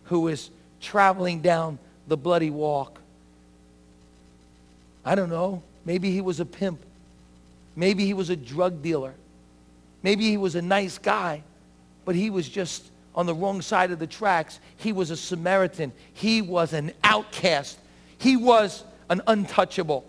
who 0.05 0.21
was 0.21 0.49
traveling 0.81 1.41
down 1.41 1.79
the 2.07 2.17
bloody 2.17 2.49
walk. 2.49 2.99
I 5.05 5.15
don't 5.15 5.29
know. 5.29 5.63
Maybe 5.85 6.11
he 6.11 6.21
was 6.21 6.39
a 6.39 6.45
pimp. 6.45 6.79
Maybe 7.75 8.05
he 8.05 8.13
was 8.13 8.29
a 8.29 8.35
drug 8.35 8.81
dealer. 8.81 9.13
Maybe 10.01 10.29
he 10.29 10.37
was 10.37 10.55
a 10.55 10.61
nice 10.61 10.97
guy, 10.97 11.43
but 12.05 12.15
he 12.15 12.29
was 12.29 12.47
just 12.47 12.83
on 13.15 13.25
the 13.25 13.33
wrong 13.33 13.61
side 13.61 13.91
of 13.91 13.99
the 13.99 14.07
tracks. 14.07 14.59
He 14.77 14.91
was 14.91 15.11
a 15.11 15.17
Samaritan. 15.17 15.91
He 16.13 16.41
was 16.41 16.73
an 16.73 16.91
outcast. 17.03 17.77
He 18.17 18.37
was 18.37 18.83
an 19.09 19.21
untouchable. 19.27 20.05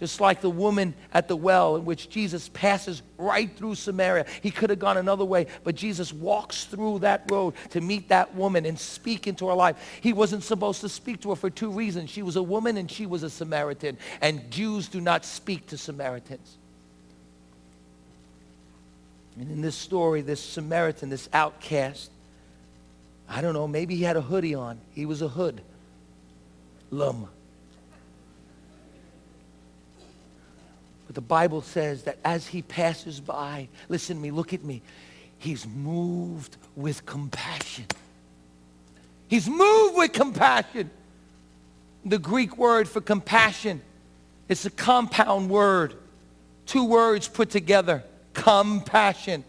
Just 0.00 0.18
like 0.18 0.40
the 0.40 0.48
woman 0.48 0.94
at 1.12 1.28
the 1.28 1.36
well 1.36 1.76
in 1.76 1.84
which 1.84 2.08
Jesus 2.08 2.48
passes 2.48 3.02
right 3.18 3.54
through 3.54 3.74
Samaria. 3.74 4.24
He 4.42 4.50
could 4.50 4.70
have 4.70 4.78
gone 4.78 4.96
another 4.96 5.26
way, 5.26 5.46
but 5.62 5.74
Jesus 5.74 6.10
walks 6.10 6.64
through 6.64 7.00
that 7.00 7.30
road 7.30 7.52
to 7.72 7.82
meet 7.82 8.08
that 8.08 8.34
woman 8.34 8.64
and 8.64 8.78
speak 8.78 9.26
into 9.26 9.48
her 9.48 9.54
life. 9.54 9.76
He 10.00 10.14
wasn't 10.14 10.42
supposed 10.42 10.80
to 10.80 10.88
speak 10.88 11.20
to 11.20 11.30
her 11.30 11.36
for 11.36 11.50
two 11.50 11.70
reasons. 11.70 12.08
She 12.08 12.22
was 12.22 12.36
a 12.36 12.42
woman 12.42 12.78
and 12.78 12.90
she 12.90 13.04
was 13.04 13.22
a 13.22 13.28
Samaritan. 13.28 13.98
And 14.22 14.50
Jews 14.50 14.88
do 14.88 15.02
not 15.02 15.26
speak 15.26 15.66
to 15.66 15.76
Samaritans. 15.76 16.56
And 19.38 19.50
in 19.50 19.60
this 19.60 19.76
story, 19.76 20.22
this 20.22 20.42
Samaritan, 20.42 21.10
this 21.10 21.28
outcast, 21.34 22.10
I 23.28 23.42
don't 23.42 23.52
know, 23.52 23.68
maybe 23.68 23.96
he 23.96 24.02
had 24.02 24.16
a 24.16 24.22
hoodie 24.22 24.54
on. 24.54 24.80
He 24.92 25.04
was 25.04 25.20
a 25.20 25.28
hood. 25.28 25.60
Lum. 26.90 27.28
But 31.10 31.16
the 31.16 31.22
Bible 31.22 31.60
says 31.60 32.04
that 32.04 32.18
as 32.24 32.46
he 32.46 32.62
passes 32.62 33.18
by, 33.18 33.66
listen 33.88 34.18
to 34.18 34.22
me, 34.22 34.30
look 34.30 34.54
at 34.54 34.62
me, 34.62 34.80
he's 35.38 35.66
moved 35.66 36.56
with 36.76 37.04
compassion. 37.04 37.86
He's 39.26 39.48
moved 39.48 39.96
with 39.96 40.12
compassion. 40.12 40.88
The 42.04 42.20
Greek 42.20 42.56
word 42.56 42.88
for 42.88 43.00
compassion, 43.00 43.82
it's 44.48 44.66
a 44.66 44.70
compound 44.70 45.50
word. 45.50 45.94
Two 46.64 46.84
words 46.84 47.26
put 47.26 47.50
together, 47.50 48.04
compassion. 48.32 49.42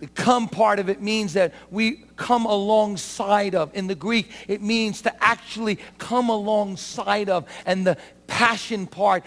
The 0.00 0.06
come 0.06 0.48
part 0.48 0.78
of 0.78 0.88
it 0.88 1.02
means 1.02 1.34
that 1.34 1.52
we 1.70 2.04
come 2.16 2.46
alongside 2.46 3.54
of. 3.54 3.70
In 3.76 3.86
the 3.86 3.94
Greek, 3.94 4.30
it 4.48 4.62
means 4.62 5.02
to 5.02 5.22
actually 5.22 5.78
come 5.98 6.30
alongside 6.30 7.28
of. 7.28 7.46
And 7.66 7.86
the 7.86 7.98
passion 8.26 8.86
part 8.86 9.24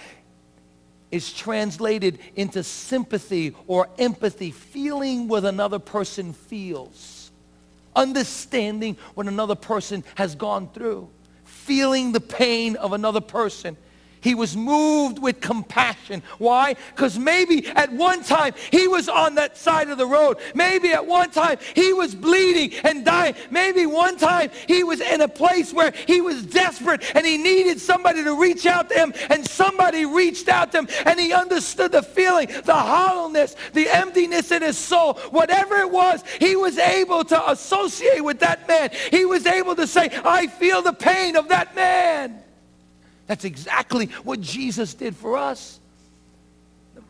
is 1.12 1.32
translated 1.32 2.20
into 2.36 2.64
sympathy 2.64 3.56
or 3.68 3.88
empathy, 3.98 4.52
feeling 4.52 5.28
what 5.28 5.46
another 5.46 5.80
person 5.80 6.34
feels, 6.34 7.32
understanding 7.96 8.98
what 9.14 9.28
another 9.28 9.56
person 9.56 10.04
has 10.16 10.36
gone 10.36 10.70
through, 10.70 11.10
feeling 11.46 12.12
the 12.12 12.20
pain 12.20 12.76
of 12.76 12.94
another 12.94 13.22
person. 13.22 13.78
He 14.22 14.36
was 14.36 14.56
moved 14.56 15.20
with 15.20 15.42
compassion. 15.42 16.24
Why? 16.38 16.76
Because 16.96 17.18
maybe 17.18 17.68
at 17.68 17.92
one 17.92 18.24
time 18.24 18.54
he 18.72 18.88
was 18.88 19.10
on 19.10 19.36
that 19.36 19.58
side 19.58 19.90
of 19.90 19.98
the 19.98 20.08
road. 20.08 20.38
Maybe 20.54 20.90
at 20.92 21.06
one 21.06 21.30
time 21.30 21.58
he 21.76 21.94
was 21.94 22.16
bleeding 22.16 22.74
and 22.84 23.06
dying. 23.06 23.36
Maybe 23.52 23.86
one 23.86 24.18
time 24.18 24.50
he 24.68 24.84
was 24.84 25.02
in 25.02 25.22
a 25.22 25.28
place 25.28 25.74
where 25.74 25.94
he 26.08 26.22
was 26.22 26.46
desperate 26.46 27.04
and 27.16 27.26
he 27.26 27.38
needed 27.38 27.80
somebody 27.80 28.24
to 28.24 28.40
reach 28.40 28.66
out 28.66 28.90
to 28.90 28.96
him 28.96 29.14
and 29.30 29.48
somebody 29.48 30.06
reached 30.06 30.50
out 30.50 30.72
to 30.72 30.80
him 30.80 30.88
and 31.06 31.20
he 31.20 31.34
understood 31.34 31.92
the 31.92 32.02
feeling, 32.02 32.48
the 32.66 32.74
hollowness, 32.74 33.56
the 33.74 33.88
emptiness 33.90 34.52
in 34.52 34.62
his 34.62 34.78
soul. 34.78 35.14
Whatever 35.32 35.76
it 35.78 35.92
was, 35.92 36.24
he 36.40 36.56
was 36.56 36.78
able 36.78 37.24
to 37.26 37.52
associate 37.52 38.24
with 38.24 38.40
that 38.40 38.68
man. 38.68 38.90
He 39.12 39.26
was 39.26 39.46
able 39.46 39.76
to 39.76 39.88
say, 39.88 40.10
I 40.24 40.48
feel 40.48 40.82
the 40.82 40.94
pain 40.94 41.36
of 41.36 41.50
that 41.50 41.76
man. 41.76 42.44
That's 43.28 43.46
exactly 43.46 44.08
what 44.24 44.42
Jesus 44.42 44.94
did 44.94 45.16
for 45.16 45.38
us. 45.38 45.77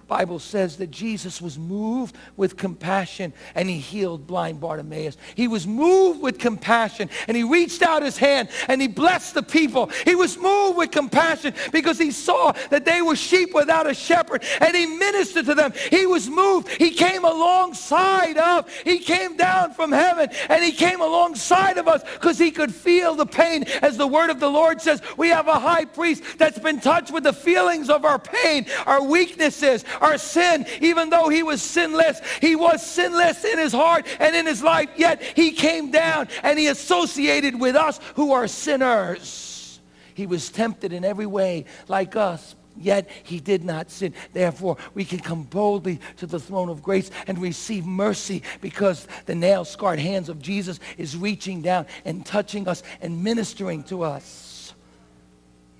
Bible 0.08 0.40
says 0.40 0.78
that 0.78 0.90
Jesus 0.90 1.42
was 1.42 1.58
moved 1.58 2.16
with 2.38 2.56
compassion 2.56 3.34
and 3.56 3.70
he 3.70 3.78
healed 3.78 4.26
blind 4.26 4.62
Bartimaeus. 4.62 5.18
He 5.36 5.50
was 5.50 5.68
moved 5.68 6.22
with 6.22 6.40
compassion 6.40 7.10
and 7.28 7.36
he 7.36 7.44
reached 7.44 7.82
out 7.82 8.04
his 8.04 8.18
hand 8.18 8.48
and 8.70 8.82
he 8.82 8.88
blessed 8.88 9.34
the 9.34 9.44
people. 9.44 9.92
He 10.06 10.16
was 10.16 10.38
moved 10.38 10.78
with 10.78 10.92
compassion 10.92 11.54
because 11.74 11.98
he 11.98 12.12
saw 12.12 12.54
that 12.70 12.86
they 12.86 13.02
were 13.02 13.18
sheep 13.18 13.54
without 13.54 13.86
a 13.86 13.94
shepherd 13.94 14.44
and 14.62 14.76
he 14.76 14.86
ministered 14.86 15.46
to 15.48 15.56
them. 15.56 15.74
He 15.90 16.06
was 16.06 16.30
moved. 16.30 16.70
He 16.70 16.92
came 16.92 17.26
alongside 17.26 18.38
of, 18.38 18.72
he 18.86 19.00
came 19.00 19.36
down 19.36 19.74
from 19.74 19.92
heaven 19.92 20.30
and 20.48 20.64
he 20.64 20.72
came 20.72 21.02
alongside 21.02 21.78
of 21.78 21.88
us 21.90 22.02
because 22.14 22.38
he 22.38 22.52
could 22.52 22.74
feel 22.74 23.16
the 23.16 23.26
pain. 23.26 23.66
As 23.82 23.98
the 23.98 24.08
word 24.08 24.30
of 24.30 24.40
the 24.40 24.50
Lord 24.50 24.82
says, 24.82 25.02
we 25.18 25.28
have 25.30 25.50
a 25.50 25.60
high 25.60 25.86
priest 25.86 26.24
that's 26.38 26.60
been 26.60 26.80
touched 26.80 27.12
with 27.12 27.24
the 27.24 27.34
feelings 27.34 27.90
of 27.90 28.06
our 28.06 28.20
pain, 28.20 28.66
our 28.86 29.04
weaknesses, 29.04 29.84
our 30.02 30.18
sin, 30.18 30.66
even 30.82 31.10
though 31.10 31.30
he 31.30 31.44
was 31.44 31.62
sinless. 31.62 32.22
He 32.42 32.56
was 32.56 32.86
sinless 32.86 33.44
in 33.44 33.58
his 33.58 33.74
heart 33.74 34.08
and 34.20 34.36
in 34.36 34.46
his 34.46 34.64
life, 34.64 34.90
yet 34.96 35.22
he 35.22 35.52
came 35.52 35.92
down 35.92 36.28
and 36.44 36.58
he 36.58 36.68
associated 36.68 37.60
with 37.60 37.76
us 37.76 38.00
who 38.16 38.34
are 38.34 38.48
sinners. 38.48 39.80
He 40.14 40.26
was 40.26 40.50
tempted 40.50 40.94
in 40.94 41.06
every 41.06 41.28
way 41.28 41.66
like 41.88 42.16
us, 42.16 42.56
yet 42.76 43.10
he 43.24 43.40
did 43.40 43.64
not 43.64 43.92
sin. 43.92 44.14
Therefore, 44.34 44.78
we 44.96 45.06
can 45.06 45.20
come 45.20 45.44
boldly 45.44 46.00
to 46.18 46.26
the 46.26 46.40
throne 46.40 46.70
of 46.70 46.82
grace 46.82 47.12
and 47.28 47.38
receive 47.38 47.86
mercy 47.86 48.42
because 48.60 49.08
the 49.28 49.36
nail 49.36 49.64
scarred 49.64 50.00
hands 50.00 50.30
of 50.30 50.42
Jesus 50.42 50.80
is 50.98 51.16
reaching 51.16 51.62
down 51.62 51.86
and 52.04 52.26
touching 52.26 52.68
us 52.68 52.82
and 53.02 53.24
ministering 53.24 53.84
to 53.84 54.02
us. 54.04 54.74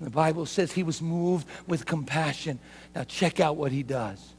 The 0.00 0.10
Bible 0.10 0.46
says 0.46 0.70
he 0.70 0.84
was 0.84 1.02
moved 1.02 1.48
with 1.66 1.84
compassion. 1.84 2.60
Now, 2.94 3.04
check 3.04 3.40
out 3.40 3.56
what 3.56 3.72
he 3.72 3.82
does. 3.82 4.34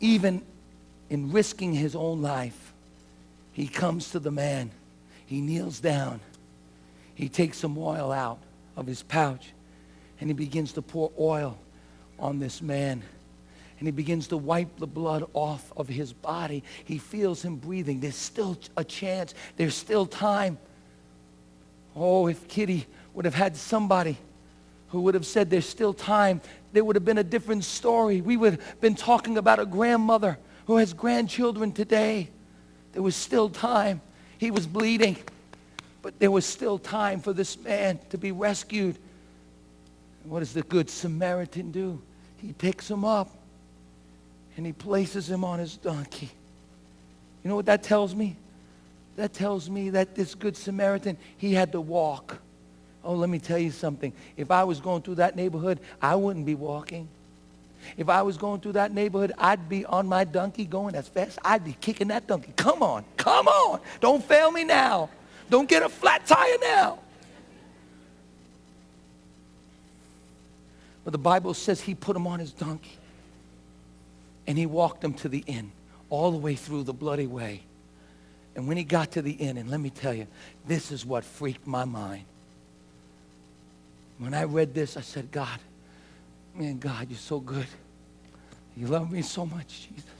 Even 0.00 0.42
in 1.10 1.32
risking 1.32 1.72
his 1.72 1.96
own 1.96 2.22
life, 2.22 2.72
he 3.52 3.66
comes 3.66 4.10
to 4.10 4.18
the 4.18 4.30
man. 4.30 4.70
He 5.26 5.40
kneels 5.40 5.80
down. 5.80 6.20
He 7.14 7.28
takes 7.28 7.58
some 7.58 7.76
oil 7.76 8.12
out 8.12 8.38
of 8.76 8.86
his 8.86 9.02
pouch 9.02 9.52
and 10.20 10.30
he 10.30 10.34
begins 10.34 10.72
to 10.72 10.82
pour 10.82 11.10
oil 11.18 11.58
on 12.18 12.38
this 12.38 12.62
man. 12.62 13.02
And 13.78 13.86
he 13.86 13.92
begins 13.92 14.28
to 14.28 14.36
wipe 14.36 14.78
the 14.78 14.86
blood 14.86 15.24
off 15.34 15.72
of 15.76 15.88
his 15.88 16.12
body. 16.12 16.64
He 16.84 16.98
feels 16.98 17.42
him 17.44 17.56
breathing. 17.56 18.00
There's 18.00 18.16
still 18.16 18.58
a 18.76 18.82
chance. 18.82 19.34
There's 19.56 19.74
still 19.74 20.06
time. 20.06 20.58
Oh, 21.94 22.26
if 22.26 22.48
Kitty 22.48 22.86
would 23.14 23.24
have 23.24 23.34
had 23.34 23.56
somebody 23.56 24.18
who 24.88 25.02
would 25.02 25.14
have 25.14 25.26
said 25.26 25.50
there's 25.50 25.68
still 25.68 25.92
time, 25.92 26.40
there 26.72 26.84
would 26.84 26.96
have 26.96 27.04
been 27.04 27.18
a 27.18 27.24
different 27.24 27.64
story. 27.64 28.20
We 28.20 28.36
would 28.36 28.54
have 28.54 28.80
been 28.80 28.94
talking 28.94 29.38
about 29.38 29.58
a 29.58 29.66
grandmother 29.66 30.38
who 30.66 30.76
has 30.76 30.92
grandchildren 30.92 31.72
today. 31.72 32.28
There 32.92 33.02
was 33.02 33.16
still 33.16 33.48
time. 33.48 34.00
He 34.38 34.50
was 34.50 34.66
bleeding, 34.66 35.16
but 36.02 36.18
there 36.18 36.30
was 36.30 36.44
still 36.44 36.78
time 36.78 37.20
for 37.20 37.32
this 37.32 37.58
man 37.58 37.98
to 38.10 38.18
be 38.18 38.32
rescued. 38.32 38.96
What 40.24 40.40
does 40.40 40.52
the 40.52 40.62
good 40.62 40.90
Samaritan 40.90 41.70
do? 41.70 42.00
He 42.38 42.52
picks 42.52 42.90
him 42.90 43.04
up 43.04 43.30
and 44.56 44.66
he 44.66 44.72
places 44.72 45.28
him 45.28 45.44
on 45.44 45.58
his 45.58 45.76
donkey. 45.76 46.30
You 47.42 47.48
know 47.48 47.56
what 47.56 47.66
that 47.66 47.82
tells 47.82 48.14
me? 48.14 48.36
That 49.16 49.32
tells 49.32 49.68
me 49.68 49.90
that 49.90 50.14
this 50.14 50.34
good 50.34 50.56
Samaritan, 50.56 51.16
he 51.38 51.54
had 51.54 51.72
to 51.72 51.80
walk. 51.80 52.38
Oh, 53.08 53.14
let 53.14 53.30
me 53.30 53.38
tell 53.38 53.58
you 53.58 53.70
something. 53.70 54.12
If 54.36 54.50
I 54.50 54.64
was 54.64 54.80
going 54.80 55.00
through 55.00 55.14
that 55.14 55.34
neighborhood, 55.34 55.80
I 56.02 56.14
wouldn't 56.14 56.44
be 56.44 56.54
walking. 56.54 57.08
If 57.96 58.10
I 58.10 58.20
was 58.20 58.36
going 58.36 58.60
through 58.60 58.72
that 58.72 58.92
neighborhood, 58.92 59.32
I'd 59.38 59.66
be 59.66 59.86
on 59.86 60.06
my 60.06 60.24
donkey 60.24 60.66
going 60.66 60.94
as 60.94 61.08
fast. 61.08 61.38
I'd 61.42 61.64
be 61.64 61.72
kicking 61.80 62.08
that 62.08 62.26
donkey. 62.26 62.52
Come 62.54 62.82
on, 62.82 63.06
come 63.16 63.48
on. 63.48 63.80
Don't 64.00 64.22
fail 64.22 64.50
me 64.50 64.62
now. 64.62 65.08
Don't 65.48 65.66
get 65.66 65.82
a 65.82 65.88
flat 65.88 66.26
tire 66.26 66.58
now. 66.60 66.98
But 71.02 71.12
the 71.12 71.18
Bible 71.18 71.54
says 71.54 71.80
he 71.80 71.94
put 71.94 72.14
him 72.14 72.26
on 72.26 72.38
his 72.38 72.52
donkey 72.52 72.98
and 74.46 74.58
he 74.58 74.66
walked 74.66 75.02
him 75.02 75.14
to 75.14 75.30
the 75.30 75.42
inn 75.46 75.72
all 76.10 76.30
the 76.30 76.36
way 76.36 76.56
through 76.56 76.82
the 76.82 76.92
bloody 76.92 77.26
way. 77.26 77.62
And 78.54 78.68
when 78.68 78.76
he 78.76 78.84
got 78.84 79.12
to 79.12 79.22
the 79.22 79.32
inn, 79.32 79.56
and 79.56 79.70
let 79.70 79.80
me 79.80 79.88
tell 79.88 80.12
you, 80.12 80.26
this 80.66 80.92
is 80.92 81.06
what 81.06 81.24
freaked 81.24 81.66
my 81.66 81.86
mind. 81.86 82.24
When 84.18 84.34
I 84.34 84.44
read 84.44 84.74
this, 84.74 84.96
I 84.96 85.00
said, 85.00 85.30
God, 85.30 85.58
man, 86.54 86.78
God, 86.78 87.08
you're 87.08 87.18
so 87.18 87.38
good. 87.40 87.66
You 88.76 88.88
love 88.88 89.10
me 89.10 89.22
so 89.22 89.46
much, 89.46 89.88
Jesus. 89.88 90.10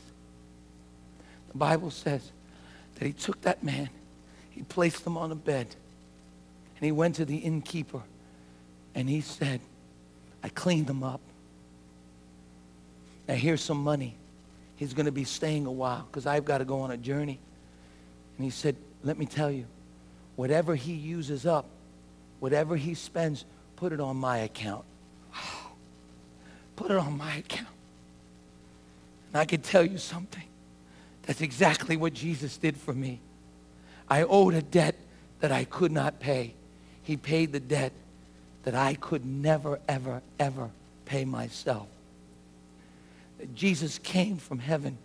The 1.53 1.59
Bible 1.59 1.91
says 1.91 2.31
that 2.95 3.07
he 3.07 3.13
took 3.13 3.41
that 3.43 3.63
man, 3.63 3.89
he 4.51 4.63
placed 4.63 5.07
him 5.07 5.17
on 5.17 5.33
a 5.33 5.37
bed, 5.37 5.67
and 6.77 6.85
he 6.85 6.93
went 6.93 7.17
to 7.17 7.25
the 7.25 7.37
innkeeper, 7.37 8.03
and 8.95 9.09
he 9.09 9.21
said, 9.21 9.61
I 10.43 10.49
cleaned 10.49 10.89
him 10.89 11.03
up. 11.03 11.21
Now 13.27 13.35
here's 13.35 13.61
some 13.61 13.83
money. 13.83 14.15
He's 14.77 14.95
going 14.95 15.07
to 15.07 15.13
be 15.13 15.25
staying 15.25 15.67
a 15.67 15.73
while 15.73 16.07
because 16.11 16.27
I've 16.27 16.45
got 16.45 16.59
to 16.59 16.65
go 16.65 16.81
on 16.83 16.93
a 16.93 16.97
journey. 16.97 17.41
And 18.37 18.45
he 18.45 18.51
said, 18.51 18.77
let 19.03 19.19
me 19.19 19.27
tell 19.27 19.51
you, 19.51 19.67
whatever 20.37 20.77
he 20.77 20.93
uses 20.93 21.45
up, 21.45 21.67
whatever 22.39 22.77
he 22.77 22.95
spends, 22.95 23.45
put 23.79 23.93
it 23.93 24.01
on 24.01 24.17
my 24.17 24.39
account. 24.39 24.85
Put 26.75 26.91
it 26.91 26.97
on 26.97 27.17
my 27.17 27.37
account. 27.37 27.69
And 29.29 29.41
I 29.41 29.45
can 29.45 29.61
tell 29.61 29.85
you 29.85 29.99
something. 29.99 30.43
That's 31.23 31.41
exactly 31.41 31.97
what 31.97 32.13
Jesus 32.13 32.57
did 32.57 32.77
for 32.77 32.93
me. 32.93 33.21
I 34.09 34.25
owed 34.25 34.55
a 34.55 34.63
debt 34.63 34.97
that 35.39 35.53
I 35.53 35.63
could 35.63 35.93
not 35.93 36.19
pay. 36.19 36.55
He 37.05 37.17
paid 37.17 37.53
the 37.53 37.61
debt 37.61 37.93
that 38.65 38.75
I 38.75 38.95
could 38.95 39.25
never, 39.25 39.79
ever, 39.89 40.23
ever 40.41 40.71
pay 41.05 41.25
myself. 41.25 41.87
Jesus 43.55 43.99
came 43.99 44.39
from 44.39 44.59
heaven 44.59 44.99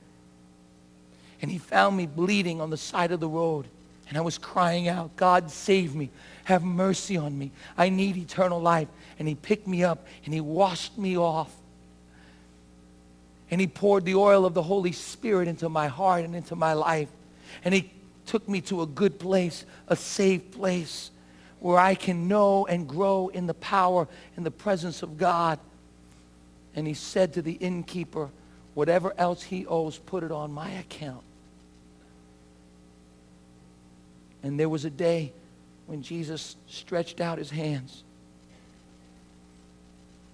and 1.43 1.51
he 1.51 1.59
found 1.59 1.95
me 1.95 2.07
bleeding 2.07 2.59
on 2.59 2.71
the 2.71 2.78
side 2.78 3.11
of 3.11 3.19
the 3.19 3.28
road. 3.28 3.67
And 4.09 4.17
I 4.17 4.21
was 4.21 4.39
crying 4.39 4.88
out, 4.88 5.15
God, 5.15 5.51
save 5.51 5.93
me. 5.93 6.09
Have 6.46 6.64
mercy 6.64 7.18
on 7.18 7.38
me. 7.38 7.52
I 7.78 7.89
need 7.89 8.18
eternal 8.18 8.60
life. 8.60 8.88
And 9.20 9.28
he 9.28 9.36
picked 9.36 9.68
me 9.68 9.84
up 9.84 10.06
and 10.26 10.34
he 10.34 10.41
washed 10.41 10.98
me 10.98 11.18
off. 11.18 11.54
And 13.50 13.62
he 13.62 13.68
poured 13.68 14.04
the 14.04 14.16
oil 14.16 14.46
of 14.46 14.54
the 14.54 14.64
Holy 14.64 14.91
Spirit 14.91 15.48
into 15.48 15.70
my 15.70 15.88
heart 15.88 16.26
and 16.26 16.36
into 16.36 16.56
my 16.56 16.74
life. 16.74 17.10
And 17.64 17.74
he 17.74 17.91
took 18.26 18.48
me 18.50 18.62
to 18.62 18.82
a 18.82 18.88
good 18.88 19.20
place, 19.20 19.66
a 19.88 19.96
safe 19.96 20.52
place 20.52 21.12
where 21.60 21.78
I 21.78 21.96
can 21.96 22.28
know 22.28 22.66
and 22.66 22.88
grow 22.88 23.28
in 23.28 23.48
the 23.48 23.54
power 23.54 24.08
and 24.36 24.46
the 24.46 24.52
presence 24.52 25.04
of 25.04 25.18
God. 25.18 25.60
And 26.76 26.88
he 26.88 26.94
said 26.94 27.34
to 27.34 27.41
the 27.41 27.54
innkeeper, 27.54 28.30
whatever 28.74 29.14
else 29.18 29.44
he 29.44 29.66
owes, 29.66 29.98
put 29.98 30.24
it 30.24 30.32
on 30.32 30.52
my 30.52 30.70
account. 30.72 31.24
And 34.41 34.60
there 34.60 34.68
was 34.68 34.84
a 34.84 34.89
day 34.89 35.32
when 35.86 36.01
Jesus 36.01 36.55
stretched 36.67 37.21
out 37.21 37.38
his 37.38 37.51
hands. 37.51 38.03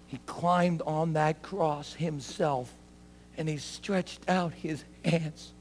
He 0.07 0.19
climbed 0.25 0.81
on 0.83 1.13
that 1.13 1.41
cross 1.41 1.93
himself 1.93 2.73
and 3.37 3.47
he 3.47 3.57
stretched 3.57 4.27
out 4.27 4.53
his 4.53 4.83
hands. 5.05 5.51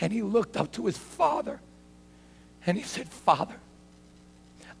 And 0.00 0.12
he 0.12 0.22
looked 0.22 0.56
up 0.56 0.72
to 0.72 0.86
his 0.86 0.98
father 0.98 1.60
and 2.66 2.76
he 2.76 2.82
said, 2.82 3.08
Father, 3.08 3.56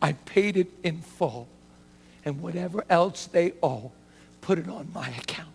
I 0.00 0.12
paid 0.12 0.56
it 0.56 0.68
in 0.82 0.98
full. 1.00 1.48
And 2.24 2.40
whatever 2.40 2.84
else 2.88 3.26
they 3.26 3.52
owe, 3.62 3.90
put 4.40 4.58
it 4.58 4.68
on 4.68 4.88
my 4.92 5.08
account. 5.08 5.48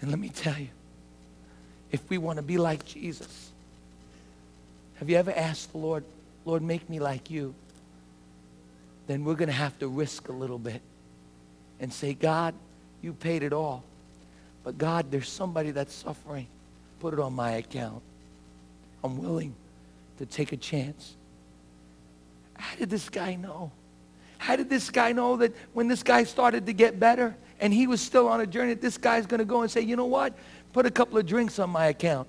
And 0.00 0.10
let 0.10 0.18
me 0.18 0.28
tell 0.28 0.58
you, 0.58 0.68
if 1.90 2.10
we 2.10 2.18
want 2.18 2.36
to 2.36 2.42
be 2.42 2.58
like 2.58 2.84
Jesus, 2.84 3.52
have 4.96 5.10
you 5.10 5.16
ever 5.16 5.32
asked 5.32 5.72
the 5.72 5.78
Lord, 5.78 6.04
Lord, 6.44 6.62
make 6.62 6.88
me 6.88 7.00
like 7.00 7.30
you? 7.30 7.54
Then 9.06 9.24
we're 9.24 9.34
going 9.34 9.48
to 9.48 9.52
have 9.52 9.78
to 9.80 9.88
risk 9.88 10.28
a 10.28 10.32
little 10.32 10.58
bit 10.58 10.80
and 11.80 11.92
say, 11.92 12.14
God, 12.14 12.54
you 13.02 13.12
paid 13.12 13.42
it 13.42 13.52
all. 13.52 13.84
But 14.62 14.78
God, 14.78 15.10
there's 15.10 15.28
somebody 15.28 15.72
that's 15.72 15.92
suffering. 15.92 16.46
Put 17.00 17.12
it 17.12 17.20
on 17.20 17.34
my 17.34 17.52
account. 17.52 18.02
I'm 19.02 19.18
willing 19.18 19.54
to 20.18 20.26
take 20.26 20.52
a 20.52 20.56
chance. 20.56 21.14
How 22.54 22.76
did 22.76 22.88
this 22.88 23.10
guy 23.10 23.34
know? 23.34 23.72
How 24.38 24.56
did 24.56 24.70
this 24.70 24.90
guy 24.90 25.12
know 25.12 25.36
that 25.36 25.52
when 25.74 25.88
this 25.88 26.02
guy 26.02 26.24
started 26.24 26.66
to 26.66 26.72
get 26.72 26.98
better 26.98 27.36
and 27.60 27.72
he 27.72 27.86
was 27.86 28.00
still 28.00 28.28
on 28.28 28.40
a 28.40 28.46
journey, 28.46 28.74
this 28.74 28.96
guy's 28.96 29.26
going 29.26 29.38
to 29.38 29.44
go 29.44 29.62
and 29.62 29.70
say, 29.70 29.80
you 29.80 29.96
know 29.96 30.06
what? 30.06 30.34
Put 30.72 30.86
a 30.86 30.90
couple 30.90 31.18
of 31.18 31.26
drinks 31.26 31.58
on 31.58 31.70
my 31.70 31.86
account. 31.86 32.28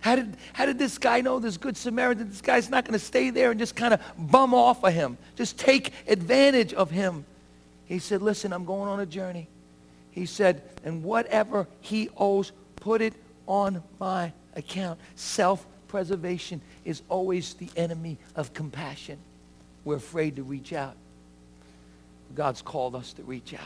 How 0.00 0.16
did, 0.16 0.36
how 0.52 0.66
did 0.66 0.78
this 0.78 0.96
guy 0.96 1.20
know 1.20 1.38
this 1.40 1.56
good 1.56 1.76
Samaritan? 1.76 2.28
This 2.28 2.40
guy's 2.40 2.70
not 2.70 2.84
going 2.84 2.98
to 2.98 3.04
stay 3.04 3.30
there 3.30 3.50
and 3.50 3.58
just 3.58 3.74
kind 3.74 3.92
of 3.92 4.00
bum 4.16 4.54
off 4.54 4.84
of 4.84 4.92
him. 4.92 5.18
Just 5.36 5.58
take 5.58 5.92
advantage 6.06 6.72
of 6.72 6.90
him. 6.90 7.24
He 7.86 7.98
said, 7.98 8.22
listen, 8.22 8.52
I'm 8.52 8.64
going 8.64 8.88
on 8.88 9.00
a 9.00 9.06
journey. 9.06 9.48
He 10.10 10.26
said, 10.26 10.62
and 10.84 11.02
whatever 11.02 11.66
he 11.80 12.10
owes, 12.16 12.52
put 12.76 13.02
it 13.02 13.14
on 13.46 13.82
my 13.98 14.32
account. 14.54 15.00
Self-preservation 15.16 16.60
is 16.84 17.02
always 17.08 17.54
the 17.54 17.68
enemy 17.76 18.18
of 18.36 18.54
compassion. 18.54 19.18
We're 19.84 19.96
afraid 19.96 20.36
to 20.36 20.42
reach 20.42 20.72
out. 20.72 20.94
God's 22.34 22.62
called 22.62 22.94
us 22.94 23.14
to 23.14 23.22
reach 23.22 23.54
out, 23.54 23.60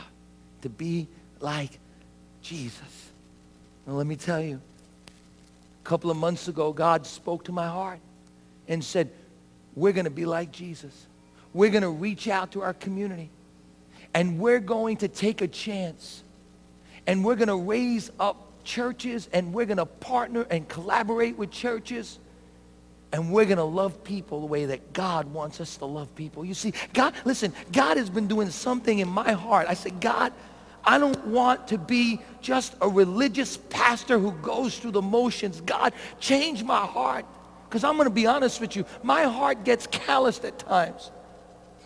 to 0.61 0.69
be 0.69 1.07
like 1.39 1.79
Jesus. 2.41 3.11
Now 3.85 3.93
let 3.93 4.07
me 4.07 4.15
tell 4.15 4.41
you, 4.41 4.61
a 5.83 5.85
couple 5.85 6.09
of 6.09 6.15
months 6.15 6.47
ago, 6.47 6.71
God 6.71 7.05
spoke 7.05 7.43
to 7.45 7.51
my 7.51 7.67
heart 7.67 7.99
and 8.69 8.81
said, 8.81 9.11
we're 9.75 9.91
going 9.91 10.05
to 10.05 10.11
be 10.11 10.25
like 10.25 10.51
Jesus. 10.51 11.07
We're 11.53 11.71
going 11.71 11.83
to 11.83 11.89
reach 11.89 12.29
out 12.29 12.53
to 12.53 12.61
our 12.61 12.73
community. 12.73 13.29
And 14.13 14.39
we're 14.39 14.61
going 14.61 14.97
to 14.97 15.09
take 15.09 15.41
a 15.41 15.47
chance. 15.47 16.23
And 17.05 17.25
we're 17.25 17.35
going 17.35 17.49
to 17.49 17.57
raise 17.57 18.11
up 18.17 18.63
churches 18.63 19.27
and 19.33 19.53
we're 19.53 19.65
going 19.65 19.77
to 19.77 19.85
partner 19.85 20.47
and 20.49 20.69
collaborate 20.69 21.37
with 21.37 21.51
churches. 21.51 22.17
And 23.11 23.31
we're 23.31 23.45
going 23.45 23.57
to 23.57 23.63
love 23.63 24.05
people 24.05 24.39
the 24.39 24.45
way 24.45 24.65
that 24.67 24.93
God 24.93 25.33
wants 25.33 25.59
us 25.59 25.75
to 25.77 25.85
love 25.85 26.15
people. 26.15 26.45
You 26.45 26.53
see, 26.53 26.73
God, 26.93 27.13
listen, 27.25 27.51
God 27.73 27.97
has 27.97 28.09
been 28.09 28.27
doing 28.27 28.49
something 28.49 28.99
in 28.99 29.09
my 29.09 29.33
heart. 29.33 29.67
I 29.67 29.73
said, 29.73 29.99
God, 29.99 30.31
I 30.85 30.97
don't 30.97 31.27
want 31.27 31.69
to 31.69 31.77
be 31.77 32.19
just 32.41 32.75
a 32.81 32.89
religious 32.89 33.57
pastor 33.57 34.19
who 34.19 34.31
goes 34.31 34.77
through 34.77 34.91
the 34.91 35.01
motions. 35.01 35.61
God, 35.61 35.93
change 36.19 36.63
my 36.63 36.85
heart. 36.85 37.25
Because 37.69 37.83
I'm 37.83 37.95
going 37.95 38.07
to 38.07 38.13
be 38.13 38.27
honest 38.27 38.61
with 38.61 38.75
you, 38.75 38.85
my 39.01 39.23
heart 39.23 39.63
gets 39.63 39.87
calloused 39.87 40.45
at 40.45 40.59
times. 40.59 41.09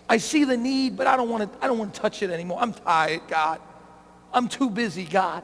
I 0.10 0.18
see 0.18 0.44
the 0.44 0.58
need, 0.58 0.98
but 0.98 1.08
I 1.08 1.16
don't 1.16 1.30
want 1.30 1.52
to, 1.52 1.64
I 1.64 1.68
don't 1.68 1.78
want 1.78 1.94
to 1.94 2.02
touch 2.02 2.24
it 2.24 2.30
anymore. 2.30 2.58
I'm 2.62 2.74
tired, 2.74 3.22
God. 3.28 3.62
I'm 4.34 4.48
too 4.48 4.70
busy, 4.70 5.06
God. 5.06 5.44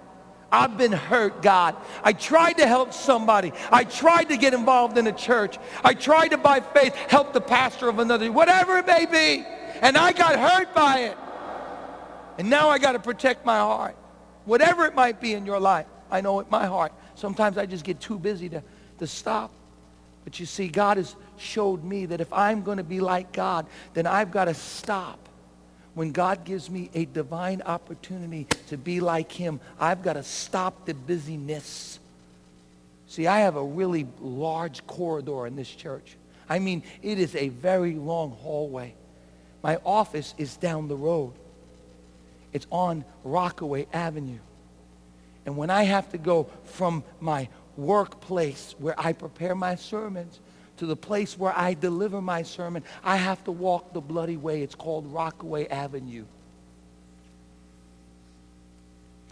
I've 0.52 0.78
been 0.78 0.92
hurt, 0.92 1.42
God. 1.42 1.76
I 2.04 2.14
tried 2.14 2.54
to 2.54 2.68
help 2.68 2.94
somebody. 2.94 3.54
I 3.72 3.86
tried 3.86 4.26
to 4.26 4.38
get 4.38 4.54
involved 4.54 4.98
in 4.98 5.08
a 5.08 5.12
church. 5.12 5.58
I 5.84 5.96
tried 5.96 6.30
to, 6.30 6.38
by 6.38 6.60
faith, 6.60 6.94
help 6.94 7.34
the 7.34 7.42
pastor 7.42 7.90
of 7.90 8.00
another, 8.00 8.32
whatever 8.32 8.78
it 8.78 8.86
may 8.86 9.06
be. 9.06 9.46
And 9.82 9.98
I 9.98 10.12
got 10.12 10.38
hurt 10.38 10.74
by 10.76 11.00
it. 11.00 11.18
And 12.38 12.50
now 12.50 12.70
I 12.70 12.80
got 12.80 12.94
to 12.94 13.00
protect 13.00 13.46
my 13.46 13.58
heart. 13.58 13.96
Whatever 14.46 14.86
it 14.86 14.96
might 14.96 15.22
be 15.22 15.34
in 15.34 15.46
your 15.46 15.60
life, 15.60 15.86
I 16.12 16.22
know 16.22 16.40
it 16.40 16.50
my 16.50 16.66
heart. 16.66 16.92
Sometimes 17.16 17.58
I 17.58 17.66
just 17.66 17.84
get 17.84 18.00
too 18.00 18.20
busy 18.20 18.50
to, 18.50 18.64
to 19.00 19.08
stop. 19.08 19.52
But 20.24 20.40
you 20.40 20.46
see, 20.46 20.68
God 20.68 20.98
has 20.98 21.16
showed 21.38 21.84
me 21.84 22.06
that 22.08 22.22
if 22.22 22.32
I'm 22.32 22.64
going 22.64 22.78
to 22.78 22.84
be 22.84 23.00
like 23.02 23.34
God, 23.34 23.66
then 23.94 24.08
I've 24.08 24.32
got 24.32 24.46
to 24.46 24.54
stop. 24.54 25.20
When 25.94 26.12
God 26.12 26.44
gives 26.44 26.70
me 26.70 26.90
a 26.94 27.06
divine 27.06 27.62
opportunity 27.62 28.48
to 28.68 28.78
be 28.78 29.00
like 29.00 29.32
him, 29.32 29.60
I've 29.80 30.02
got 30.02 30.14
to 30.14 30.24
stop 30.24 30.86
the 30.86 30.94
busyness. 30.94 32.00
See, 33.08 33.28
I 33.28 33.42
have 33.42 33.58
a 33.58 33.64
really 33.64 34.08
large 34.20 34.88
corridor 34.88 35.46
in 35.46 35.56
this 35.56 35.70
church. 35.70 36.16
I 36.50 36.60
mean, 36.60 36.82
it 37.04 37.20
is 37.20 37.36
a 37.36 37.50
very 37.50 37.94
long 37.94 38.32
hallway. 38.32 38.96
My 39.62 39.78
office 39.86 40.34
is 40.38 40.58
down 40.58 40.88
the 40.88 40.96
road. 40.96 41.34
It's 42.54 42.68
on 42.72 43.04
Rockaway 43.24 43.88
Avenue. 43.92 44.40
And 45.46 45.58
when 45.58 45.70
I 45.70 45.84
have 45.84 46.12
to 46.12 46.18
go 46.18 46.48
from 46.64 47.04
my 47.20 47.50
workplace 47.76 48.76
where 48.78 48.98
I 48.98 49.14
prepare 49.14 49.56
my 49.56 49.76
sermons 49.76 50.40
to 50.78 50.86
the 50.86 50.96
place 50.96 51.38
where 51.38 51.58
I 51.58 51.74
deliver 51.74 52.22
my 52.22 52.44
sermon, 52.44 52.84
I 53.04 53.18
have 53.18 53.44
to 53.46 53.52
walk 53.52 53.94
the 53.94 54.02
bloody 54.02 54.38
way. 54.38 54.62
It's 54.62 54.76
called 54.76 55.08
Rockaway 55.08 55.68
Avenue. 55.68 56.26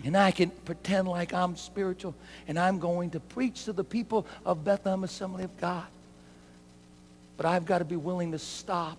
And 0.03 0.17
I 0.17 0.31
can 0.31 0.49
pretend 0.49 1.07
like 1.07 1.33
I'm 1.33 1.55
spiritual 1.55 2.15
and 2.47 2.57
I'm 2.57 2.79
going 2.79 3.11
to 3.11 3.19
preach 3.19 3.65
to 3.65 3.73
the 3.73 3.83
people 3.83 4.25
of 4.45 4.63
Bethlehem 4.63 5.03
Assembly 5.03 5.43
of 5.43 5.55
God. 5.59 5.85
But 7.37 7.45
I've 7.45 7.65
got 7.65 7.79
to 7.79 7.85
be 7.85 7.95
willing 7.95 8.31
to 8.31 8.39
stop. 8.39 8.97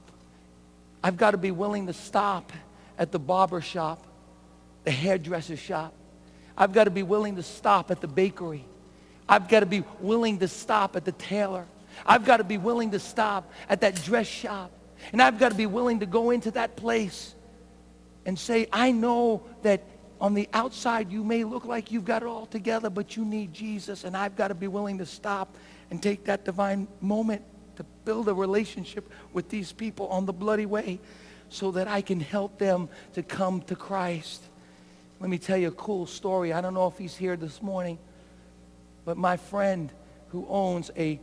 I've 1.03 1.16
got 1.16 1.33
to 1.33 1.39
be 1.39 1.51
willing 1.51 1.89
to 1.89 1.93
stop 1.93 2.53
at 2.99 3.11
the 3.11 3.18
barber 3.18 3.61
shop 3.61 4.05
the 4.85 4.91
hairdresser 4.91 5.57
shop. 5.57 5.95
I've 6.57 6.72
got 6.72 6.85
to 6.85 6.91
be 6.91 7.03
willing 7.03 7.37
to 7.37 7.43
stop 7.43 7.91
at 7.91 8.01
the 8.01 8.09
bakery. 8.09 8.64
I've 9.28 9.49
got 9.49 9.61
to 9.61 9.66
be 9.66 9.85
willing 10.01 10.39
to 10.41 10.49
stop 10.49 10.97
at 10.97 11.05
the 11.05 11.12
tailor. 11.12 11.66
I've 12.05 12.24
got 12.24 12.39
to 12.39 12.45
be 12.45 12.59
willing 12.59 12.91
to 12.93 12.99
stop 12.99 13.51
at 13.68 13.80
that 13.80 14.03
dress 14.03 14.26
shop. 14.26 14.70
And 15.12 15.20
I've 15.20 15.39
got 15.39 15.51
to 15.51 15.55
be 15.55 15.66
willing 15.66 16.01
to 16.01 16.07
go 16.07 16.30
into 16.30 16.51
that 16.53 16.76
place 16.76 17.35
and 18.24 18.39
say, 18.39 18.68
I 18.72 18.93
know 18.93 19.43
that 19.62 19.83
on 20.20 20.35
the 20.35 20.49
outside 20.53 21.11
you 21.11 21.24
may 21.24 21.45
look 21.45 21.64
like 21.64 21.91
you've 21.91 22.05
got 22.05 22.22
it 22.22 22.28
all 22.28 22.47
together, 22.47 22.91
but 22.91 23.16
you 23.16 23.24
need 23.24 23.53
Jesus. 23.53 24.05
And 24.05 24.16
I've 24.16 24.37
got 24.37 24.49
to 24.49 24.55
be 24.55 24.68
willing 24.68 24.99
to 24.99 25.07
stop 25.07 25.57
and 25.91 26.03
take 26.03 26.24
that 26.24 26.45
divine 26.45 26.87
moment 27.01 27.43
to 27.76 27.85
build 28.05 28.28
a 28.28 28.35
relationship 28.35 29.11
with 29.33 29.49
these 29.49 29.72
people 29.72 30.07
on 30.09 30.26
the 30.26 30.33
bloody 30.33 30.66
way 30.66 31.01
so 31.49 31.70
that 31.72 31.89
I 31.89 32.01
can 32.01 32.20
help 32.20 32.59
them 32.59 32.89
to 33.14 33.22
come 33.22 33.62
to 33.62 33.76
Christ. 33.76 34.43
Let 35.23 35.31
me 35.31 35.39
tell 35.39 35.57
you 35.57 35.68
a 35.68 35.70
cool 35.70 36.07
story. 36.07 36.53
I 36.53 36.61
don't 36.61 36.75
know 36.75 36.89
if 36.89 36.99
he's 36.99 37.16
here 37.16 37.37
this 37.37 37.62
morning, 37.62 37.97
but 39.05 39.16
my 39.16 39.37
friend 39.37 39.93
who 40.31 40.45
owns 40.49 40.91
a, 40.97 41.20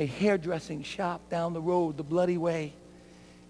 a 0.00 0.06
hairdressing 0.06 0.82
shop 0.82 1.30
down 1.30 1.52
the 1.52 1.60
road, 1.60 1.96
the 1.96 2.02
Bloody 2.02 2.38
Way, 2.38 2.72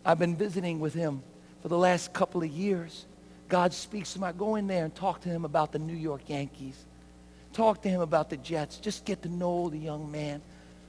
I've 0.05 0.19
been 0.19 0.37
visiting 0.37 0.81
with 0.81 0.93
him 0.93 1.23
for 1.63 1.69
the 1.69 1.79
last 1.79 2.13
couple 2.13 2.43
of 2.43 2.51
years. 2.51 3.07
God 3.49 3.73
speaks 3.73 4.13
to 4.13 4.19
him. 4.19 4.25
I 4.25 4.33
go 4.33 4.57
in 4.57 4.67
there 4.67 4.85
and 4.85 4.95
talk 4.95 5.23
to 5.23 5.31
him 5.31 5.47
about 5.47 5.73
the 5.73 5.79
New 5.79 5.97
York 5.97 6.29
Yankees. 6.29 6.85
Talk 7.55 7.81
to 7.81 7.89
him 7.89 8.03
about 8.03 8.29
the 8.29 8.37
Jets. 8.37 8.77
Just 8.77 9.07
get 9.07 9.23
to 9.23 9.31
know 9.31 9.71
the 9.71 9.79
young 9.79 10.13
man 10.13 10.43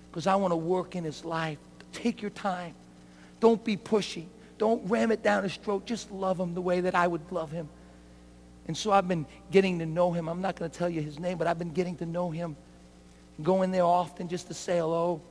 because 0.09 0.27
I 0.27 0.35
want 0.35 0.51
to 0.51 0.57
work 0.57 0.97
in 0.97 1.05
his 1.05 1.23
life. 1.23 1.59
Take 1.93 2.21
your 2.21 2.31
time. 2.31 2.75
Don't 3.39 3.63
be 3.63 3.77
pushy. 3.77 4.25
Don't 4.57 4.85
ram 4.89 5.13
it 5.13 5.23
down 5.23 5.43
his 5.43 5.55
throat. 5.55 5.85
Just 5.85 6.11
love 6.11 6.37
him 6.37 6.53
the 6.53 6.61
way 6.61 6.81
that 6.81 6.93
I 6.93 7.07
would 7.07 7.31
love 7.31 7.51
him. 7.51 7.69
And 8.67 8.77
so 8.77 8.91
I've 8.91 9.07
been 9.07 9.25
getting 9.51 9.79
to 9.79 9.85
know 9.85 10.11
him. 10.11 10.29
I'm 10.29 10.41
not 10.41 10.55
going 10.55 10.69
to 10.69 10.77
tell 10.77 10.89
you 10.89 11.01
his 11.01 11.19
name, 11.19 11.37
but 11.37 11.47
I've 11.47 11.59
been 11.59 11.73
getting 11.73 11.95
to 11.97 12.05
know 12.05 12.29
him. 12.29 12.55
Going 13.41 13.71
there 13.71 13.83
often 13.83 14.27
just 14.27 14.47
to 14.47 14.53
say 14.53 14.77
hello. 14.77 15.21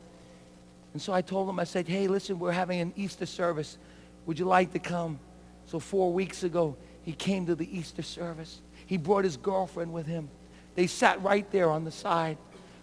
And 0.92 1.00
so 1.00 1.12
I 1.12 1.22
told 1.22 1.48
him, 1.48 1.60
I 1.60 1.64
said, 1.64 1.86
hey, 1.86 2.08
listen, 2.08 2.38
we're 2.38 2.50
having 2.52 2.80
an 2.80 2.92
Easter 2.96 3.26
service. 3.26 3.78
Would 4.26 4.38
you 4.38 4.44
like 4.44 4.72
to 4.72 4.78
come? 4.78 5.20
So 5.66 5.78
four 5.78 6.12
weeks 6.12 6.42
ago, 6.42 6.76
he 7.02 7.12
came 7.12 7.46
to 7.46 7.54
the 7.54 7.76
Easter 7.76 8.02
service. 8.02 8.60
He 8.86 8.96
brought 8.96 9.24
his 9.24 9.36
girlfriend 9.36 9.92
with 9.92 10.06
him. 10.06 10.28
They 10.74 10.88
sat 10.88 11.22
right 11.22 11.48
there 11.52 11.70
on 11.70 11.84
the 11.84 11.92
side. 11.92 12.36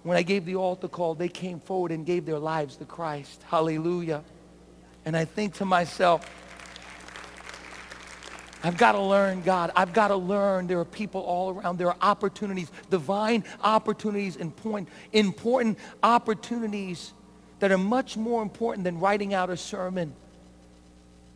When 0.04 0.16
I 0.16 0.22
gave 0.24 0.46
the 0.46 0.56
altar 0.56 0.88
call, 0.88 1.16
they 1.16 1.28
came 1.28 1.60
forward 1.60 1.92
and 1.92 2.06
gave 2.06 2.26
their 2.26 2.40
lives 2.40 2.78
to 2.78 2.86
Christ. 2.86 3.44
Hallelujah. 3.44 4.24
And 5.04 5.18
I 5.18 5.26
think 5.26 5.56
to 5.56 5.66
myself, 5.66 6.30
I've 8.64 8.78
got 8.78 8.94
to 8.94 9.02
learn 9.02 9.42
God. 9.44 9.72
I've 9.76 9.94
got 9.94 10.08
to 10.08 10.16
learn 10.16 10.68
there 10.68 10.80
are 10.80 10.86
people 10.86 11.22
all 11.22 11.52
around. 11.52 11.78
There 11.78 11.88
are 11.88 11.98
opportunities, 12.02 12.72
divine 12.90 13.44
opportunities, 13.62 14.36
important, 14.36 14.90
important 15.14 15.78
opportunities 16.02 17.14
that 17.60 17.72
are 17.72 17.78
much 17.78 18.18
more 18.18 18.42
important 18.42 18.84
than 18.84 19.00
writing 19.00 19.34
out 19.34 19.50
a 19.50 19.58
sermon. 19.58 20.14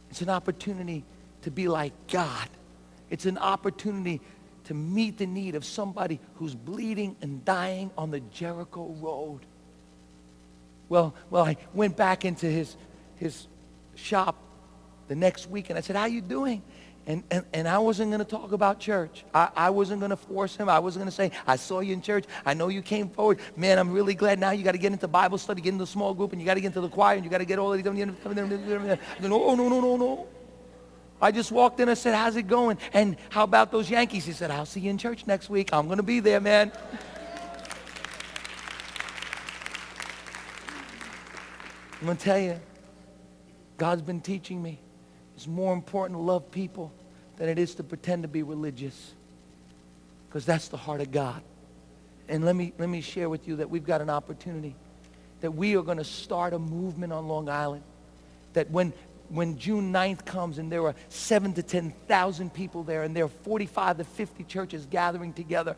It's 0.10 0.22
an 0.22 0.30
opportunity 0.30 1.04
to 1.44 1.52
be 1.52 1.68
like 1.68 1.94
God. 2.08 2.50
It's 3.10 3.26
an 3.26 3.38
opportunity 3.38 4.22
to 4.66 4.74
meet 4.74 5.18
the 5.18 5.28
need 5.28 5.56
of 5.56 5.66
somebody 5.66 6.20
who's 6.36 6.56
bleeding 6.56 7.16
and 7.22 7.44
dying 7.46 7.92
on 7.98 8.12
the 8.12 8.20
Jericho 8.20 8.96
road. 9.00 9.40
Well, 10.90 11.14
well, 11.30 11.46
I 11.46 11.58
went 11.74 11.96
back 11.96 12.26
into 12.26 12.48
his, 12.48 12.76
his 13.16 13.48
shop 13.96 14.36
the 15.08 15.16
next 15.16 15.50
week 15.50 15.70
and 15.70 15.78
I 15.78 15.82
said, 15.82 15.96
how 15.96 16.06
you 16.06 16.22
doing? 16.22 16.62
And, 17.12 17.24
and, 17.30 17.46
and 17.52 17.68
I 17.68 17.78
wasn't 17.78 18.10
going 18.10 18.24
to 18.24 18.26
talk 18.26 18.54
about 18.54 18.80
church. 18.80 19.26
I, 19.34 19.50
I 19.54 19.70
wasn't 19.70 20.00
going 20.00 20.12
to 20.12 20.16
force 20.16 20.56
him. 20.56 20.70
I 20.70 20.80
wasn't 20.80 21.02
going 21.02 21.10
to 21.10 21.16
say, 21.16 21.32
I 21.46 21.58
saw 21.58 21.82
you 21.82 21.92
in 21.92 22.02
church. 22.02 22.24
I 22.46 22.54
know 22.54 22.70
you 22.70 22.82
came 22.82 23.10
forward. 23.10 23.42
Man, 23.58 23.80
I'm 23.80 23.92
really 23.92 24.16
glad 24.16 24.40
now 24.40 24.52
you 24.52 24.64
got 24.64 24.72
to 24.72 24.78
get 24.78 24.94
into 24.94 25.10
Bible 25.10 25.38
study, 25.38 25.62
get 25.62 25.74
into 25.74 25.84
the 25.84 25.92
small 25.92 26.14
group, 26.14 26.32
and 26.32 26.40
you 26.40 26.46
got 26.46 26.54
to 26.54 26.62
get 26.62 26.68
into 26.68 26.80
the 26.80 26.88
choir, 26.88 27.18
and 27.18 27.26
you 27.26 27.30
got 27.30 27.40
to 27.40 27.46
get 27.46 27.60
all 27.60 27.74
of 27.74 27.78
these. 27.78 27.86
No, 27.86 27.92
no, 29.28 29.56
no, 29.56 29.68
no, 29.68 29.98
no. 29.98 30.28
I 31.22 31.34
just 31.34 31.52
walked 31.52 31.82
in 31.82 31.90
and 31.90 31.98
said, 31.98 32.16
how's 32.16 32.38
it 32.38 32.48
going? 32.48 32.78
And 32.94 33.18
how 33.30 33.44
about 33.44 33.74
those 33.74 33.90
Yankees? 33.90 34.24
He 34.24 34.32
said, 34.32 34.50
I'll 34.50 34.66
see 34.66 34.80
you 34.80 34.90
in 34.90 34.98
church 34.98 35.28
next 35.28 35.50
week. 35.50 35.74
I'm 35.74 35.88
going 35.88 35.98
to 35.98 36.04
be 36.04 36.22
there, 36.22 36.40
man. 36.40 36.72
I'm 42.00 42.06
going 42.06 42.16
to 42.16 42.24
tell 42.24 42.40
you, 42.40 42.58
God's 43.76 44.02
been 44.02 44.22
teaching 44.22 44.64
me. 44.64 44.80
It's 45.36 45.46
more 45.46 45.74
important 45.74 46.18
to 46.18 46.24
love 46.24 46.50
people 46.52 46.94
than 47.42 47.50
it 47.50 47.58
is 47.58 47.74
to 47.74 47.84
pretend 47.84 48.22
to 48.22 48.28
be 48.28 48.44
religious. 48.44 49.14
Because 50.30 50.46
that's 50.46 50.68
the 50.68 50.78
heart 50.78 51.02
of 51.02 51.12
God. 51.12 51.42
And 52.30 52.46
let 52.46 52.56
me, 52.56 52.72
let 52.78 52.88
me 52.88 53.02
share 53.02 53.30
with 53.30 53.48
you 53.48 53.56
that 53.56 53.70
we've 53.72 53.84
got 53.84 54.00
an 54.00 54.12
opportunity 54.12 54.76
that 55.40 55.50
we 55.50 55.76
are 55.76 55.82
going 55.82 55.98
to 55.98 56.04
start 56.04 56.54
a 56.54 56.60
movement 56.60 57.12
on 57.12 57.28
Long 57.28 57.50
Island. 57.50 57.82
That 58.54 58.70
when, 58.70 58.94
when 59.30 59.58
June 59.58 59.92
9th 59.92 60.24
comes 60.24 60.60
and 60.60 60.72
there 60.72 60.86
are 60.86 60.94
seven 61.10 61.52
to 61.54 61.64
10,000 61.64 62.54
people 62.54 62.84
there 62.84 63.02
and 63.02 63.16
there 63.16 63.26
are 63.26 63.28
45 63.28 63.98
to 63.98 64.04
50 64.04 64.44
churches 64.44 64.86
gathering 64.86 65.34
together 65.34 65.76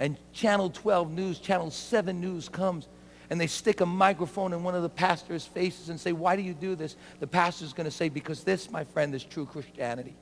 and 0.00 0.16
Channel 0.32 0.70
12 0.70 1.12
News, 1.12 1.38
Channel 1.38 1.70
7 1.70 2.20
News 2.20 2.48
comes 2.48 2.88
and 3.30 3.40
they 3.40 3.46
stick 3.46 3.80
a 3.80 3.86
microphone 3.86 4.52
in 4.52 4.64
one 4.64 4.74
of 4.74 4.82
the 4.82 4.88
pastor's 4.88 5.46
faces 5.46 5.90
and 5.90 6.00
say, 6.00 6.10
why 6.10 6.34
do 6.34 6.42
you 6.42 6.54
do 6.54 6.74
this? 6.74 6.96
The 7.20 7.28
pastor's 7.28 7.72
going 7.72 7.84
to 7.84 7.92
say, 7.92 8.08
because 8.08 8.42
this, 8.42 8.68
my 8.68 8.82
friend, 8.82 9.14
is 9.14 9.22
true 9.22 9.46
Christianity. 9.46 10.16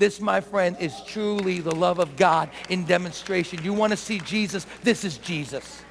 This, 0.00 0.18
my 0.18 0.40
friend, 0.40 0.78
is 0.80 0.98
truly 1.06 1.60
the 1.60 1.74
love 1.74 1.98
of 1.98 2.16
God 2.16 2.48
in 2.70 2.86
demonstration. 2.86 3.62
You 3.62 3.74
want 3.74 3.90
to 3.90 3.98
see 3.98 4.18
Jesus? 4.20 4.66
This 4.82 5.04
is 5.04 5.18
Jesus. 5.18 5.82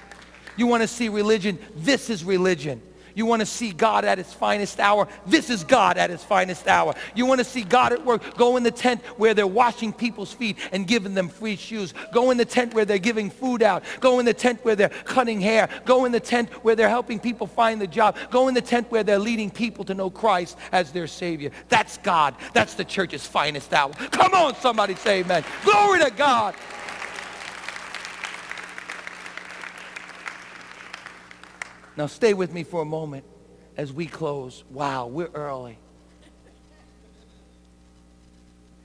You 0.57 0.65
want 0.65 0.81
to 0.81 0.87
see 0.87 1.09
religion? 1.09 1.59
This 1.75 2.09
is 2.09 2.25
religion. 2.25 2.81
You 3.19 3.25
want 3.25 3.41
to 3.41 3.45
see 3.45 3.73
God 3.73 4.05
at 4.05 4.17
his 4.17 4.33
finest 4.33 4.79
hour? 4.79 5.05
This 5.27 5.49
is 5.49 5.65
God 5.65 5.97
at 5.97 6.09
his 6.09 6.23
finest 6.23 6.69
hour. 6.69 6.95
You 7.13 7.25
want 7.25 7.39
to 7.39 7.43
see 7.43 7.63
God 7.63 7.91
at 7.91 8.05
work? 8.05 8.37
Go 8.37 8.55
in 8.55 8.63
the 8.63 8.71
tent 8.71 9.01
where 9.17 9.33
they're 9.33 9.45
washing 9.45 9.91
people's 9.91 10.31
feet 10.31 10.57
and 10.71 10.87
giving 10.87 11.15
them 11.15 11.27
free 11.27 11.57
shoes. 11.57 11.93
Go 12.13 12.31
in 12.31 12.37
the 12.37 12.45
tent 12.45 12.73
where 12.73 12.85
they're 12.85 12.97
giving 12.97 13.29
food 13.29 13.61
out. 13.61 13.83
Go 13.99 14.19
in 14.19 14.25
the 14.25 14.33
tent 14.33 14.63
where 14.63 14.77
they're 14.77 14.87
cutting 14.87 15.41
hair. 15.41 15.67
Go 15.83 16.05
in 16.05 16.13
the 16.13 16.21
tent 16.21 16.49
where 16.63 16.77
they're 16.77 16.87
helping 16.87 17.19
people 17.19 17.45
find 17.45 17.81
the 17.81 17.87
job. 17.87 18.15
Go 18.31 18.47
in 18.47 18.53
the 18.53 18.61
tent 18.61 18.89
where 18.89 19.03
they're 19.03 19.19
leading 19.19 19.51
people 19.51 19.83
to 19.83 19.93
know 19.93 20.09
Christ 20.09 20.57
as 20.71 20.93
their 20.93 21.07
Savior. 21.07 21.51
That's 21.67 21.97
God. 21.97 22.35
That's 22.53 22.75
the 22.75 22.85
church's 22.85 23.27
finest 23.27 23.73
hour. 23.73 23.91
Come 24.11 24.33
on, 24.33 24.55
somebody 24.55 24.95
say 24.95 25.19
amen. 25.19 25.43
Glory 25.65 25.99
to 25.99 26.09
God. 26.09 26.55
Now 31.99 32.07
stay 32.07 32.33
with 32.33 32.53
me 32.53 32.63
for 32.63 32.81
a 32.81 32.85
moment 32.85 33.25
as 33.75 33.91
we 33.91 34.05
close. 34.05 34.63
Wow, 34.71 35.07
we're 35.07 35.27
early. 35.33 35.77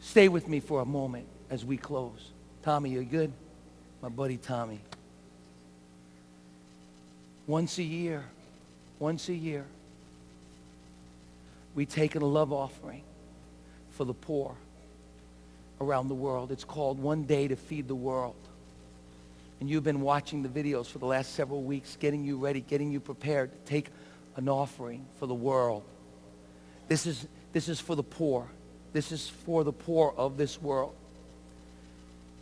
Stay 0.00 0.26
with 0.26 0.48
me 0.48 0.58
for 0.58 0.80
a 0.80 0.84
moment 0.84 1.28
as 1.48 1.64
we 1.64 1.76
close. 1.76 2.32
Tommy, 2.64 2.90
you 2.90 3.04
good? 3.04 3.32
My 4.02 4.08
buddy 4.08 4.36
Tommy. 4.36 4.80
Once 7.46 7.78
a 7.78 7.84
year, 7.84 8.24
once 8.98 9.28
a 9.28 9.34
year, 9.34 9.64
we 11.76 11.86
take 11.86 12.16
a 12.16 12.18
love 12.18 12.52
offering 12.52 13.02
for 13.92 14.04
the 14.04 14.12
poor 14.12 14.56
around 15.80 16.08
the 16.08 16.16
world. 16.16 16.50
It's 16.50 16.64
called 16.64 16.98
One 16.98 17.22
Day 17.22 17.46
to 17.46 17.54
Feed 17.54 17.86
the 17.86 17.94
World 17.94 18.34
and 19.64 19.70
you've 19.70 19.82
been 19.82 20.02
watching 20.02 20.42
the 20.42 20.48
videos 20.50 20.84
for 20.88 20.98
the 20.98 21.06
last 21.06 21.32
several 21.32 21.62
weeks, 21.62 21.96
getting 21.96 22.22
you 22.22 22.36
ready, 22.36 22.60
getting 22.60 22.90
you 22.92 23.00
prepared 23.00 23.50
to 23.50 23.58
take 23.64 23.88
an 24.36 24.46
offering 24.46 25.06
for 25.18 25.24
the 25.24 25.34
world. 25.34 25.82
This 26.86 27.06
is, 27.06 27.26
this 27.54 27.70
is 27.70 27.80
for 27.80 27.96
the 27.96 28.02
poor. 28.02 28.46
This 28.92 29.10
is 29.10 29.26
for 29.26 29.64
the 29.64 29.72
poor 29.72 30.12
of 30.18 30.36
this 30.36 30.60
world. 30.60 30.94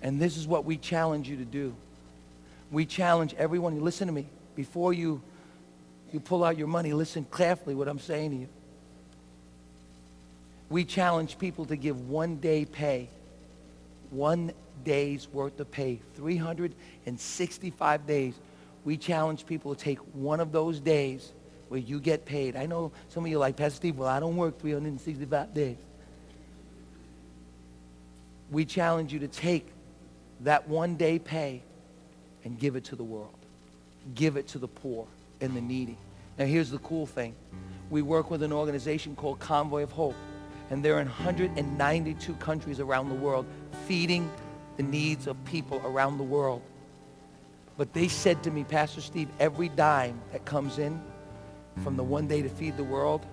And 0.03 0.21
this 0.21 0.37
is 0.37 0.49
what 0.49 0.65
we 0.65 0.77
challenge 0.77 1.29
you 1.29 1.37
to 1.37 1.45
do. 1.45 1.77
We 2.73 2.87
challenge 2.87 3.37
everyone, 3.39 3.81
listen 3.81 4.09
to 4.09 4.13
me, 4.13 4.27
before 4.57 4.93
you, 4.93 5.23
you 6.13 6.19
pull 6.19 6.43
out 6.43 6.59
your 6.59 6.67
money, 6.67 6.93
listen 6.93 7.25
carefully 7.33 7.77
what 7.77 7.87
I'm 7.87 8.01
saying 8.01 8.31
to 8.33 8.37
you. 8.37 8.49
We 10.71 10.85
challenge 10.85 11.39
people 11.39 11.67
to 11.67 11.77
give 11.77 12.09
one 12.09 12.39
day 12.39 12.65
pay. 12.65 13.09
One 14.11 14.51
days 14.85 15.29
worth 15.33 15.59
of 15.61 15.71
pay, 15.71 16.01
365 16.17 18.07
days. 18.07 18.35
We 18.85 18.97
challenge 18.97 19.47
people 19.47 19.75
to 19.75 19.81
take 19.81 19.99
one 20.15 20.41
of 20.41 20.53
those 20.53 20.81
days 20.81 21.33
where 21.69 21.81
you 21.81 22.01
get 22.01 22.25
paid. 22.27 22.57
I 22.57 22.67
know 22.67 22.93
some 23.09 23.25
of 23.25 23.31
you 23.31 23.37
are 23.37 23.41
like, 23.41 23.57
Pastor 23.57 23.77
Steve, 23.77 23.97
well, 23.97 24.09
I 24.09 24.21
don't 24.21 24.37
work 24.37 24.61
365 24.61 25.55
days. 25.55 25.77
We 28.51 28.65
challenge 28.65 29.13
you 29.13 29.21
to 29.21 29.29
take 29.29 29.67
that 30.41 30.69
one 30.69 30.97
day 30.97 31.19
pay 31.19 31.63
and 32.45 32.59
give 32.59 32.77
it 32.77 32.85
to 32.85 32.97
the 32.97 33.05
world. 33.05 33.35
Give 34.15 34.37
it 34.37 34.49
to 34.49 34.59
the 34.59 34.69
poor 34.69 35.07
and 35.41 35.57
the 35.57 35.61
needy. 35.61 35.97
Now 36.39 36.45
here's 36.45 36.71
the 36.71 36.79
cool 36.79 37.07
thing. 37.07 37.35
We 37.91 38.03
work 38.03 38.31
with 38.31 38.43
an 38.43 38.53
organization 38.53 39.15
called 39.17 39.39
Convoy 39.39 39.83
of 39.83 39.93
Hope, 39.93 40.17
and 40.71 40.85
they're 40.85 41.01
in 41.01 41.07
192 41.07 42.35
countries 42.35 42.81
around 42.81 43.09
the 43.09 43.15
world 43.15 43.47
feeding 43.87 44.31
the 44.83 44.91
needs 44.91 45.27
of 45.27 45.43
people 45.45 45.81
around 45.85 46.19
the 46.19 46.25
world. 46.25 46.63
But 47.77 47.93
they 47.93 48.09
said 48.09 48.43
to 48.45 48.51
me, 48.51 48.65
Pastor 48.65 49.01
Steve, 49.01 49.29
every 49.39 49.69
dime 49.69 50.21
that 50.33 50.45
comes 50.45 50.79
in 50.79 51.01
from 51.83 51.97
the 51.97 52.03
one 52.03 52.27
day 52.27 52.43
to 52.43 52.49
feed 52.49 52.77
the 52.77 52.85
world 52.85 53.25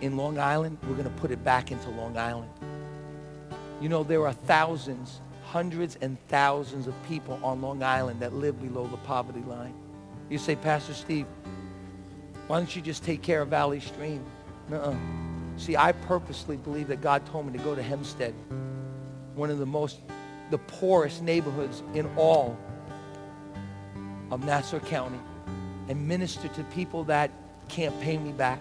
in 0.00 0.16
Long 0.16 0.38
Island, 0.38 0.78
we're 0.82 0.94
going 0.94 1.04
to 1.04 1.20
put 1.20 1.30
it 1.30 1.42
back 1.42 1.72
into 1.72 1.90
Long 1.90 2.16
Island. 2.16 2.50
You 3.80 3.88
know, 3.88 4.04
there 4.04 4.26
are 4.26 4.32
thousands, 4.32 5.20
hundreds 5.44 5.96
and 6.00 6.18
thousands 6.28 6.86
of 6.86 6.94
people 7.08 7.40
on 7.42 7.60
Long 7.60 7.82
Island 7.82 8.20
that 8.20 8.32
live 8.32 8.60
below 8.60 8.86
the 8.86 8.96
poverty 8.98 9.42
line. 9.42 9.74
You 10.28 10.38
say, 10.38 10.56
Pastor 10.56 10.94
Steve, 10.94 11.26
why 12.46 12.58
don't 12.58 12.74
you 12.74 12.82
just 12.82 13.04
take 13.04 13.22
care 13.22 13.42
of 13.42 13.48
Valley 13.48 13.80
Stream? 13.80 14.24
Nuh-uh. 14.68 14.94
See, 15.56 15.76
I 15.76 15.92
purposely 15.92 16.56
believe 16.58 16.88
that 16.88 17.00
God 17.00 17.24
told 17.26 17.46
me 17.46 17.58
to 17.58 17.64
go 17.64 17.74
to 17.74 17.82
Hempstead, 17.82 18.34
one 19.34 19.50
of 19.50 19.58
the 19.58 19.66
most 19.66 20.00
the 20.50 20.58
poorest 20.58 21.22
neighborhoods 21.22 21.82
in 21.94 22.06
all 22.16 22.56
of 24.30 24.44
Nassau 24.44 24.78
County 24.80 25.18
and 25.88 26.06
minister 26.06 26.48
to 26.48 26.64
people 26.64 27.04
that 27.04 27.30
can't 27.68 27.98
pay 28.00 28.16
me 28.18 28.32
back. 28.32 28.60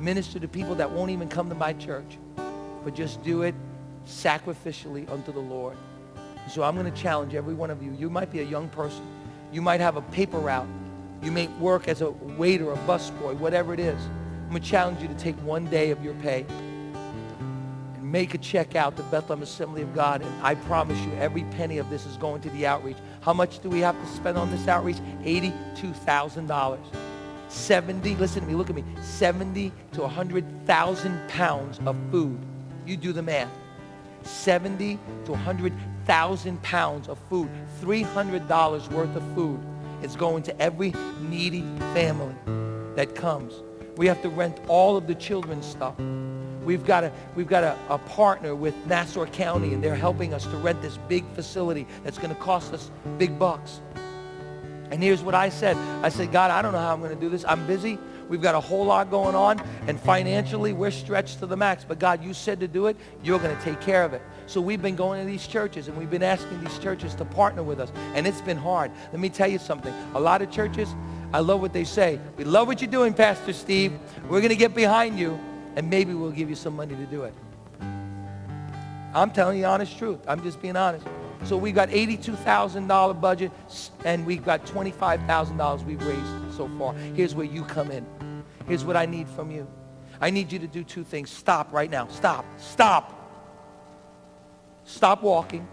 Minister 0.00 0.38
to 0.38 0.48
people 0.48 0.74
that 0.74 0.90
won't 0.90 1.10
even 1.10 1.28
come 1.28 1.48
to 1.48 1.54
my 1.54 1.72
church, 1.72 2.18
but 2.84 2.94
just 2.94 3.22
do 3.22 3.42
it 3.42 3.54
sacrificially 4.06 5.10
unto 5.10 5.32
the 5.32 5.40
Lord. 5.40 5.76
So 6.50 6.62
I'm 6.62 6.76
going 6.76 6.92
to 6.92 7.02
challenge 7.02 7.34
every 7.34 7.54
one 7.54 7.70
of 7.70 7.82
you. 7.82 7.92
You 7.98 8.10
might 8.10 8.30
be 8.30 8.40
a 8.40 8.44
young 8.44 8.68
person. 8.68 9.06
You 9.52 9.62
might 9.62 9.80
have 9.80 9.96
a 9.96 10.02
paper 10.02 10.38
route. 10.38 10.68
You 11.22 11.32
may 11.32 11.46
work 11.46 11.88
as 11.88 12.02
a 12.02 12.10
waiter, 12.10 12.70
a 12.72 12.76
busboy, 12.78 13.36
whatever 13.38 13.72
it 13.72 13.80
is. 13.80 14.00
I'm 14.42 14.50
going 14.50 14.62
to 14.62 14.68
challenge 14.68 15.00
you 15.00 15.08
to 15.08 15.14
take 15.14 15.36
one 15.36 15.66
day 15.66 15.90
of 15.90 16.04
your 16.04 16.14
pay 16.14 16.44
make 18.14 18.32
a 18.32 18.38
check 18.38 18.76
out 18.76 18.96
to 18.96 19.02
Bethlehem 19.02 19.42
Assembly 19.42 19.82
of 19.82 19.92
God, 19.92 20.22
and 20.22 20.32
I 20.40 20.54
promise 20.54 20.96
you 21.00 21.12
every 21.14 21.42
penny 21.56 21.78
of 21.78 21.90
this 21.90 22.06
is 22.06 22.16
going 22.16 22.40
to 22.42 22.50
the 22.50 22.64
outreach. 22.64 22.96
How 23.22 23.32
much 23.32 23.58
do 23.58 23.68
we 23.68 23.80
have 23.80 24.00
to 24.00 24.06
spend 24.06 24.38
on 24.38 24.52
this 24.52 24.68
outreach? 24.68 24.98
$82,000. 25.24 26.78
70, 27.48 28.14
listen 28.14 28.42
to 28.42 28.46
me, 28.46 28.54
look 28.54 28.70
at 28.70 28.76
me, 28.76 28.84
70 29.02 29.72
to 29.94 30.02
100,000 30.02 31.28
pounds 31.28 31.80
of 31.86 31.96
food. 32.12 32.38
You 32.86 32.96
do 32.96 33.12
the 33.12 33.20
math. 33.20 33.50
70 34.22 34.96
to 35.24 35.32
100,000 35.32 36.62
pounds 36.62 37.08
of 37.08 37.18
food. 37.28 37.50
$300 37.80 38.92
worth 38.92 39.16
of 39.16 39.34
food 39.34 39.60
is 40.04 40.14
going 40.14 40.44
to 40.44 40.62
every 40.62 40.94
needy 41.20 41.62
family 41.92 42.36
that 42.94 43.16
comes. 43.16 43.54
We 43.96 44.06
have 44.06 44.22
to 44.22 44.28
rent 44.28 44.60
all 44.68 44.96
of 44.96 45.08
the 45.08 45.16
children's 45.16 45.66
stuff. 45.66 45.96
We've 46.64 46.84
got, 46.84 47.04
a, 47.04 47.12
we've 47.34 47.46
got 47.46 47.64
a, 47.64 47.78
a 47.88 47.98
partner 47.98 48.54
with 48.54 48.74
Nassau 48.86 49.26
County, 49.26 49.74
and 49.74 49.82
they're 49.82 49.94
helping 49.94 50.32
us 50.32 50.44
to 50.44 50.56
rent 50.56 50.80
this 50.82 50.98
big 51.08 51.26
facility 51.34 51.86
that's 52.02 52.18
going 52.18 52.34
to 52.34 52.40
cost 52.40 52.72
us 52.72 52.90
big 53.18 53.38
bucks. 53.38 53.80
And 54.90 55.02
here's 55.02 55.22
what 55.22 55.34
I 55.34 55.48
said. 55.48 55.76
I 56.04 56.08
said, 56.08 56.30
God, 56.30 56.50
I 56.50 56.62
don't 56.62 56.72
know 56.72 56.78
how 56.78 56.92
I'm 56.92 57.00
going 57.00 57.14
to 57.14 57.20
do 57.20 57.28
this. 57.28 57.44
I'm 57.46 57.66
busy. 57.66 57.98
We've 58.28 58.40
got 58.40 58.54
a 58.54 58.60
whole 58.60 58.86
lot 58.86 59.10
going 59.10 59.34
on, 59.34 59.60
and 59.86 60.00
financially, 60.00 60.72
we're 60.72 60.90
stretched 60.90 61.40
to 61.40 61.46
the 61.46 61.56
max. 61.56 61.84
But 61.84 61.98
God, 61.98 62.24
you 62.24 62.32
said 62.32 62.60
to 62.60 62.68
do 62.68 62.86
it. 62.86 62.96
You're 63.22 63.38
going 63.38 63.54
to 63.54 63.62
take 63.62 63.80
care 63.80 64.02
of 64.02 64.14
it. 64.14 64.22
So 64.46 64.60
we've 64.60 64.80
been 64.80 64.96
going 64.96 65.20
to 65.20 65.30
these 65.30 65.46
churches, 65.46 65.88
and 65.88 65.96
we've 65.96 66.10
been 66.10 66.22
asking 66.22 66.62
these 66.64 66.78
churches 66.78 67.14
to 67.16 67.24
partner 67.24 67.62
with 67.62 67.80
us. 67.80 67.92
And 68.14 68.26
it's 68.26 68.40
been 68.40 68.56
hard. 68.56 68.90
Let 69.12 69.20
me 69.20 69.28
tell 69.28 69.48
you 69.48 69.58
something. 69.58 69.92
A 70.14 70.20
lot 70.20 70.40
of 70.40 70.50
churches, 70.50 70.88
I 71.32 71.40
love 71.40 71.60
what 71.60 71.72
they 71.72 71.84
say. 71.84 72.18
We 72.36 72.44
love 72.44 72.66
what 72.66 72.80
you're 72.80 72.90
doing, 72.90 73.12
Pastor 73.12 73.52
Steve. 73.52 73.92
We're 74.28 74.40
going 74.40 74.50
to 74.50 74.56
get 74.56 74.74
behind 74.74 75.18
you, 75.18 75.38
and 75.76 75.88
maybe 75.90 76.14
we'll 76.14 76.30
give 76.30 76.48
you 76.48 76.56
some 76.56 76.76
money 76.76 76.94
to 76.94 77.06
do 77.06 77.22
it. 77.22 77.34
I'm 79.14 79.30
telling 79.30 79.58
you 79.58 79.64
honest 79.64 79.96
truth. 79.96 80.20
I'm 80.26 80.42
just 80.42 80.60
being 80.60 80.76
honest. 80.76 81.06
So 81.44 81.56
we 81.56 81.72
got 81.72 81.90
$82,000 81.90 83.20
budget, 83.20 83.52
and 84.04 84.26
we've 84.26 84.44
got 84.44 84.64
$25,000 84.66 85.84
we've 85.84 86.02
raised 86.02 86.56
so 86.56 86.68
far. 86.78 86.94
Here's 86.94 87.34
where 87.34 87.46
you 87.46 87.64
come 87.64 87.90
in. 87.90 88.04
Here's 88.66 88.84
what 88.84 88.96
I 88.96 89.06
need 89.06 89.28
from 89.28 89.50
you. 89.50 89.68
I 90.20 90.30
need 90.30 90.50
you 90.50 90.58
to 90.58 90.66
do 90.66 90.82
two 90.82 91.04
things. 91.04 91.30
Stop 91.30 91.72
right 91.72 91.90
now. 91.90 92.08
Stop. 92.08 92.46
Stop. 92.58 93.20
Stop 94.84 95.22
walking. 95.22 95.66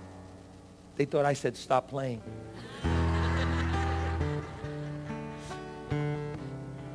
They 0.97 1.05
thought 1.05 1.25
I 1.25 1.33
said 1.33 1.55
stop 1.55 1.89
playing. 1.89 2.21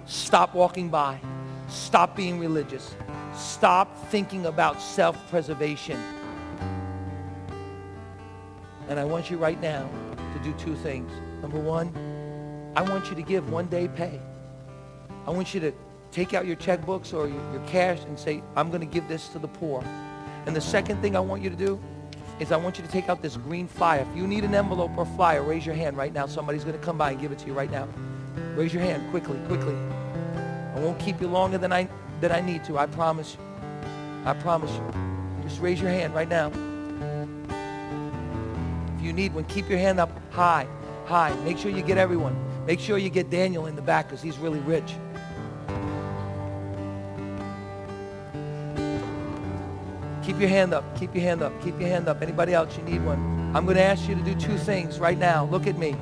Stop 0.04 0.54
walking 0.54 0.88
by. 0.88 1.20
Stop 1.68 2.16
being 2.16 2.38
religious. 2.38 2.94
Stop 3.34 3.96
thinking 4.08 4.46
about 4.46 4.80
self-preservation. 4.80 6.00
And 8.88 9.00
I 9.00 9.04
want 9.04 9.30
you 9.30 9.36
right 9.36 9.60
now 9.60 9.88
to 10.16 10.40
do 10.44 10.52
two 10.54 10.76
things. 10.76 11.10
Number 11.42 11.58
one, 11.58 11.92
I 12.76 12.82
want 12.82 13.08
you 13.10 13.16
to 13.16 13.22
give 13.22 13.50
one 13.50 13.66
day 13.66 13.88
pay. 13.88 14.20
I 15.26 15.30
want 15.30 15.54
you 15.54 15.60
to 15.60 15.72
take 16.12 16.34
out 16.34 16.46
your 16.46 16.56
checkbooks 16.56 17.12
or 17.12 17.28
your 17.28 17.66
cash 17.66 18.00
and 18.04 18.18
say, 18.18 18.42
I'm 18.54 18.68
going 18.68 18.80
to 18.80 18.86
give 18.86 19.08
this 19.08 19.28
to 19.28 19.38
the 19.38 19.48
poor. 19.48 19.84
And 20.46 20.54
the 20.54 20.60
second 20.60 21.02
thing 21.02 21.16
I 21.16 21.20
want 21.20 21.42
you 21.42 21.50
to 21.50 21.56
do 21.56 21.80
is 22.38 22.52
I 22.52 22.56
want 22.56 22.78
you 22.78 22.84
to 22.84 22.90
take 22.90 23.08
out 23.08 23.22
this 23.22 23.36
green 23.36 23.66
flyer. 23.66 24.06
If 24.08 24.16
you 24.16 24.26
need 24.26 24.44
an 24.44 24.54
envelope 24.54 24.96
or 24.96 25.04
flyer, 25.04 25.42
raise 25.42 25.66
your 25.66 25.74
hand 25.74 25.96
right 25.96 26.12
now. 26.12 26.26
Somebody's 26.26 26.64
going 26.64 26.78
to 26.78 26.84
come 26.84 26.96
by 26.96 27.10
and 27.10 27.20
give 27.20 27.32
it 27.32 27.38
to 27.40 27.46
you 27.46 27.54
right 27.54 27.70
now. 27.70 27.88
Raise 28.54 28.72
your 28.72 28.82
hand 28.82 29.10
quickly, 29.10 29.38
quickly. 29.46 29.74
I 30.76 30.78
won't 30.78 30.98
keep 30.98 31.22
you 31.22 31.26
longer 31.26 31.56
than 31.56 31.72
I, 31.72 31.88
than 32.20 32.30
I 32.30 32.42
need 32.42 32.62
to. 32.64 32.76
I 32.76 32.84
promise 32.84 33.34
you. 33.34 33.40
I 34.26 34.34
promise 34.34 34.70
you. 34.70 34.84
Just 35.42 35.58
raise 35.60 35.80
your 35.80 35.90
hand 35.90 36.14
right 36.14 36.28
now 36.28 36.50
If 38.96 39.02
you 39.02 39.14
need 39.14 39.32
one, 39.32 39.44
keep 39.44 39.70
your 39.70 39.78
hand 39.78 39.98
up 39.98 40.10
high, 40.30 40.66
high. 41.06 41.32
Make 41.44 41.56
sure 41.56 41.70
you 41.70 41.80
get 41.80 41.96
everyone. 41.96 42.36
Make 42.66 42.78
sure 42.78 42.98
you 42.98 43.08
get 43.08 43.30
Daniel 43.30 43.66
in 43.66 43.74
the 43.74 43.80
back 43.80 44.06
because 44.06 44.20
he's 44.20 44.36
really 44.36 44.58
rich. 44.60 44.94
Keep 50.22 50.40
your 50.40 50.50
hand 50.50 50.74
up. 50.74 50.98
Keep 50.98 51.14
your 51.14 51.22
hand 51.22 51.40
up. 51.40 51.58
Keep 51.62 51.80
your 51.80 51.88
hand 51.88 52.06
up. 52.06 52.20
Anybody 52.20 52.52
else, 52.52 52.76
you 52.76 52.82
need 52.82 53.02
one. 53.02 53.18
I'm 53.56 53.64
going 53.64 53.76
to 53.76 53.82
ask 53.82 54.06
you 54.06 54.14
to 54.14 54.22
do 54.22 54.34
two 54.34 54.58
things 54.58 54.98
right 54.98 55.16
now. 55.16 55.46
Look 55.46 55.66
at 55.66 55.78
me. 55.78 55.96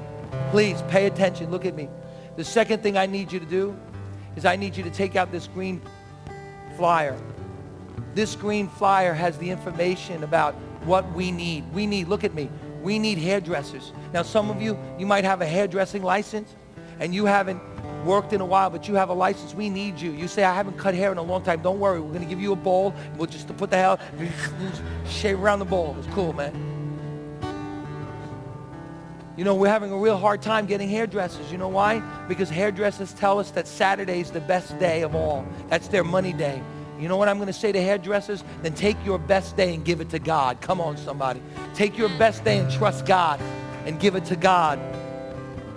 Please 0.51 0.83
pay 0.89 1.07
attention. 1.07 1.53
Look 1.53 1.65
at 1.65 1.77
me. 1.77 1.89
The 2.35 2.45
second 2.45 2.83
thing 2.83 2.97
I 2.97 3.07
need 3.07 3.31
you 3.31 3.39
to 3.39 3.47
do 3.47 3.77
is 4.37 4.45
I 4.45 4.57
need 4.57 4.77
you 4.77 4.83
to 4.85 4.91
take 4.91 5.17
out 5.17 5.31
this 5.33 5.47
green 5.47 5.81
flyer. 6.77 7.19
This 8.15 8.37
green 8.37 8.69
flyer 8.69 9.13
has 9.13 9.39
the 9.39 9.51
information 9.51 10.23
about 10.25 10.55
what 10.85 11.11
we 11.13 11.31
need. 11.31 11.65
We 11.73 11.87
need, 11.87 12.09
look 12.09 12.25
at 12.25 12.35
me, 12.35 12.49
we 12.83 12.99
need 12.99 13.19
hairdressers. 13.19 13.93
Now, 14.13 14.23
some 14.23 14.51
of 14.51 14.61
you, 14.61 14.79
you 14.99 15.07
might 15.07 15.25
have 15.25 15.41
a 15.41 15.47
hairdressing 15.47 16.03
license 16.03 16.55
and 17.01 17.15
you 17.15 17.25
haven't 17.25 17.61
worked 18.05 18.33
in 18.33 18.41
a 18.41 18.47
while, 18.47 18.71
but 18.71 18.87
you 18.87 18.95
have 18.95 19.09
a 19.09 19.15
license. 19.15 19.55
We 19.55 19.71
need 19.71 20.01
you. 20.01 20.13
You 20.13 20.29
say, 20.29 20.45
I 20.45 20.55
haven't 20.55 20.79
cut 20.79 20.95
hair 20.95 21.11
in 21.11 21.19
a 21.19 21.23
long 21.23 21.43
time. 21.43 21.63
Don't 21.63 21.81
worry. 21.81 22.01
We're 22.01 22.13
going 22.13 22.23
to 22.23 22.29
give 22.29 22.41
you 22.41 22.53
a 22.53 22.57
bowl. 22.57 22.95
We'll 23.17 23.27
just 23.27 23.55
put 23.57 23.71
the 23.71 23.77
hair, 23.77 23.99
shave 25.09 25.41
around 25.41 25.61
the 25.61 25.65
bowl. 25.65 25.97
It's 25.99 26.13
cool, 26.15 26.33
man. 26.33 26.74
You 29.37 29.43
know, 29.43 29.55
we're 29.57 29.69
having 29.69 29.91
a 29.91 29.97
real 29.97 30.17
hard 30.17 30.43
time 30.43 30.67
getting 30.67 30.89
hairdressers. 30.89 31.51
You 31.51 31.59
know 31.59 31.69
why? 31.69 32.01
Because 32.29 32.49
hairdressers 32.49 33.13
tell 33.15 33.41
us 33.41 33.51
that 33.53 33.67
Saturday 33.67 34.21
is 34.21 34.31
the 34.31 34.41
best 34.41 34.79
day 34.79 35.03
of 35.03 35.17
all. 35.17 35.45
That's 35.69 35.89
their 35.89 36.05
money 36.05 36.33
day. 36.33 36.63
You 37.01 37.09
know 37.09 37.17
what 37.17 37.29
I'm 37.29 37.39
going 37.39 37.49
to 37.49 37.53
say 37.53 37.73
to 37.73 37.83
hairdressers? 37.83 38.45
Then 38.63 38.75
take 38.75 38.97
your 39.05 39.19
best 39.19 39.57
day 39.57 39.75
and 39.75 39.85
give 39.85 40.01
it 40.01 40.11
to 40.11 40.21
God. 40.21 40.61
Come 40.61 40.81
on, 40.81 40.97
somebody. 40.97 41.43
Take 41.75 41.99
your 41.99 42.11
best 42.11 42.45
day 42.45 42.59
and 42.59 42.71
trust 42.71 43.07
God 43.07 43.41
and 43.85 43.99
give 43.99 44.15
it 44.15 44.25
to 44.27 44.37
God. 44.37 44.79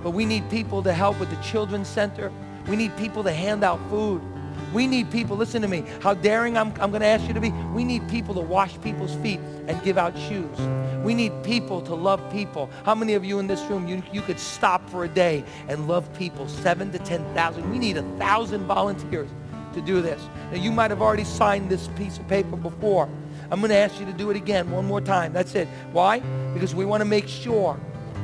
But 0.03 0.11
we 0.11 0.25
need 0.25 0.47
people 0.51 0.83
to 0.83 0.93
help 0.93 1.19
with 1.19 1.31
the 1.31 1.41
children's 1.41 1.87
center. 1.87 2.31
We 2.67 2.75
need 2.75 2.95
people 2.95 3.23
to 3.23 3.31
hand 3.31 3.63
out 3.63 3.79
food. 3.89 4.21
We 4.73 4.87
need 4.87 5.09
people, 5.11 5.37
listen 5.37 5.61
to 5.61 5.67
me, 5.67 5.83
how 6.01 6.13
daring 6.13 6.57
I'm, 6.57 6.69
I'm 6.79 6.91
going 6.91 7.01
to 7.01 7.07
ask 7.07 7.27
you 7.27 7.33
to 7.33 7.41
be. 7.41 7.51
We 7.73 7.83
need 7.83 8.07
people 8.09 8.33
to 8.35 8.41
wash 8.41 8.79
people's 8.81 9.15
feet 9.15 9.39
and 9.67 9.81
give 9.83 9.97
out 9.97 10.17
shoes. 10.17 10.59
We 11.03 11.13
need 11.13 11.31
people 11.43 11.81
to 11.81 11.95
love 11.95 12.21
people. 12.31 12.69
How 12.83 12.95
many 12.95 13.13
of 13.13 13.23
you 13.23 13.39
in 13.39 13.47
this 13.47 13.61
room, 13.63 13.87
you, 13.87 14.03
you 14.11 14.21
could 14.21 14.39
stop 14.39 14.89
for 14.89 15.05
a 15.05 15.07
day 15.07 15.43
and 15.67 15.87
love 15.87 16.11
people? 16.17 16.47
Seven 16.47 16.91
to 16.91 16.99
10,000. 16.99 17.69
We 17.69 17.79
need 17.79 17.97
a 17.97 18.03
thousand 18.17 18.65
volunteers 18.65 19.29
to 19.73 19.81
do 19.81 20.01
this. 20.01 20.21
Now, 20.51 20.57
you 20.57 20.71
might 20.71 20.91
have 20.91 21.01
already 21.01 21.23
signed 21.23 21.69
this 21.69 21.87
piece 21.89 22.17
of 22.17 22.27
paper 22.27 22.55
before. 22.55 23.09
I'm 23.49 23.59
going 23.59 23.69
to 23.69 23.77
ask 23.77 23.99
you 23.99 24.05
to 24.05 24.13
do 24.13 24.29
it 24.29 24.37
again 24.37 24.69
one 24.71 24.85
more 24.85 25.01
time. 25.01 25.31
That's 25.33 25.55
it. 25.55 25.67
Why? 25.91 26.19
Because 26.53 26.75
we 26.75 26.83
want 26.83 27.01
to 27.01 27.05
make 27.05 27.27
sure 27.27 27.79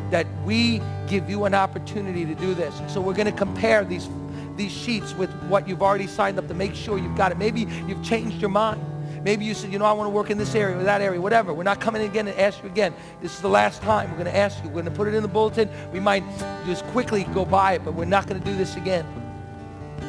that 0.09 0.27
we 0.43 0.81
give 1.07 1.29
you 1.29 1.45
an 1.45 1.53
opportunity 1.53 2.25
to 2.25 2.36
do 2.36 2.53
this. 2.53 2.73
So 2.88 3.01
we're 3.01 3.13
going 3.13 3.31
to 3.31 3.38
compare 3.38 3.84
these, 3.84 4.07
these 4.56 4.72
sheets 4.72 5.14
with 5.14 5.32
what 5.43 5.68
you've 5.68 5.82
already 5.82 6.08
signed 6.08 6.38
up 6.38 6.47
to 6.47 6.54
make 6.54 6.76
sure 6.76 6.97
you've 6.97 7.18
got 7.18 7.32
it. 7.32 7.38
Maybe 7.38 7.68
you've 7.88 8.04
changed 8.04 8.39
your 8.39 8.49
mind. 8.49 8.82
Maybe 9.24 9.45
you 9.45 9.54
said, 9.54 9.72
you 9.72 9.80
know, 9.80 9.86
I 9.86 9.93
want 9.93 10.08
to 10.08 10.12
work 10.12 10.30
in 10.30 10.38
this 10.38 10.54
area 10.54 10.78
or 10.78 10.84
that 10.84 11.01
area, 11.01 11.20
whatever. 11.20 11.54
We're 11.54 11.64
not 11.64 11.80
coming 11.80 12.01
again 12.01 12.28
and 12.28 12.38
ask 12.38 12.62
you 12.62 12.70
again. 12.70 12.93
This 13.22 13.34
is 13.34 13.41
the 13.41 13.49
last 13.49 13.82
time. 13.82 14.10
We're 14.10 14.18
going 14.18 14.32
to 14.32 14.36
ask 14.36 14.62
you. 14.62 14.70
We're 14.70 14.82
going 14.82 14.86
to 14.86 14.91
put 14.91 15.08
it 15.08 15.14
in 15.14 15.22
the 15.22 15.30
bulletin. 15.30 15.70
We 15.93 16.01
might 16.01 16.24
just 16.66 16.84
quickly 16.88 17.24
go 17.34 17.45
by 17.45 17.74
it, 17.74 17.86
but 17.86 17.93
we're 17.93 18.04
not 18.04 18.28
going 18.28 18.41
to 18.41 18.45
do 18.45 18.56
this 18.58 18.76
again. 18.76 19.06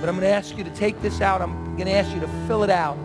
But 0.00 0.08
I'm 0.08 0.16
going 0.16 0.28
to 0.28 0.34
ask 0.34 0.58
you 0.58 0.64
to 0.64 0.70
take 0.70 1.00
this 1.00 1.20
out. 1.20 1.42
I'm 1.42 1.76
going 1.76 1.86
to 1.86 1.92
ask 1.92 2.12
you 2.12 2.20
to 2.20 2.28
fill 2.48 2.64
it 2.64 2.70
out. 2.70 2.96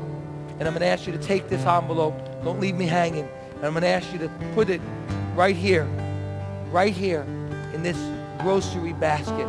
And 0.57 0.67
I'm 0.67 0.73
going 0.73 0.81
to 0.81 0.87
ask 0.87 1.05
you 1.05 1.13
to 1.13 1.19
take 1.19 1.47
this 1.47 1.63
envelope. 1.65 2.17
Don't 2.43 2.59
leave 2.59 2.75
me 2.75 2.87
hanging. 2.87 3.29
And 3.55 3.65
I'm 3.65 3.73
going 3.73 3.83
to 3.83 3.87
ask 3.87 4.11
you 4.11 4.19
to 4.19 4.29
put 4.55 4.69
it 4.69 4.81
right 5.35 5.55
here, 5.55 5.85
right 6.71 6.93
here 6.93 7.21
in 7.73 7.83
this 7.83 7.97
grocery 8.39 8.93
basket 8.93 9.47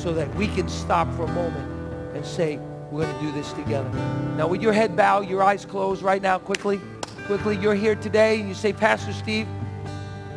so 0.00 0.12
that 0.14 0.34
we 0.34 0.46
can 0.48 0.68
stop 0.68 1.12
for 1.14 1.24
a 1.24 1.32
moment 1.32 1.68
and 2.16 2.24
say, 2.24 2.58
we're 2.90 3.04
going 3.04 3.18
to 3.18 3.20
do 3.20 3.32
this 3.32 3.52
together. 3.52 3.88
Now, 4.36 4.48
with 4.48 4.62
your 4.62 4.72
head 4.72 4.96
bowed, 4.96 5.28
your 5.28 5.42
eyes 5.42 5.64
closed 5.64 6.02
right 6.02 6.22
now, 6.22 6.38
quickly, 6.38 6.80
quickly. 7.26 7.56
You're 7.56 7.74
here 7.74 7.94
today 7.94 8.40
and 8.40 8.48
you 8.48 8.54
say, 8.54 8.72
Pastor 8.72 9.12
Steve, 9.12 9.46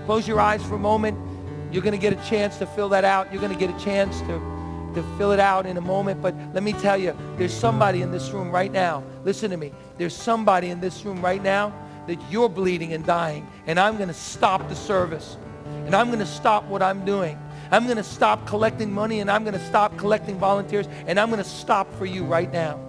close 0.06 0.28
your 0.28 0.40
eyes 0.40 0.64
for 0.64 0.76
a 0.76 0.80
moment. 0.80 1.18
You're 1.72 1.82
going 1.82 1.94
to 1.94 1.98
get 1.98 2.14
a 2.14 2.30
chance 2.30 2.58
to 2.58 2.66
fill 2.66 2.90
that 2.90 3.06
out. 3.06 3.32
You're 3.32 3.42
going 3.42 3.54
to 3.54 3.60
get 3.60 3.76
a 3.76 3.84
chance 3.84 4.20
to 4.22 4.54
to 4.94 5.04
fill 5.18 5.32
it 5.32 5.40
out 5.40 5.66
in 5.66 5.78
a 5.78 5.82
moment, 5.82 6.22
but 6.22 6.36
let 6.54 6.64
me 6.64 6.74
tell 6.74 6.98
you, 6.98 7.18
there's 7.38 7.54
somebody 7.54 8.02
in 8.02 8.12
this 8.12 8.30
room 8.30 8.52
right 8.52 8.72
now. 8.72 9.04
Listen 9.24 9.50
to 9.52 9.58
me. 9.58 9.74
There's 9.98 10.16
somebody 10.16 10.70
in 10.70 10.80
this 10.80 11.04
room 11.04 11.20
right 11.20 11.42
now 11.42 11.74
that 12.08 12.20
you're 12.30 12.50
bleeding 12.50 12.94
and 12.94 13.06
dying, 13.06 13.48
and 13.66 13.80
I'm 13.80 13.98
going 13.98 14.10
to 14.10 14.14
stop 14.14 14.70
the 14.70 14.76
service, 14.76 15.38
and 15.66 15.96
I'm 15.96 16.08
going 16.08 16.20
to 16.20 16.26
stop 16.26 16.66
what 16.66 16.84
I'm 16.84 17.06
doing. 17.06 17.40
I'm 17.72 17.86
going 17.86 17.98
to 17.98 18.04
stop 18.04 18.46
collecting 18.48 18.92
money, 18.92 19.20
and 19.20 19.30
I'm 19.32 19.44
going 19.44 19.58
to 19.58 19.66
stop 19.68 19.98
collecting 19.98 20.38
volunteers, 20.38 20.88
and 21.08 21.20
I'm 21.20 21.30
going 21.30 21.44
to 21.44 21.50
stop 21.50 21.92
for 21.96 22.06
you 22.06 22.24
right 22.24 22.52
now 22.52 22.80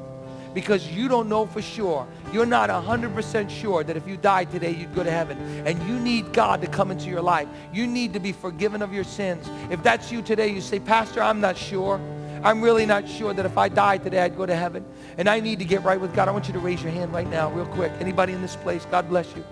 because 0.55 0.89
you 0.89 1.09
don't 1.09 1.29
know 1.29 1.47
for 1.47 1.61
sure. 1.61 2.07
You're 2.33 2.47
not 2.47 2.71
100% 2.71 3.51
sure 3.51 3.85
that 3.85 3.97
if 3.97 4.07
you 4.07 4.17
died 4.17 4.51
today, 4.51 4.71
you'd 4.71 4.95
go 4.95 5.03
to 5.03 5.11
heaven. 5.11 5.37
And 5.67 5.83
you 5.89 5.99
need 5.99 6.33
God 6.33 6.63
to 6.63 6.69
come 6.69 6.91
into 6.91 7.11
your 7.11 7.21
life. 7.21 7.49
You 7.73 7.87
need 7.87 8.13
to 8.13 8.21
be 8.21 8.33
forgiven 8.33 8.81
of 8.81 8.93
your 8.93 9.05
sins. 9.05 9.51
If 9.71 9.83
that's 9.83 10.13
you 10.13 10.23
today, 10.23 10.49
you 10.49 10.61
say, 10.61 10.79
Pastor, 10.79 11.21
I'm 11.21 11.41
not 11.41 11.59
sure. 11.59 12.01
I'm 12.43 12.63
really 12.63 12.87
not 12.87 13.09
sure 13.09 13.35
that 13.35 13.45
if 13.45 13.59
I 13.59 13.69
died 13.69 14.05
today, 14.05 14.21
I'd 14.21 14.37
go 14.37 14.47
to 14.47 14.55
heaven. 14.55 14.85
And 15.19 15.29
I 15.29 15.41
need 15.41 15.59
to 15.59 15.65
get 15.65 15.83
right 15.83 16.01
with 16.01 16.15
God. 16.15 16.29
I 16.29 16.31
want 16.31 16.47
you 16.47 16.53
to 16.53 16.61
raise 16.61 16.83
your 16.83 16.93
hand 16.93 17.13
right 17.13 17.29
now, 17.29 17.51
real 17.51 17.67
quick. 17.67 17.91
Anybody 18.01 18.33
in 18.33 18.41
this 18.41 18.57
place, 18.57 18.87
God 18.91 19.09
bless 19.09 19.35
you. 19.35 19.45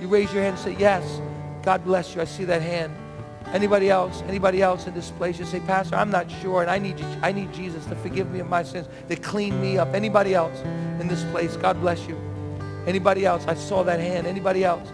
You 0.00 0.08
raise 0.08 0.32
your 0.32 0.42
hand 0.42 0.56
and 0.56 0.64
say, 0.64 0.76
yes, 0.78 1.20
God 1.62 1.84
bless 1.84 2.14
you. 2.14 2.20
I 2.20 2.26
see 2.26 2.44
that 2.44 2.62
hand. 2.62 2.94
Anybody 3.52 3.90
else? 3.90 4.22
Anybody 4.22 4.62
else 4.62 4.86
in 4.86 4.94
this 4.94 5.10
place? 5.10 5.38
You 5.38 5.44
say, 5.44 5.60
Pastor, 5.60 5.96
I'm 5.96 6.10
not 6.10 6.30
sure, 6.30 6.62
and 6.62 6.70
I 6.70 6.78
need 6.78 6.98
you, 6.98 7.06
I 7.22 7.30
need 7.30 7.52
Jesus 7.52 7.84
to 7.86 7.94
forgive 7.96 8.30
me 8.30 8.40
of 8.40 8.48
my 8.48 8.62
sins, 8.62 8.88
to 9.08 9.16
clean 9.16 9.60
me 9.60 9.78
up. 9.78 9.94
Anybody 9.94 10.34
else 10.34 10.58
in 11.00 11.06
this 11.08 11.22
place? 11.24 11.56
God 11.56 11.80
bless 11.80 12.06
you. 12.08 12.16
Anybody 12.86 13.24
else? 13.24 13.46
I 13.46 13.54
saw 13.54 13.82
that 13.84 14.00
hand. 14.00 14.26
Anybody 14.26 14.64
else? 14.64 14.88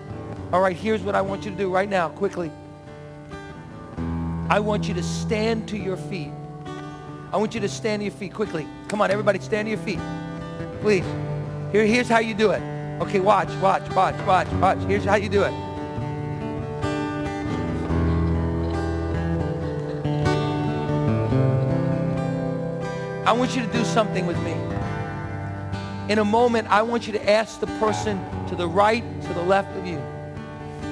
All 0.53 0.61
right, 0.61 0.77
here's 0.77 1.03
what 1.03 1.15
I 1.15 1.21
want 1.21 1.45
you 1.45 1.51
to 1.51 1.57
do 1.57 1.71
right 1.71 1.89
now, 1.89 2.09
quickly. 2.11 2.51
I 4.49 4.61
want 4.61 4.89
you 4.89 4.95
to 4.95 5.03
stand 5.03 5.69
to 5.69 5.79
your 5.79 5.97
feet. 5.97 6.33
I 7.33 7.37
want 7.37 7.55
you 7.55 7.61
to 7.61 7.69
stand 7.69 8.01
to 8.01 8.05
your 8.05 8.15
feet 8.15 8.35
quickly. 8.35 8.67
Come 8.89 9.01
on, 9.01 9.11
everybody, 9.11 9.39
stand 9.39 9.67
to 9.67 9.71
your 9.71 9.79
feet. 9.79 10.01
please. 10.81 11.05
Here, 11.73 11.87
here's 11.87 12.09
how 12.09 12.19
you 12.19 12.35
do 12.35 12.51
it. 12.51 12.61
Okay, 13.01 13.21
watch, 13.21 13.49
watch, 13.63 13.89
watch, 13.95 14.17
watch, 14.27 14.49
watch. 14.55 14.79
Here's 14.89 15.05
how 15.05 15.15
you 15.15 15.29
do 15.29 15.45
it. 15.45 15.70
I 23.31 23.33
want 23.33 23.55
you 23.55 23.65
to 23.65 23.73
do 23.73 23.85
something 23.85 24.27
with 24.27 24.37
me. 24.43 24.51
In 26.13 26.19
a 26.19 26.25
moment, 26.25 26.67
I 26.67 26.83
want 26.83 27.07
you 27.07 27.13
to 27.13 27.31
ask 27.31 27.61
the 27.61 27.69
person 27.79 28.21
to 28.49 28.57
the 28.57 28.67
right, 28.67 29.05
to 29.23 29.35
the 29.35 29.43
left 29.45 29.71
of 29.79 29.87
you. 29.87 30.03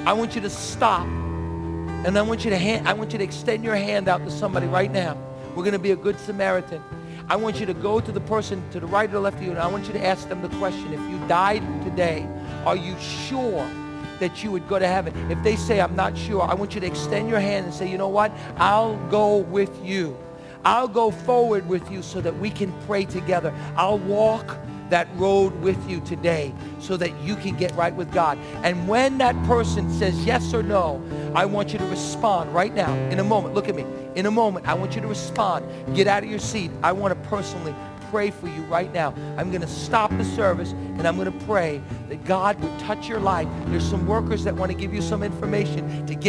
I 0.07 0.12
want 0.12 0.36
you 0.36 0.41
to 0.43 0.49
stop. 0.49 1.05
And 1.05 2.16
I 2.16 2.22
want 2.22 2.45
you 2.45 2.51
to 2.51 2.57
hand, 2.57 2.86
I 2.86 2.93
want 2.93 3.12
you 3.12 3.18
to 3.18 3.24
extend 3.24 3.64
your 3.64 3.74
hand 3.74 4.07
out 4.07 4.24
to 4.24 4.30
somebody 4.30 4.68
right 4.68 4.93
now. 4.93 5.18
We're 5.57 5.64
going 5.64 5.72
to 5.72 5.80
be 5.80 5.91
a 5.91 5.97
good 5.97 6.16
Samaritan. 6.20 6.80
I 7.28 7.34
want 7.34 7.59
you 7.59 7.66
to 7.66 7.74
go 7.74 7.99
to 7.99 8.12
the 8.12 8.20
person 8.20 8.62
to 8.70 8.78
the 8.78 8.86
right 8.86 9.11
or 9.11 9.14
the 9.14 9.20
left 9.20 9.39
of 9.39 9.43
you, 9.43 9.51
and 9.51 9.59
I 9.59 9.66
want 9.66 9.89
you 9.89 9.93
to 9.95 10.07
ask 10.07 10.28
them 10.28 10.41
the 10.41 10.49
question, 10.59 10.95
if 10.95 11.01
you 11.11 11.18
died 11.26 11.64
today, 11.82 12.24
are 12.64 12.76
you 12.76 12.97
sure 13.01 13.68
that 14.20 14.45
you 14.45 14.53
would 14.53 14.68
go 14.68 14.78
to 14.78 14.86
heaven? 14.86 15.12
If 15.28 15.43
they 15.43 15.57
say, 15.57 15.80
I'm 15.80 15.97
not 15.97 16.16
sure, 16.16 16.43
I 16.43 16.55
want 16.55 16.72
you 16.76 16.80
to 16.82 16.86
extend 16.86 17.28
your 17.28 17.41
hand 17.41 17.66
and 17.66 17.74
say, 17.74 17.91
you 17.91 17.99
know 17.99 18.07
what? 18.07 18.30
I'll 18.59 18.97
go 19.09 19.39
with 19.39 19.84
you. 19.84 20.16
I'll 20.69 20.87
go 20.87 21.11
forward 21.11 21.66
with 21.66 21.91
you 21.91 22.03
so 22.03 22.21
that 22.21 22.39
we 22.39 22.51
can 22.51 22.79
pray 22.83 23.07
together. 23.07 23.55
I'll 23.75 23.99
walk 23.99 24.59
that 24.91 25.09
road 25.14 25.59
with 25.62 25.89
you 25.89 26.01
today 26.01 26.55
so 26.79 26.99
that 26.99 27.19
you 27.23 27.37
can 27.37 27.57
get 27.57 27.75
right 27.75 27.95
with 27.95 28.12
God. 28.12 28.39
And 28.62 28.87
when 28.87 29.16
that 29.16 29.35
person 29.47 29.91
says 29.91 30.27
yes 30.27 30.53
or 30.53 30.62
no, 30.62 31.03
I 31.35 31.47
want 31.47 31.73
you 31.73 31.79
to 31.79 31.87
respond 31.87 32.55
right 32.55 32.75
now 32.75 32.93
in 33.09 33.19
a 33.19 33.25
moment. 33.25 33.55
Look 33.55 33.71
at 33.71 33.77
me. 33.77 33.87
In 34.14 34.27
a 34.27 34.31
moment, 34.31 34.69
I 34.69 34.75
want 34.75 34.95
you 34.95 35.01
to 35.01 35.07
respond. 35.07 35.66
Get 35.97 36.07
out 36.07 36.23
of 36.23 36.29
your 36.29 36.39
seat. 36.39 36.71
I 36.83 36.93
want 36.93 37.14
to 37.14 37.29
personally 37.31 37.75
pray 38.11 38.31
for 38.31 38.49
you 38.49 38.62
right 38.64 38.93
now. 38.93 39.14
I'm 39.37 39.51
going 39.51 39.62
to 39.62 39.66
stop 39.66 40.11
the 40.11 40.25
service 40.25 40.73
and 40.73 41.07
I'm 41.07 41.16
going 41.16 41.33
to 41.33 41.45
pray 41.47 41.81
that 42.09 42.25
God 42.25 42.61
would 42.61 42.79
touch 42.79 43.09
your 43.09 43.21
life. 43.21 43.49
There's 43.66 43.89
some 43.89 44.07
workers 44.07 44.45
that 44.45 44.55
want 44.55 44.71
to 44.73 44.77
give 44.77 44.93
you 44.93 45.03
some 45.03 45.23
information 45.23 46.07
to 46.07 46.14
get 46.14 46.25